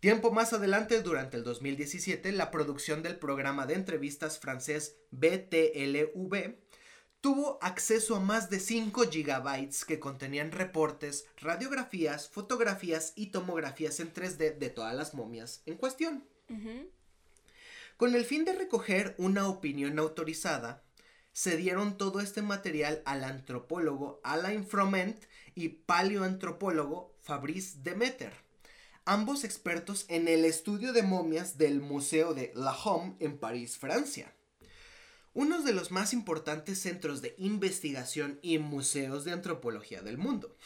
Tiempo 0.00 0.32
más 0.32 0.52
adelante, 0.52 1.00
durante 1.00 1.36
el 1.36 1.44
2017, 1.44 2.32
la 2.32 2.50
producción 2.50 3.02
del 3.04 3.18
programa 3.18 3.66
de 3.66 3.74
entrevistas 3.74 4.40
francés 4.40 4.96
BTLV 5.12 6.56
tuvo 7.20 7.58
acceso 7.62 8.16
a 8.16 8.20
más 8.20 8.50
de 8.50 8.58
5 8.58 9.08
gigabytes 9.08 9.84
que 9.84 10.00
contenían 10.00 10.50
reportes, 10.50 11.26
radiografías, 11.40 12.28
fotografías 12.28 13.12
y 13.14 13.26
tomografías 13.26 14.00
en 14.00 14.12
3D 14.12 14.58
de 14.58 14.70
todas 14.70 14.94
las 14.96 15.14
momias 15.14 15.62
en 15.66 15.76
cuestión. 15.76 16.26
Con 17.96 18.16
el 18.16 18.24
fin 18.24 18.44
de 18.44 18.54
recoger 18.54 19.14
una 19.18 19.46
opinión 19.46 20.00
autorizada, 20.00 20.82
se 21.30 21.56
dieron 21.56 21.96
todo 21.96 22.20
este 22.20 22.42
material 22.42 23.02
al 23.04 23.22
antropólogo 23.22 24.20
Alain 24.24 24.66
Froment 24.66 25.24
y 25.54 25.68
paleoantropólogo 25.68 27.14
Fabrice 27.20 27.78
Demeter, 27.82 28.32
ambos 29.04 29.44
expertos 29.44 30.06
en 30.08 30.28
el 30.28 30.44
estudio 30.44 30.92
de 30.92 31.02
momias 31.02 31.58
del 31.58 31.80
Museo 31.80 32.34
de 32.34 32.52
La 32.54 32.76
Homme 32.76 33.16
en 33.20 33.38
París, 33.38 33.78
Francia 33.78 34.32
uno 35.34 35.62
de 35.62 35.72
los 35.72 35.90
más 35.90 36.12
importantes 36.12 36.78
centros 36.78 37.22
de 37.22 37.34
investigación 37.38 38.38
y 38.42 38.58
museos 38.58 39.24
de 39.24 39.32
antropología 39.32 40.02
del 40.02 40.18
mundo. 40.18 40.56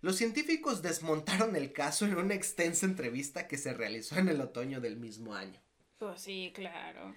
Los 0.00 0.16
científicos 0.16 0.80
desmontaron 0.80 1.56
el 1.56 1.72
caso 1.72 2.06
en 2.06 2.16
una 2.16 2.34
extensa 2.34 2.86
entrevista 2.86 3.48
que 3.48 3.58
se 3.58 3.74
realizó 3.74 4.16
en 4.16 4.28
el 4.28 4.40
otoño 4.40 4.80
del 4.80 4.96
mismo 4.96 5.34
año. 5.34 5.60
Pues 5.98 6.22
sí, 6.22 6.52
claro. 6.54 7.14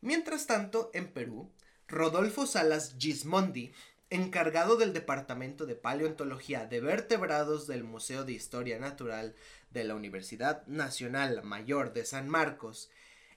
Mientras 0.00 0.46
tanto, 0.46 0.90
en 0.94 1.12
Perú, 1.12 1.52
Rodolfo 1.88 2.46
Salas 2.46 2.96
Gismondi, 2.98 3.72
encargado 4.14 4.76
del 4.76 4.92
Departamento 4.92 5.66
de 5.66 5.74
Paleontología 5.74 6.66
de 6.66 6.80
Vertebrados 6.80 7.66
del 7.66 7.82
Museo 7.82 8.24
de 8.24 8.32
Historia 8.32 8.78
Natural 8.78 9.34
de 9.70 9.84
la 9.84 9.96
Universidad 9.96 10.64
Nacional 10.66 11.42
Mayor 11.42 11.92
de 11.92 12.04
San 12.04 12.28
Marcos, 12.28 12.90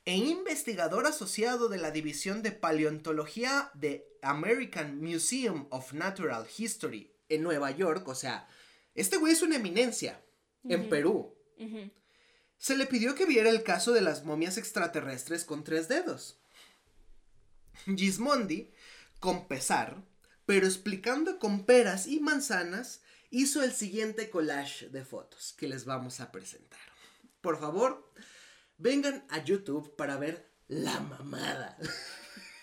e 0.05 0.15
investigador 0.15 1.05
asociado 1.05 1.67
de 1.67 1.79
la 1.79 1.91
División 1.91 2.41
de 2.41 2.51
Paleontología 2.51 3.71
de 3.73 4.07
American 4.21 5.01
Museum 5.01 5.67
of 5.69 5.93
Natural 5.93 6.47
History 6.57 7.11
en 7.27 7.43
Nueva 7.43 7.71
York, 7.71 8.07
o 8.07 8.15
sea, 8.15 8.47
este 8.95 9.17
güey 9.17 9.33
es 9.33 9.41
una 9.41 9.57
eminencia 9.57 10.21
en 10.63 10.89
Perú. 10.89 11.35
Se 12.57 12.77
le 12.77 12.85
pidió 12.85 13.15
que 13.15 13.25
viera 13.25 13.49
el 13.49 13.63
caso 13.63 13.93
de 13.93 14.01
las 14.01 14.23
momias 14.23 14.57
extraterrestres 14.57 15.43
con 15.43 15.63
tres 15.63 15.87
dedos. 15.87 16.39
Gismondi, 17.85 18.71
con 19.19 19.47
pesar, 19.47 20.03
pero 20.47 20.65
explicando 20.65 21.39
con 21.39 21.65
peras 21.65 22.07
y 22.07 22.21
manzanas, 22.21 23.01
hizo 23.29 23.61
el 23.63 23.73
siguiente 23.73 24.29
collage 24.29 24.87
de 24.87 25.03
fotos 25.03 25.53
que 25.57 25.67
les 25.67 25.83
vamos 25.83 26.21
a 26.21 26.31
presentar. 26.31 26.79
Por 27.41 27.59
favor, 27.59 28.13
vengan 28.77 29.25
a 29.29 29.43
YouTube 29.43 29.93
para 29.97 30.15
ver 30.15 30.49
la 30.69 31.01
mamada. 31.01 31.77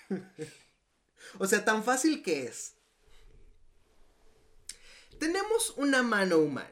o 1.39 1.47
sea, 1.47 1.66
tan 1.66 1.85
fácil 1.85 2.22
que 2.22 2.45
es. 2.45 2.72
Tenemos 5.20 5.74
una 5.76 6.03
mano 6.03 6.39
humana. 6.39 6.70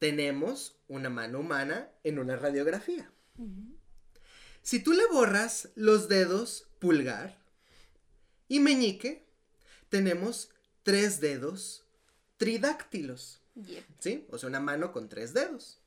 Tenemos 0.00 0.82
una 0.88 1.10
mano 1.10 1.38
humana 1.38 1.92
en 2.02 2.18
una 2.18 2.34
radiografía. 2.34 3.08
Si 4.62 4.80
tú 4.80 4.94
le 4.94 5.06
borras 5.06 5.68
los 5.76 6.08
dedos 6.08 6.66
pulgar 6.80 7.40
y 8.48 8.58
meñique, 8.58 9.31
tenemos 9.92 10.48
tres 10.82 11.20
dedos 11.20 11.84
tridáctilos. 12.38 13.42
¿Sí? 13.98 14.26
O 14.30 14.38
sea, 14.38 14.48
una 14.48 14.58
mano 14.58 14.90
con 14.90 15.10
tres 15.10 15.34
dedos. 15.34 15.78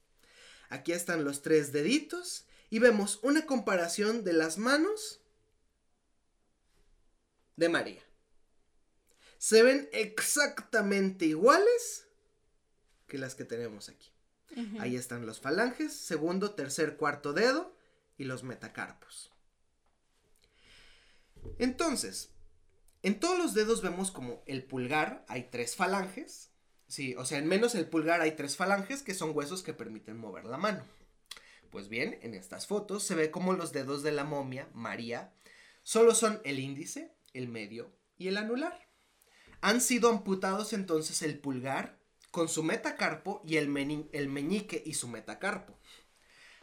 Aquí 0.69 0.91
están 0.91 1.25
los 1.25 1.41
tres 1.41 1.71
deditos 1.71 2.45
y 2.69 2.77
vemos 2.77 3.19
una 3.23 3.47
comparación 3.47 4.23
de 4.23 4.33
las 4.33 4.59
manos 4.59 5.21
de 7.55 7.67
María. 7.67 8.03
Se 9.39 9.63
ven 9.63 9.89
exactamente 9.91 11.25
iguales 11.25 12.05
que 13.07 13.17
las 13.17 13.33
que 13.33 13.43
tenemos 13.43 13.89
aquí. 13.89 14.11
Ahí 14.79 14.95
están 14.95 15.25
los 15.25 15.41
falanges, 15.41 15.93
segundo, 15.93 16.53
tercer, 16.53 16.95
cuarto 16.95 17.33
dedo 17.33 17.75
y 18.17 18.25
los 18.25 18.43
metacarpos. 18.43 19.31
Entonces, 21.57 22.34
en 23.05 23.19
todos 23.19 23.37
los 23.37 23.53
dedos 23.53 23.81
vemos 23.81 24.11
como 24.11 24.43
el 24.45 24.63
pulgar 24.63 25.25
hay 25.27 25.49
tres 25.49 25.75
falanges, 25.75 26.51
Sí, 26.87 27.15
o 27.15 27.25
sea, 27.25 27.39
en 27.39 27.47
menos 27.47 27.75
el 27.75 27.87
pulgar 27.87 28.21
hay 28.21 28.35
tres 28.35 28.55
falanges 28.55 29.01
que 29.01 29.15
son 29.15 29.35
huesos 29.35 29.63
que 29.63 29.73
permiten 29.73 30.17
mover 30.17 30.45
la 30.45 30.57
mano. 30.57 30.83
Pues 31.71 31.89
bien, 31.89 32.19
en 32.21 32.33
estas 32.33 32.67
fotos 32.67 33.03
se 33.03 33.15
ve 33.15 33.31
como 33.31 33.53
los 33.53 33.73
dedos 33.73 34.03
de 34.03 34.11
la 34.11 34.23
momia, 34.23 34.69
María, 34.73 35.33
solo 35.83 36.13
son 36.13 36.39
el 36.45 36.59
índice, 36.59 37.13
el 37.33 37.47
medio 37.47 37.91
y 38.17 38.27
el 38.27 38.37
anular. 38.37 38.87
Han 39.61 39.81
sido 39.81 40.09
amputados 40.09 40.73
entonces 40.73 41.21
el 41.21 41.39
pulgar 41.39 41.99
con 42.29 42.47
su 42.47 42.63
metacarpo 42.63 43.41
y 43.43 43.57
el, 43.57 44.07
el 44.11 44.29
meñique 44.29 44.83
y 44.85 44.93
su 44.93 45.07
metacarpo, 45.07 45.77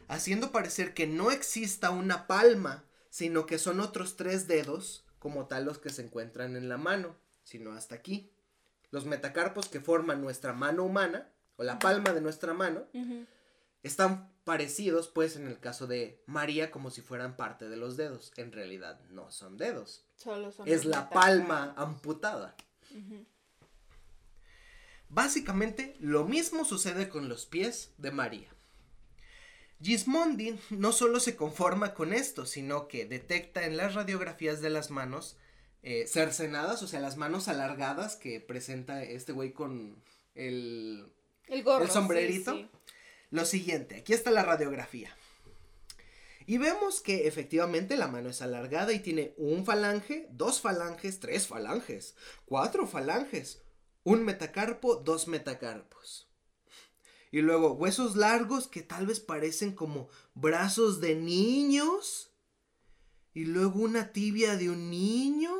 haciendo 0.07 0.51
parecer 0.51 0.93
que 0.93 1.05
no 1.05 1.31
exista 1.31 1.89
una 1.89 2.27
palma, 2.27 2.85
sino 3.09 3.45
que 3.45 3.57
son 3.57 3.79
otros 3.79 4.15
tres 4.15 4.47
dedos, 4.47 5.02
como 5.23 5.47
tal 5.47 5.63
los 5.63 5.79
que 5.79 5.89
se 5.89 6.01
encuentran 6.03 6.57
en 6.57 6.67
la 6.67 6.77
mano, 6.77 7.15
sino 7.45 7.71
hasta 7.71 7.95
aquí 7.95 8.29
los 8.91 9.05
metacarpos 9.05 9.69
que 9.69 9.79
forman 9.79 10.21
nuestra 10.21 10.51
mano 10.51 10.83
humana, 10.83 11.29
o 11.55 11.63
la 11.63 11.79
palma 11.79 12.11
de 12.11 12.19
nuestra 12.19 12.53
mano, 12.53 12.83
están 13.83 14.29
parecidos, 14.43 15.07
pues, 15.07 15.37
en 15.37 15.47
el 15.47 15.61
caso 15.61 15.87
de 15.87 16.21
María, 16.27 16.71
como 16.71 16.91
si 16.91 17.01
fueran 17.01 17.37
parte 17.37 17.69
de 17.69 17.77
los 17.77 17.95
dedos. 17.95 18.33
En 18.35 18.51
realidad 18.51 18.99
no 19.11 19.31
son 19.31 19.55
dedos. 19.55 20.05
Solo 20.17 20.51
son 20.51 20.67
es 20.67 20.83
la 20.83 21.09
palma 21.09 21.73
amputada. 21.77 22.55
Básicamente, 25.07 25.95
lo 26.01 26.25
mismo 26.25 26.65
sucede 26.65 27.07
con 27.07 27.29
los 27.29 27.45
pies 27.45 27.93
de 27.97 28.11
María. 28.11 28.49
Gismondi 29.83 30.57
no 30.69 30.93
solo 30.93 31.19
se 31.19 31.35
conforma 31.35 31.93
con 31.93 32.13
esto, 32.13 32.45
sino 32.45 32.87
que 32.87 33.05
detecta 33.05 33.65
en 33.65 33.75
las 33.75 33.95
radiografías 33.95 34.61
de 34.61 34.69
las 34.69 34.89
manos 34.89 35.37
eh, 35.81 36.07
cercenadas, 36.07 36.81
o 36.81 36.87
sea, 36.87 37.01
las 37.01 37.17
manos 37.17 37.49
alargadas 37.49 38.15
que 38.15 38.39
presenta 38.39 39.03
este 39.03 39.33
güey 39.33 39.51
con 39.51 40.01
el, 40.35 41.11
el, 41.47 41.65
sombrerito. 41.89 42.69
Lo 43.29 43.45
siguiente, 43.45 43.97
aquí 43.97 44.13
está 44.13 44.31
la 44.31 44.43
radiografía. 44.43 45.13
Y 46.45 46.57
vemos 46.57 47.01
que 47.01 47.27
efectivamente 47.27 47.97
la 47.97 48.07
mano 48.07 48.29
es 48.29 48.41
alargada 48.41 48.93
y 48.93 48.99
tiene 48.99 49.33
un 49.37 49.65
falange, 49.65 50.27
dos 50.31 50.61
falanges, 50.61 51.19
tres 51.19 51.47
falanges, 51.47 52.15
cuatro 52.45 52.87
falanges, 52.87 53.61
un 54.03 54.23
metacarpo, 54.23 54.95
dos 54.97 55.27
metacarpos. 55.27 56.22
Y 57.33 57.41
luego 57.41 57.73
huesos 57.73 58.15
largos 58.15 58.67
que 58.67 58.83
tal 58.83 59.07
vez 59.07 59.19
parecen 59.19 59.73
como 59.73 60.07
brazos 60.35 61.01
de 61.01 61.15
niños. 61.15 62.31
Y 63.33 63.45
luego 63.45 63.79
una 63.79 64.11
tibia 64.13 64.55
de 64.55 64.69
un 64.69 64.91
niño 64.91 65.51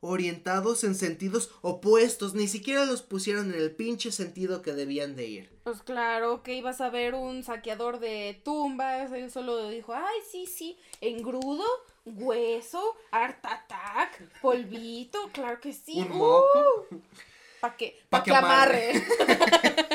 orientados 0.00 0.84
en 0.84 0.94
sentidos 0.94 1.50
opuestos, 1.60 2.32
ni 2.32 2.48
siquiera 2.48 2.86
los 2.86 3.02
pusieron 3.02 3.52
en 3.52 3.60
el 3.60 3.76
pinche 3.76 4.10
sentido 4.10 4.62
que 4.62 4.72
debían 4.72 5.16
de 5.16 5.26
ir. 5.26 5.60
Pues 5.64 5.82
claro, 5.82 6.42
que 6.42 6.54
ibas 6.54 6.80
a 6.80 6.88
ver 6.88 7.14
un 7.14 7.44
saqueador 7.44 7.98
de 7.98 8.40
tumbas, 8.42 9.12
él 9.12 9.30
solo 9.30 9.68
dijo, 9.68 9.92
ay, 9.92 10.20
sí, 10.30 10.46
sí, 10.46 10.78
engrudo, 11.02 11.66
hueso, 12.06 12.96
art 13.10 13.44
attack, 13.44 14.40
polvito, 14.40 15.28
claro 15.34 15.60
que 15.60 15.74
sí. 15.74 15.98
Un 15.98 16.16
moco. 16.16 16.86
Uh, 16.90 17.00
pa' 17.60 17.76
que, 17.76 17.98
pa, 18.08 18.22
que, 18.22 18.34
amarre. 18.34 18.92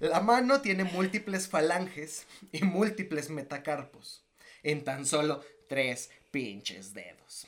La 0.00 0.20
mano 0.20 0.60
tiene 0.60 0.84
múltiples 0.84 1.48
falanges 1.48 2.26
y 2.52 2.64
múltiples 2.64 3.30
metacarpos 3.30 4.24
en 4.62 4.84
tan 4.84 5.06
solo 5.06 5.42
tres 5.68 6.10
pinches 6.30 6.92
dedos 6.92 7.46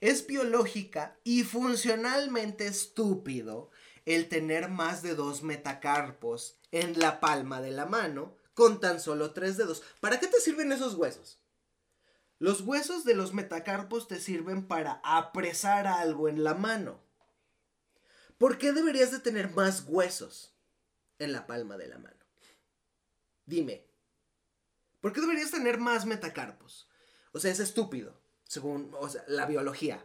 es 0.00 0.26
biológica 0.26 1.18
y 1.24 1.44
funcionalmente 1.44 2.66
estúpido 2.66 3.70
el 4.04 4.28
tener 4.28 4.68
más 4.68 5.02
de 5.02 5.14
dos 5.14 5.42
metacarpos 5.42 6.58
en 6.70 6.98
la 6.98 7.18
palma 7.20 7.60
de 7.60 7.70
la 7.70 7.86
mano 7.86 8.36
con 8.54 8.80
tan 8.80 9.00
solo 9.00 9.32
tres 9.32 9.56
dedos. 9.56 9.82
¿Para 10.00 10.20
qué 10.20 10.26
te 10.26 10.40
sirven 10.40 10.72
esos 10.72 10.94
huesos? 10.94 11.40
Los 12.38 12.60
huesos 12.60 13.04
de 13.04 13.14
los 13.14 13.32
metacarpos 13.32 14.08
te 14.08 14.20
sirven 14.20 14.66
para 14.66 15.00
apresar 15.02 15.86
algo 15.86 16.28
en 16.28 16.44
la 16.44 16.54
mano. 16.54 17.00
¿Por 18.38 18.58
qué 18.58 18.72
deberías 18.72 19.10
de 19.10 19.18
tener 19.18 19.50
más 19.54 19.84
huesos 19.88 20.54
en 21.18 21.32
la 21.32 21.46
palma 21.46 21.76
de 21.76 21.88
la 21.88 21.98
mano? 21.98 22.24
Dime, 23.44 23.86
¿por 25.00 25.12
qué 25.12 25.20
deberías 25.20 25.50
tener 25.50 25.78
más 25.78 26.06
metacarpos? 26.06 26.88
O 27.32 27.38
sea, 27.38 27.52
es 27.52 27.60
estúpido 27.60 28.20
según 28.44 28.92
la 29.28 29.46
biología. 29.46 30.04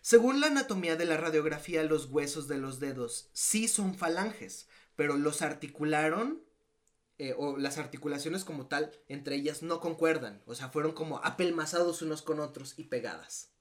Según 0.00 0.40
la 0.40 0.48
anatomía 0.48 0.96
de 0.96 1.06
la 1.06 1.16
radiografía, 1.16 1.82
los 1.82 2.06
huesos 2.10 2.46
de 2.46 2.58
los 2.58 2.80
dedos 2.80 3.30
sí 3.32 3.68
son 3.68 3.94
falanges, 3.94 4.68
pero 4.96 5.16
los 5.16 5.40
articularon, 5.40 6.44
eh, 7.16 7.34
o 7.38 7.56
las 7.56 7.78
articulaciones 7.78 8.44
como 8.44 8.66
tal, 8.66 8.92
entre 9.08 9.36
ellas 9.36 9.62
no 9.62 9.80
concuerdan, 9.80 10.42
o 10.46 10.54
sea, 10.54 10.68
fueron 10.68 10.92
como 10.92 11.24
apelmazados 11.24 12.02
unos 12.02 12.20
con 12.20 12.40
otros 12.40 12.74
y 12.78 12.84
pegadas. 12.84 13.54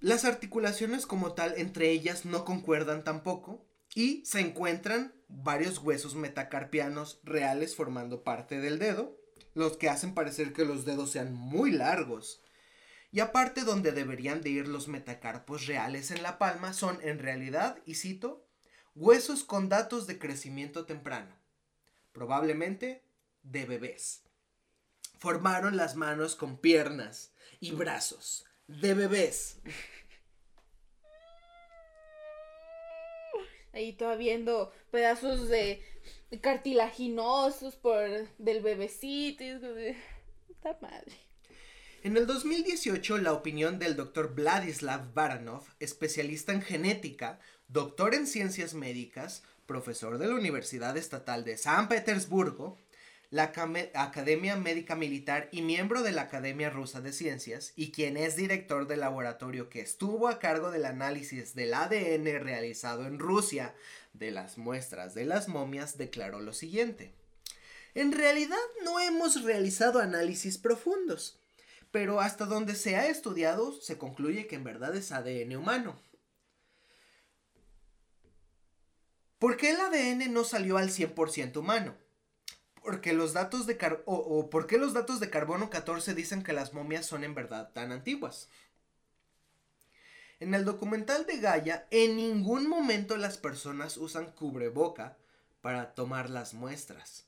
Las 0.00 0.24
articulaciones 0.24 1.06
como 1.06 1.34
tal 1.34 1.54
entre 1.56 1.90
ellas 1.90 2.24
no 2.24 2.44
concuerdan 2.44 3.04
tampoco 3.04 3.67
y 3.94 4.24
se 4.24 4.40
encuentran 4.40 5.14
varios 5.28 5.78
huesos 5.78 6.14
metacarpianos 6.14 7.20
reales 7.24 7.74
formando 7.74 8.24
parte 8.24 8.60
del 8.60 8.78
dedo 8.78 9.18
los 9.54 9.76
que 9.76 9.88
hacen 9.88 10.14
parecer 10.14 10.52
que 10.52 10.64
los 10.64 10.84
dedos 10.84 11.10
sean 11.10 11.34
muy 11.34 11.72
largos. 11.72 12.40
Y 13.10 13.20
aparte 13.20 13.62
donde 13.62 13.92
deberían 13.92 14.40
de 14.40 14.50
ir 14.50 14.68
los 14.68 14.86
metacarpos 14.86 15.66
reales 15.66 16.10
en 16.10 16.22
la 16.22 16.38
palma 16.38 16.72
son 16.72 16.98
en 17.02 17.18
realidad, 17.18 17.78
y 17.84 17.94
cito, 17.94 18.46
huesos 18.94 19.44
con 19.44 19.68
datos 19.68 20.06
de 20.06 20.18
crecimiento 20.18 20.84
temprano, 20.84 21.34
probablemente 22.12 23.02
de 23.42 23.64
bebés. 23.64 24.22
Formaron 25.18 25.76
las 25.76 25.96
manos 25.96 26.36
con 26.36 26.58
piernas 26.58 27.32
y 27.60 27.72
brazos 27.72 28.44
de 28.68 28.94
bebés. 28.94 29.58
Ahí 33.78 33.92
todavía 33.92 34.34
viendo 34.34 34.72
pedazos 34.90 35.48
de 35.48 35.80
cartilaginosos 36.40 37.76
por 37.76 38.28
del 38.36 38.60
bebecito. 38.60 39.44
Está 39.44 40.76
madre. 40.82 41.12
En 42.02 42.16
el 42.16 42.26
2018, 42.26 43.18
la 43.18 43.32
opinión 43.32 43.78
del 43.78 43.94
doctor 43.94 44.34
Vladislav 44.34 45.14
Baranov, 45.14 45.62
especialista 45.78 46.52
en 46.52 46.62
genética, 46.62 47.38
doctor 47.68 48.16
en 48.16 48.26
ciencias 48.26 48.74
médicas, 48.74 49.44
profesor 49.66 50.18
de 50.18 50.26
la 50.26 50.34
Universidad 50.34 50.96
Estatal 50.96 51.44
de 51.44 51.56
San 51.56 51.88
Petersburgo, 51.88 52.78
la 53.30 53.52
Academia 53.94 54.56
Médica 54.56 54.94
Militar 54.94 55.50
y 55.52 55.60
miembro 55.60 56.02
de 56.02 56.12
la 56.12 56.22
Academia 56.22 56.70
Rusa 56.70 57.02
de 57.02 57.12
Ciencias, 57.12 57.72
y 57.76 57.90
quien 57.90 58.16
es 58.16 58.36
director 58.36 58.86
del 58.86 59.00
laboratorio 59.00 59.68
que 59.68 59.80
estuvo 59.80 60.28
a 60.28 60.38
cargo 60.38 60.70
del 60.70 60.86
análisis 60.86 61.54
del 61.54 61.74
ADN 61.74 62.24
realizado 62.42 63.06
en 63.06 63.18
Rusia 63.18 63.74
de 64.14 64.30
las 64.30 64.56
muestras 64.56 65.14
de 65.14 65.26
las 65.26 65.48
momias, 65.48 65.98
declaró 65.98 66.40
lo 66.40 66.54
siguiente. 66.54 67.12
En 67.94 68.12
realidad 68.12 68.56
no 68.82 68.98
hemos 68.98 69.42
realizado 69.42 70.00
análisis 70.00 70.56
profundos, 70.56 71.38
pero 71.90 72.20
hasta 72.20 72.46
donde 72.46 72.74
se 72.74 72.96
ha 72.96 73.08
estudiado 73.08 73.72
se 73.72 73.98
concluye 73.98 74.46
que 74.46 74.56
en 74.56 74.64
verdad 74.64 74.96
es 74.96 75.12
ADN 75.12 75.54
humano. 75.56 76.00
¿Por 79.38 79.56
qué 79.56 79.70
el 79.70 79.80
ADN 79.80 80.32
no 80.32 80.44
salió 80.44 80.78
al 80.78 80.88
100% 80.88 81.58
humano? 81.58 81.94
Porque 82.82 83.12
los 83.12 83.32
datos 83.32 83.66
de 83.66 83.78
o, 84.06 84.50
¿por 84.50 84.66
qué 84.66 84.78
los 84.78 84.92
datos 84.92 85.20
de 85.20 85.30
carbono 85.30 85.70
14 85.70 86.14
dicen 86.14 86.42
que 86.42 86.52
las 86.52 86.72
momias 86.74 87.06
son 87.06 87.24
en 87.24 87.34
verdad 87.34 87.70
tan 87.72 87.92
antiguas? 87.92 88.48
En 90.40 90.54
el 90.54 90.64
documental 90.64 91.26
de 91.26 91.38
Gaia, 91.38 91.86
en 91.90 92.16
ningún 92.16 92.68
momento 92.68 93.16
las 93.16 93.38
personas 93.38 93.96
usan 93.96 94.30
cubreboca 94.32 95.16
para 95.60 95.94
tomar 95.94 96.30
las 96.30 96.54
muestras. 96.54 97.26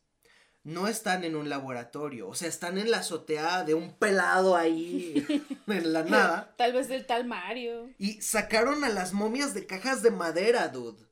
No 0.62 0.86
están 0.86 1.24
en 1.24 1.34
un 1.34 1.48
laboratorio, 1.48 2.28
o 2.28 2.34
sea, 2.34 2.48
están 2.48 2.78
en 2.78 2.90
la 2.90 2.98
azotea 2.98 3.64
de 3.64 3.74
un 3.74 3.94
pelado 3.94 4.56
ahí 4.56 5.26
en 5.66 5.92
la 5.92 6.04
nada. 6.04 6.54
Tal 6.56 6.74
vez 6.74 6.86
del 6.86 7.06
tal 7.06 7.24
Mario. 7.24 7.90
Y 7.98 8.20
sacaron 8.20 8.84
a 8.84 8.90
las 8.90 9.12
momias 9.12 9.54
de 9.54 9.66
cajas 9.66 10.02
de 10.02 10.10
madera, 10.10 10.68
dude. 10.68 11.09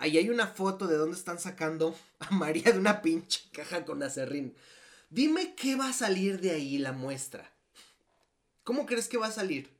Ahí 0.00 0.16
hay 0.16 0.30
una 0.30 0.46
foto 0.46 0.86
de 0.86 0.96
donde 0.96 1.16
están 1.16 1.38
sacando 1.38 1.94
a 2.20 2.30
María 2.30 2.72
de 2.72 2.78
una 2.78 3.02
pinche 3.02 3.42
caja 3.52 3.84
con 3.84 4.02
acerrín. 4.02 4.56
Dime 5.10 5.54
qué 5.54 5.76
va 5.76 5.90
a 5.90 5.92
salir 5.92 6.40
de 6.40 6.52
ahí 6.52 6.78
la 6.78 6.92
muestra. 6.92 7.52
¿Cómo 8.64 8.86
crees 8.86 9.08
que 9.08 9.18
va 9.18 9.26
a 9.26 9.32
salir? 9.32 9.78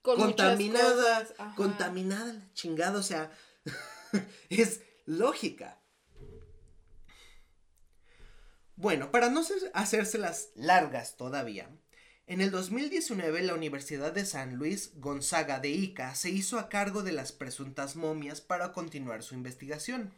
contaminada, 0.00 1.28
contaminada 1.54 2.32
la 2.32 2.52
chingada, 2.54 2.98
o 2.98 3.02
sea, 3.02 3.30
es 4.48 4.80
lógica. 5.04 5.78
Bueno, 8.74 9.10
para 9.10 9.28
no 9.28 9.42
hacérselas 9.74 10.48
largas 10.54 11.16
todavía, 11.18 11.68
en 12.26 12.40
el 12.40 12.50
2019, 12.50 13.42
la 13.42 13.54
Universidad 13.54 14.12
de 14.12 14.24
San 14.24 14.54
Luis 14.56 14.92
Gonzaga 14.96 15.58
de 15.58 15.70
Ica 15.70 16.14
se 16.14 16.30
hizo 16.30 16.58
a 16.58 16.68
cargo 16.68 17.02
de 17.02 17.12
las 17.12 17.32
presuntas 17.32 17.96
momias 17.96 18.40
para 18.40 18.72
continuar 18.72 19.22
su 19.22 19.34
investigación. 19.34 20.12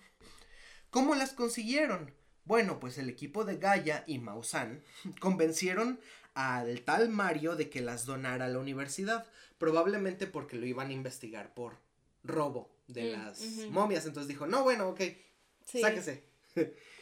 ¿Cómo 0.91 1.15
las 1.15 1.33
consiguieron? 1.33 2.13
Bueno, 2.45 2.79
pues 2.79 2.99
el 2.99 3.09
equipo 3.09 3.45
de 3.45 3.57
Gaia 3.57 4.05
y 4.07 4.19
Maussan 4.19 4.83
convencieron 5.21 5.99
al 6.35 6.83
tal 6.83 7.09
Mario 7.09 7.57
de 7.57 7.71
que 7.71 7.81
las 7.81 8.07
donara 8.07 8.47
a 8.47 8.49
la 8.49 8.59
universidad, 8.59 9.27
probablemente 9.59 10.27
porque 10.27 10.57
lo 10.57 10.67
iban 10.67 10.91
a 10.91 10.93
investigar 10.93 11.55
por 11.55 11.79
robo 12.23 12.71
de 12.87 13.05
mm, 13.05 13.13
las 13.13 13.41
momias. 13.71 14.05
Entonces 14.05 14.29
dijo, 14.29 14.47
no, 14.47 14.63
bueno, 14.63 14.89
ok, 14.89 15.01
sáquese. 15.65 16.25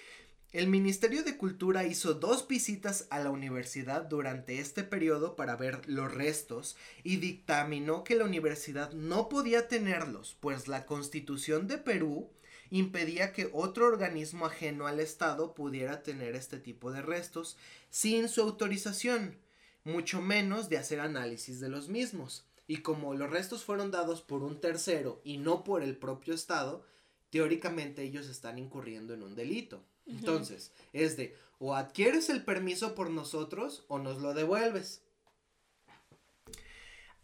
El 0.52 0.66
Ministerio 0.66 1.22
de 1.22 1.38
Cultura 1.38 1.86
hizo 1.86 2.12
dos 2.12 2.46
visitas 2.46 3.06
a 3.08 3.20
la 3.20 3.30
universidad 3.30 4.02
durante 4.02 4.58
este 4.58 4.84
periodo 4.84 5.34
para 5.34 5.56
ver 5.56 5.80
los 5.88 6.12
restos 6.12 6.76
y 7.02 7.16
dictaminó 7.16 8.04
que 8.04 8.16
la 8.16 8.26
universidad 8.26 8.92
no 8.92 9.30
podía 9.30 9.66
tenerlos, 9.66 10.36
pues 10.40 10.68
la 10.68 10.84
constitución 10.84 11.68
de 11.68 11.78
Perú 11.78 12.28
impedía 12.68 13.32
que 13.32 13.48
otro 13.54 13.86
organismo 13.86 14.44
ajeno 14.44 14.86
al 14.86 15.00
Estado 15.00 15.54
pudiera 15.54 16.02
tener 16.02 16.36
este 16.36 16.58
tipo 16.58 16.92
de 16.92 17.00
restos 17.00 17.56
sin 17.88 18.28
su 18.28 18.42
autorización, 18.42 19.38
mucho 19.84 20.20
menos 20.20 20.68
de 20.68 20.76
hacer 20.76 21.00
análisis 21.00 21.60
de 21.60 21.70
los 21.70 21.88
mismos. 21.88 22.44
Y 22.66 22.82
como 22.82 23.14
los 23.14 23.30
restos 23.30 23.64
fueron 23.64 23.90
dados 23.90 24.20
por 24.20 24.42
un 24.42 24.60
tercero 24.60 25.22
y 25.24 25.38
no 25.38 25.64
por 25.64 25.82
el 25.82 25.96
propio 25.96 26.34
Estado, 26.34 26.84
teóricamente 27.30 28.02
ellos 28.02 28.28
están 28.28 28.58
incurriendo 28.58 29.14
en 29.14 29.22
un 29.22 29.34
delito. 29.34 29.82
Entonces, 30.06 30.72
es 30.92 31.16
de 31.16 31.36
o 31.58 31.76
adquieres 31.76 32.28
el 32.28 32.44
permiso 32.44 32.94
por 32.94 33.10
nosotros 33.10 33.84
o 33.88 33.98
nos 33.98 34.20
lo 34.20 34.34
devuelves. 34.34 35.02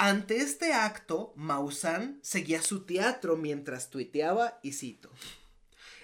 Ante 0.01 0.37
este 0.37 0.73
acto, 0.73 1.33
Maussan 1.35 2.21
seguía 2.23 2.63
su 2.63 2.85
teatro 2.87 3.37
mientras 3.37 3.91
tuiteaba 3.91 4.61
y 4.63 4.75
cito. 4.75 5.11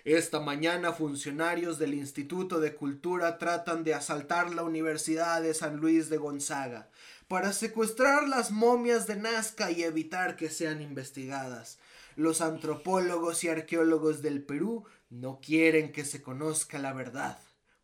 Esta 0.04 0.40
mañana 0.40 0.92
funcionarios 0.92 1.78
del 1.78 1.94
Instituto 1.94 2.58
de 2.58 2.74
Cultura 2.74 3.38
tratan 3.38 3.84
de 3.84 3.94
asaltar 3.94 4.52
la 4.52 4.64
Universidad 4.64 5.40
de 5.40 5.54
San 5.54 5.76
Luis 5.76 6.10
de 6.10 6.18
Gonzaga 6.18 6.90
para 7.28 7.52
secuestrar 7.52 8.28
las 8.28 8.50
momias 8.50 9.06
de 9.06 9.16
Nazca 9.16 9.70
y 9.70 9.82
evitar 9.82 10.36
que 10.36 10.50
sean 10.50 10.82
investigadas. 10.82 11.78
Los 12.16 12.40
antropólogos 12.40 13.44
y 13.44 13.48
arqueólogos 13.48 14.22
del 14.22 14.42
Perú 14.42 14.84
no 15.10 15.40
quieren 15.40 15.92
que 15.92 16.04
se 16.04 16.22
conozca 16.22 16.78
la 16.78 16.92
verdad 16.92 17.38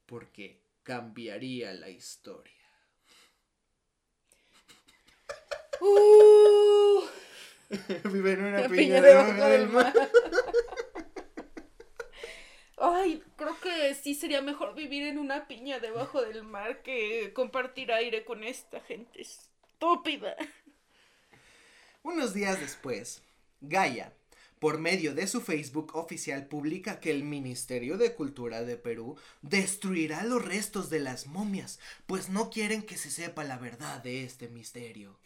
porque 0.07 0.63
cambiaría 0.83 1.73
la 1.73 1.89
historia. 1.89 2.53
Uh, 5.81 7.03
Vive 8.05 8.33
en 8.33 8.45
una 8.45 8.69
piña, 8.69 9.01
debajo 9.01 9.47
del 9.47 9.69
mar. 9.69 9.95
Ay, 12.77 13.23
creo 13.37 13.61
que 13.61 13.95
sí 13.95 14.15
sería 14.15 14.43
mejor 14.43 14.75
vivir 14.75 15.07
en 15.07 15.19
una 15.19 15.47
piña 15.47 15.79
debajo 15.79 16.23
del 16.23 16.43
mar 16.43 16.83
que 16.83 17.33
compartir 17.35 17.93
aire 17.93 18.25
con 18.25 18.43
esta 18.43 18.81
gente 18.81 19.23
estúpida. 19.23 20.35
Unos 22.03 22.35
días 22.35 22.59
después, 22.59 23.23
Gaia 23.61 24.13
por 24.61 24.79
medio 24.79 25.15
de 25.15 25.27
su 25.27 25.41
Facebook 25.41 25.97
oficial 25.97 26.47
publica 26.47 27.01
que 27.01 27.11
el 27.11 27.25
Ministerio 27.25 27.97
de 27.97 28.15
Cultura 28.15 28.63
de 28.63 28.77
Perú 28.77 29.17
destruirá 29.43 30.23
los 30.23 30.45
restos 30.45 30.91
de 30.91 31.01
las 31.01 31.27
momias, 31.27 31.81
pues 32.07 32.29
no 32.29 32.51
quieren 32.51 32.83
que 32.83 32.97
se 32.97 33.11
sepa 33.11 33.43
la 33.43 33.57
verdad 33.59 34.03
de 34.03 34.23
este 34.23 34.49
misterio. 34.49 35.19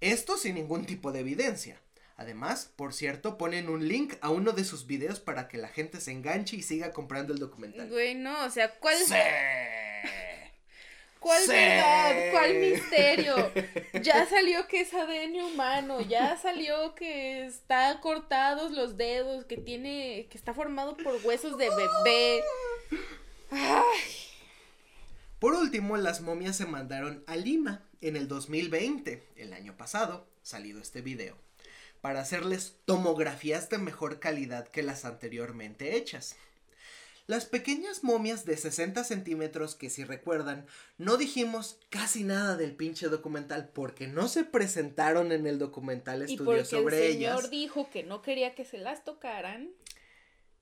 Esto 0.00 0.38
sin 0.38 0.54
ningún 0.54 0.86
tipo 0.86 1.12
de 1.12 1.20
evidencia. 1.20 1.80
Además, 2.16 2.72
por 2.76 2.94
cierto, 2.94 3.36
ponen 3.36 3.68
un 3.68 3.86
link 3.86 4.14
a 4.22 4.30
uno 4.30 4.52
de 4.52 4.64
sus 4.64 4.86
videos 4.86 5.20
para 5.20 5.48
que 5.48 5.58
la 5.58 5.68
gente 5.68 6.00
se 6.00 6.12
enganche 6.12 6.56
y 6.56 6.62
siga 6.62 6.92
comprando 6.92 7.34
el 7.34 7.38
documental. 7.38 7.90
Güey, 7.90 8.14
no, 8.14 8.46
o 8.46 8.50
sea, 8.50 8.72
¿cuál? 8.78 8.96
¡Sí! 8.96 9.12
¿Cuál 11.20 11.46
verdad? 11.48 12.30
¿Cuál 12.30 12.54
misterio? 12.54 13.52
Ya 14.02 14.26
salió 14.26 14.68
que 14.68 14.82
es 14.82 14.94
ADN 14.94 15.42
humano, 15.42 16.00
ya 16.00 16.36
salió 16.36 16.94
que 16.94 17.46
está 17.46 18.00
cortados 18.00 18.70
los 18.72 18.96
dedos, 18.96 19.44
que 19.46 19.56
tiene, 19.56 20.26
que 20.30 20.38
está 20.38 20.54
formado 20.54 20.96
por 20.96 21.18
huesos 21.24 21.56
de 21.58 21.68
bebé. 21.70 22.42
Por 25.38 25.54
último, 25.54 25.96
las 25.96 26.20
momias 26.20 26.56
se 26.56 26.66
mandaron 26.66 27.24
a 27.26 27.36
Lima 27.36 27.82
en 28.00 28.16
el 28.16 28.28
2020, 28.28 29.26
el 29.36 29.52
año 29.52 29.76
pasado, 29.76 30.26
salido 30.42 30.80
este 30.80 31.00
video, 31.02 31.36
para 32.00 32.20
hacerles 32.20 32.76
tomografías 32.84 33.68
de 33.68 33.78
mejor 33.78 34.20
calidad 34.20 34.68
que 34.68 34.82
las 34.82 35.04
anteriormente 35.04 35.96
hechas. 35.96 36.36
Las 37.26 37.44
pequeñas 37.44 38.04
momias 38.04 38.44
de 38.44 38.56
60 38.56 39.02
centímetros 39.02 39.74
que 39.74 39.90
si 39.90 40.04
recuerdan, 40.04 40.64
no 40.96 41.16
dijimos 41.16 41.80
casi 41.90 42.22
nada 42.22 42.56
del 42.56 42.76
pinche 42.76 43.08
documental 43.08 43.68
porque 43.74 44.06
no 44.06 44.28
se 44.28 44.44
presentaron 44.44 45.32
en 45.32 45.48
el 45.48 45.58
documental 45.58 46.22
estudio 46.22 46.64
sobre 46.64 47.08
ellas. 47.08 47.34
El 47.34 47.38
señor 47.38 47.50
dijo 47.50 47.90
que 47.90 48.04
no 48.04 48.22
quería 48.22 48.54
que 48.54 48.64
se 48.64 48.78
las 48.78 49.02
tocaran. 49.02 49.72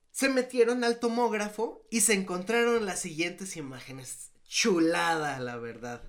Se 0.09 0.27
metieron 0.27 0.83
al 0.83 0.99
tomógrafo 0.99 1.85
y 1.91 2.01
se 2.01 2.13
encontraron 2.13 2.83
las 2.87 2.99
siguientes 2.99 3.57
imágenes. 3.57 4.31
Chulada, 4.47 5.39
la 5.39 5.57
verdad. 5.57 6.01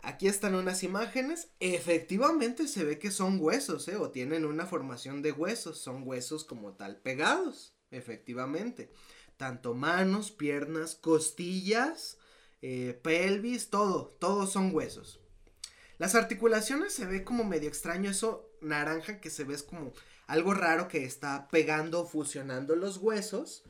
Aquí 0.00 0.28
están 0.28 0.54
unas 0.54 0.82
imágenes. 0.82 1.48
Efectivamente 1.60 2.68
se 2.68 2.84
ve 2.84 2.98
que 2.98 3.10
son 3.10 3.38
huesos, 3.38 3.86
¿eh? 3.88 3.96
O 3.96 4.10
tienen 4.12 4.46
una 4.46 4.64
formación 4.64 5.20
de 5.20 5.32
huesos. 5.32 5.78
Son 5.78 6.04
huesos 6.06 6.44
como 6.44 6.72
tal 6.72 6.96
pegados. 7.02 7.74
Efectivamente 7.90 8.90
tanto 9.38 9.72
manos, 9.72 10.30
piernas, 10.30 10.94
costillas, 10.94 12.18
eh, 12.60 12.98
pelvis, 13.02 13.70
todo, 13.70 14.16
todos 14.20 14.52
son 14.52 14.74
huesos. 14.74 15.20
Las 15.96 16.14
articulaciones 16.14 16.92
se 16.92 17.06
ve 17.06 17.24
como 17.24 17.44
medio 17.44 17.68
extraño 17.68 18.10
eso 18.10 18.50
naranja 18.60 19.20
que 19.20 19.30
se 19.30 19.44
ve 19.44 19.54
es 19.54 19.62
como 19.62 19.92
algo 20.26 20.52
raro 20.52 20.88
que 20.88 21.04
está 21.04 21.48
pegando, 21.48 22.04
fusionando 22.04 22.76
los 22.76 22.98
huesos, 22.98 23.64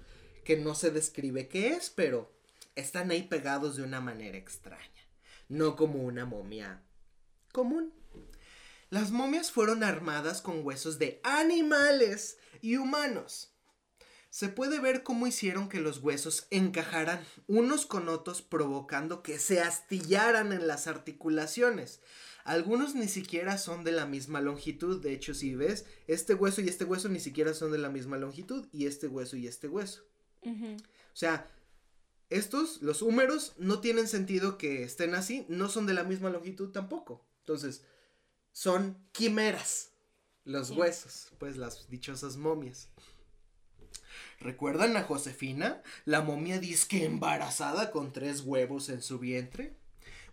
que 0.45 0.57
no 0.57 0.75
se 0.75 0.91
describe 0.91 1.49
qué 1.49 1.69
es, 1.69 1.91
pero 1.91 2.33
están 2.75 3.11
ahí 3.11 3.23
pegados 3.23 3.77
de 3.77 3.83
una 3.83 4.01
manera 4.01 4.39
extraña, 4.39 5.09
no 5.49 5.77
como 5.77 6.03
una 6.03 6.25
momia 6.25 6.83
común. 7.53 7.93
Las 8.91 9.11
momias 9.11 9.53
fueron 9.53 9.85
armadas 9.85 10.41
con 10.41 10.65
huesos 10.65 10.99
de 10.99 11.21
animales 11.23 12.39
y 12.63 12.77
humanos. 12.77 13.53
Se 14.31 14.49
puede 14.49 14.81
ver 14.81 15.03
cómo 15.03 15.27
hicieron 15.27 15.69
que 15.69 15.81
los 15.81 15.99
huesos 15.99 16.47
encajaran 16.51 17.25
unos 17.47 17.87
con 17.87 18.09
otros 18.09 18.43
provocando 18.43 19.23
que 19.23 19.39
se 19.39 19.61
astillaran 19.61 20.53
en 20.53 20.67
las 20.67 20.87
articulaciones. 20.87 22.01
Algunos 22.45 22.95
ni 22.95 23.09
siquiera 23.09 23.59
son 23.59 23.85
de 23.85 23.93
la 23.93 24.07
misma 24.07 24.41
longitud, 24.41 25.03
de 25.03 25.13
hecho 25.13 25.35
si 25.35 25.55
ves, 25.55 25.85
este 26.07 26.35
hueso 26.35 26.61
y 26.61 26.69
este 26.69 26.85
hueso 26.85 27.09
ni 27.09 27.21
siquiera 27.21 27.53
son 27.53 27.73
de 27.73 27.79
la 27.79 27.91
misma 27.91 28.17
longitud 28.17 28.67
y 28.73 28.87
este 28.87 29.07
hueso 29.07 29.37
y 29.37 29.47
este 29.47 29.69
hueso. 29.69 30.05
O 30.45 31.17
sea, 31.17 31.51
estos, 32.31 32.81
los 32.81 33.03
húmeros, 33.03 33.55
no 33.59 33.81
tienen 33.81 34.09
sentido 34.09 34.57
que 34.57 34.83
estén 34.83 35.15
así, 35.15 35.45
no 35.49 35.69
son 35.69 35.87
de 35.87 35.95
la 35.95 36.05
misma 36.05 36.31
longitud 36.31 36.71
tampoco. 36.71 37.27
Entonces, 37.41 37.83
son 38.53 38.97
quimeras 39.13 39.91
los 40.45 40.71
huesos, 40.71 41.29
pues 41.39 41.57
las 41.57 41.89
dichosas 41.91 42.37
momias. 42.37 42.89
¿Recuerdan 44.41 44.97
a 44.97 45.03
Josefina? 45.03 45.83
La 46.05 46.23
momia 46.23 46.61
disque 46.61 47.05
embarazada 47.05 47.91
con 47.91 48.13
tres 48.13 48.43
huevos 48.43 48.89
en 48.89 49.03
su 49.03 49.19
vientre. 49.19 49.75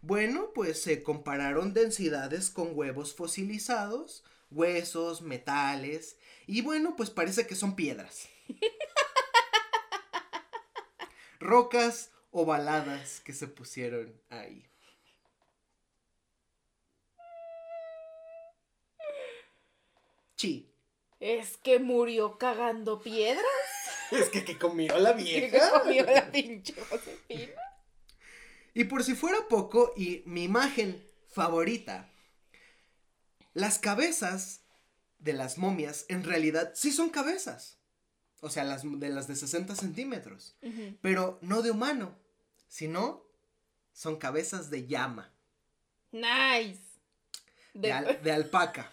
Bueno, 0.01 0.51
pues 0.53 0.79
se 0.83 1.01
compararon 1.01 1.73
densidades 1.73 2.51
con 2.51 2.77
huevos 2.77 3.15
fosilizados, 3.15 4.23
huesos, 4.51 5.23
metales, 5.23 6.17
y 6.45 6.61
bueno, 6.61 6.95
pues 6.95 7.09
parece 7.09 7.47
que 7.47 7.55
son 7.55 7.75
piedras. 7.75 8.29
Rocas 11.39 12.11
ovaladas 12.29 13.21
que 13.21 13.33
se 13.33 13.47
pusieron 13.47 14.13
ahí. 14.29 14.67
Chi. 20.35 20.69
¿Es 21.19 21.57
que 21.57 21.79
murió 21.79 22.37
cagando 22.37 23.01
piedras? 23.01 23.64
Es 24.19 24.29
que 24.29 24.43
que 24.43 24.57
comió 24.57 24.97
la 24.99 25.13
vieja. 25.13 25.81
comió 25.81 26.03
la 26.05 26.31
pinche 26.31 26.73
Josefina. 26.89 27.53
Y 28.73 28.83
por 28.85 29.03
si 29.03 29.15
fuera 29.15 29.37
poco, 29.47 29.93
y 29.95 30.23
mi 30.25 30.43
imagen 30.43 31.05
favorita, 31.29 32.09
las 33.53 33.79
cabezas 33.79 34.61
de 35.19 35.33
las 35.33 35.57
momias 35.57 36.05
en 36.09 36.23
realidad 36.23 36.73
sí 36.75 36.91
son 36.91 37.09
cabezas. 37.09 37.79
O 38.41 38.49
sea, 38.49 38.63
las 38.63 38.83
de 38.83 39.09
las 39.09 39.27
de 39.27 39.35
60 39.35 39.75
centímetros. 39.75 40.57
Pero 41.01 41.39
no 41.41 41.61
de 41.61 41.71
humano, 41.71 42.19
sino 42.67 43.25
son 43.93 44.17
cabezas 44.17 44.69
de 44.69 44.87
llama. 44.87 45.33
Nice. 46.11 46.81
De, 47.73 48.19
de 48.21 48.31
alpaca. 48.31 48.91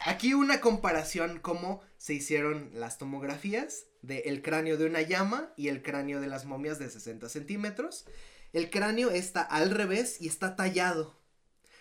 Aquí 0.00 0.34
una 0.34 0.60
comparación 0.60 1.38
cómo 1.40 1.82
se 1.96 2.14
hicieron 2.14 2.70
las 2.74 2.98
tomografías 2.98 3.86
del 4.06 4.42
cráneo 4.42 4.76
de 4.76 4.86
una 4.86 5.02
llama 5.02 5.52
y 5.56 5.68
el 5.68 5.82
cráneo 5.82 6.20
de 6.20 6.26
las 6.26 6.44
momias 6.44 6.78
de 6.78 6.90
60 6.90 7.28
centímetros. 7.28 8.06
El 8.52 8.70
cráneo 8.70 9.10
está 9.10 9.42
al 9.42 9.70
revés 9.70 10.20
y 10.20 10.28
está 10.28 10.56
tallado. 10.56 11.16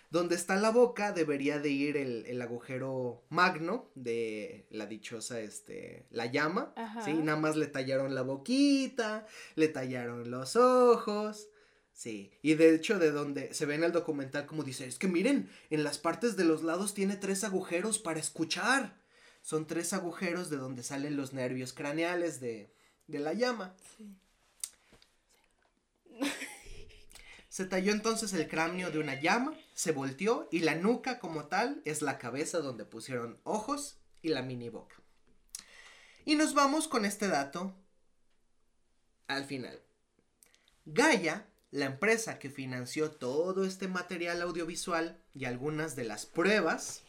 Donde 0.10 0.36
está 0.36 0.56
la 0.56 0.70
boca 0.70 1.12
debería 1.12 1.58
de 1.58 1.70
ir 1.70 1.98
el, 1.98 2.42
agujero 2.42 3.24
magno 3.30 3.90
de 3.96 4.68
la 4.70 4.86
dichosa, 4.86 5.40
este, 5.40 6.06
la 6.12 6.28
llama. 6.28 6.74
Sí, 7.04 7.14
nada 7.14 7.40
más 7.40 7.56
le 7.56 7.66
tallaron 7.66 8.14
la 8.14 8.22
boquita, 8.22 9.26
le 9.56 9.70
tallaron 9.70 10.30
los 10.30 10.56
ojos. 10.56 11.48
Sí, 11.94 12.32
y 12.42 12.56
de 12.56 12.74
hecho 12.76 13.00
de 13.00 13.12
donde 13.12 13.54
se 13.54 13.66
ve 13.66 13.76
en 13.76 13.84
el 13.84 13.92
documental 13.92 14.46
como 14.46 14.64
dice, 14.64 14.86
es 14.88 14.98
que 14.98 15.08
miren, 15.08 15.50
en 15.70 15.84
las 15.84 15.98
partes 15.98 16.36
de 16.36 16.46
los 16.46 16.64
lados 16.64 16.94
tiene 16.94 17.16
tres 17.16 17.44
agujeros 17.44 18.00
para 18.00 18.20
escuchar. 18.20 19.03
Son 19.44 19.68
tres 19.68 19.94
agujeros 19.94 20.50
de 20.50 20.58
donde 20.58 20.82
salen 20.82 21.16
los 21.16 21.34
nervios 21.34 21.72
craneales 21.72 22.40
de, 22.40 22.74
de 23.06 23.20
la 23.20 23.34
llama. 23.34 23.76
Sí. 23.96 24.18
Se 27.54 27.66
talló 27.66 27.92
entonces 27.92 28.34
el 28.34 28.48
cráneo 28.48 28.90
de 28.90 28.98
una 28.98 29.22
llama, 29.22 29.54
se 29.76 29.92
volteó 29.92 30.50
y 30.52 30.62
la 30.62 30.74
nuca 30.74 31.20
como 31.20 31.46
tal 31.46 31.84
es 31.86 32.02
la 32.02 32.18
cabeza 32.18 32.58
donde 32.62 32.84
pusieron 32.84 33.40
ojos 33.44 34.00
y 34.24 34.30
la 34.30 34.42
mini 34.42 34.70
boca. 34.70 34.96
Y 36.26 36.34
nos 36.34 36.56
vamos 36.56 36.88
con 36.88 37.06
este 37.06 37.28
dato 37.28 37.76
al 39.28 39.46
final. 39.46 39.80
Gaia, 40.86 41.46
la 41.70 41.86
empresa 41.86 42.40
que 42.40 42.50
financió 42.50 43.12
todo 43.12 43.66
este 43.66 43.88
material 43.88 44.42
audiovisual 44.42 45.22
y 45.36 45.46
algunas 45.46 45.96
de 45.96 46.06
las 46.06 46.26
pruebas, 46.26 47.04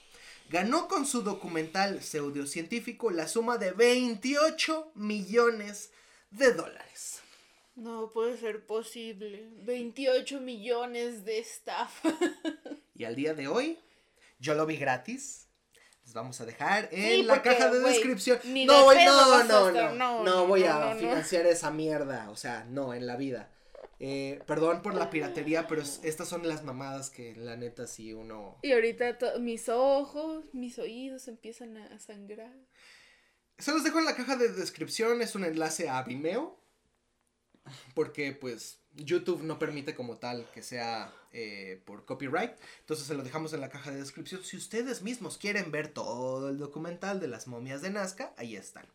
ganó 0.49 0.89
con 0.89 1.07
su 1.07 1.23
documental 1.23 2.03
pseudocientífico 2.03 3.11
la 3.11 3.29
suma 3.29 3.59
de 3.59 3.73
28 3.73 4.93
millones 4.95 5.91
de 6.31 6.53
dólares. 6.53 7.21
No 7.77 8.13
puede 8.13 8.39
ser 8.39 8.67
posible. 8.67 9.49
28 9.63 10.41
millones 10.41 11.25
de 11.25 11.39
estafa. 11.39 12.09
y 12.95 13.05
al 13.05 13.17
día 13.17 13.35
de 13.35 13.49
hoy, 13.49 13.79
yo 14.39 14.55
lo 14.55 14.65
vi 14.67 14.77
gratis. 14.77 15.49
Les 16.05 16.13
vamos 16.13 16.41
a 16.41 16.45
dejar 16.45 16.89
en 16.93 17.27
la 17.27 17.43
caja 17.43 17.71
de 17.71 17.81
descripción. 17.81 18.39
No, 18.45 18.95
no, 18.95 19.45
no, 19.45 19.93
no, 19.95 20.23
no, 20.23 20.47
voy 20.47 20.65
a 20.65 20.95
financiar 20.95 21.47
esa 21.47 21.71
mierda. 21.71 22.31
O 22.31 22.37
sea, 22.37 22.65
no, 22.69 22.95
en 22.95 23.07
la 23.07 23.17
vida. 23.17 23.51
Eh, 24.01 24.41
perdón 24.47 24.83
por 24.83 24.95
la 24.95 25.11
piratería, 25.11 25.67
pero 25.67 25.83
estas 25.83 26.29
son 26.29 26.47
las 26.47 26.65
mamadas 26.65 27.11
que 27.11 27.35
la 27.37 27.57
neta 27.57 27.87
sí 27.87 28.13
uno... 28.13 28.59
Y 28.63 28.73
ahorita 28.73 29.19
mis 29.39 29.69
ojos, 29.69 30.45
mis 30.53 30.79
oídos 30.79 31.29
empiezan 31.29 31.77
a 31.77 31.99
sangrar. 31.99 32.57
Se 33.59 33.73
los 33.73 33.85
dejo 33.85 33.99
en 34.01 34.05
la 34.05 34.17
caja 34.17 34.37
de 34.37 34.49
descripción, 34.49 35.23
es 35.23 35.35
un 35.35 35.45
enlace 35.45 35.89
a 35.89 36.03
Vimeo 36.03 36.65
porque 37.95 38.33
pues 38.33 38.79
YouTube 38.93 39.43
no 39.43 39.59
permite 39.59 39.95
como 39.95 40.19
tal 40.19 40.47
que 40.53 40.63
sea 40.63 41.13
eh, 41.33 41.83
por 41.85 42.05
copyright. 42.05 42.53
Entonces 42.81 43.07
se 43.07 43.15
lo 43.15 43.23
dejamos 43.23 43.53
en 43.53 43.61
la 43.61 43.69
caja 43.69 43.91
de 43.91 43.99
descripción. 43.99 44.43
Si 44.45 44.57
ustedes 44.57 45.03
mismos 45.03 45.39
quieren 45.39 45.71
ver 45.71 45.89
todo 45.89 46.51
el 46.51 46.59
documental 46.59 47.21
de 47.21 47.29
las 47.29 47.47
momias 47.47 47.83
de 47.83 47.91
Nazca, 47.91 48.35
ahí 48.37 48.57
están. 48.57 48.87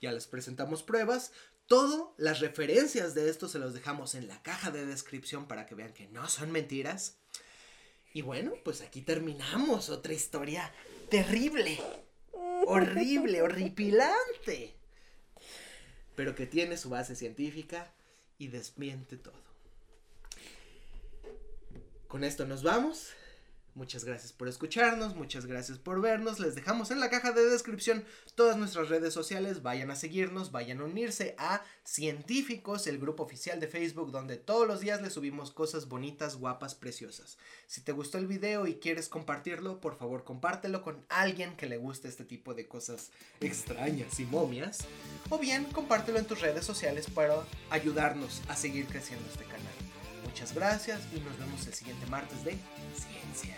Ya 0.00 0.12
les 0.12 0.26
presentamos 0.26 0.82
pruebas. 0.82 1.32
Todas 1.66 2.08
las 2.18 2.40
referencias 2.40 3.14
de 3.14 3.30
esto 3.30 3.48
se 3.48 3.58
los 3.58 3.74
dejamos 3.74 4.14
en 4.14 4.28
la 4.28 4.42
caja 4.42 4.70
de 4.70 4.84
descripción 4.84 5.46
para 5.48 5.66
que 5.66 5.74
vean 5.74 5.94
que 5.94 6.08
no 6.08 6.28
son 6.28 6.50
mentiras. 6.50 7.18
Y 8.12 8.22
bueno, 8.22 8.52
pues 8.64 8.82
aquí 8.82 9.00
terminamos 9.00 9.88
otra 9.88 10.12
historia 10.12 10.72
terrible, 11.08 11.78
horrible, 12.66 13.42
horripilante, 13.42 14.74
pero 16.14 16.34
que 16.34 16.46
tiene 16.46 16.76
su 16.76 16.90
base 16.90 17.16
científica 17.16 17.94
y 18.38 18.48
desmiente 18.48 19.16
todo. 19.16 19.40
Con 22.08 22.24
esto 22.24 22.44
nos 22.44 22.62
vamos. 22.62 23.14
Muchas 23.74 24.04
gracias 24.04 24.34
por 24.34 24.48
escucharnos, 24.48 25.16
muchas 25.16 25.46
gracias 25.46 25.78
por 25.78 26.02
vernos. 26.02 26.38
Les 26.40 26.54
dejamos 26.54 26.90
en 26.90 27.00
la 27.00 27.08
caja 27.08 27.32
de 27.32 27.48
descripción 27.48 28.04
todas 28.34 28.58
nuestras 28.58 28.90
redes 28.90 29.14
sociales. 29.14 29.62
Vayan 29.62 29.90
a 29.90 29.96
seguirnos, 29.96 30.52
vayan 30.52 30.80
a 30.80 30.84
unirse 30.84 31.34
a 31.38 31.62
Científicos, 31.84 32.86
el 32.86 32.98
grupo 32.98 33.22
oficial 33.22 33.60
de 33.60 33.66
Facebook, 33.66 34.12
donde 34.12 34.36
todos 34.36 34.68
los 34.68 34.80
días 34.80 35.00
les 35.00 35.14
subimos 35.14 35.50
cosas 35.50 35.88
bonitas, 35.88 36.36
guapas, 36.36 36.74
preciosas. 36.74 37.38
Si 37.66 37.80
te 37.80 37.92
gustó 37.92 38.18
el 38.18 38.26
video 38.26 38.66
y 38.66 38.74
quieres 38.74 39.08
compartirlo, 39.08 39.80
por 39.80 39.96
favor 39.96 40.22
compártelo 40.22 40.82
con 40.82 41.04
alguien 41.08 41.56
que 41.56 41.66
le 41.66 41.78
guste 41.78 42.08
este 42.08 42.24
tipo 42.24 42.54
de 42.54 42.68
cosas 42.68 43.10
extrañas 43.40 44.20
y 44.20 44.26
momias. 44.26 44.86
O 45.30 45.38
bien 45.38 45.64
compártelo 45.64 46.18
en 46.18 46.26
tus 46.26 46.40
redes 46.40 46.64
sociales 46.64 47.10
para 47.10 47.42
ayudarnos 47.70 48.42
a 48.48 48.54
seguir 48.54 48.86
creciendo 48.86 49.26
este 49.28 49.44
canal. 49.44 49.81
Muchas 50.32 50.54
gracias 50.54 51.00
y 51.14 51.20
nos 51.20 51.38
vemos 51.38 51.66
el 51.66 51.74
siguiente 51.74 52.06
martes 52.06 52.42
de 52.42 52.56
Ciencia. 52.96 53.54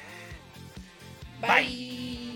Bye. 1.41 2.35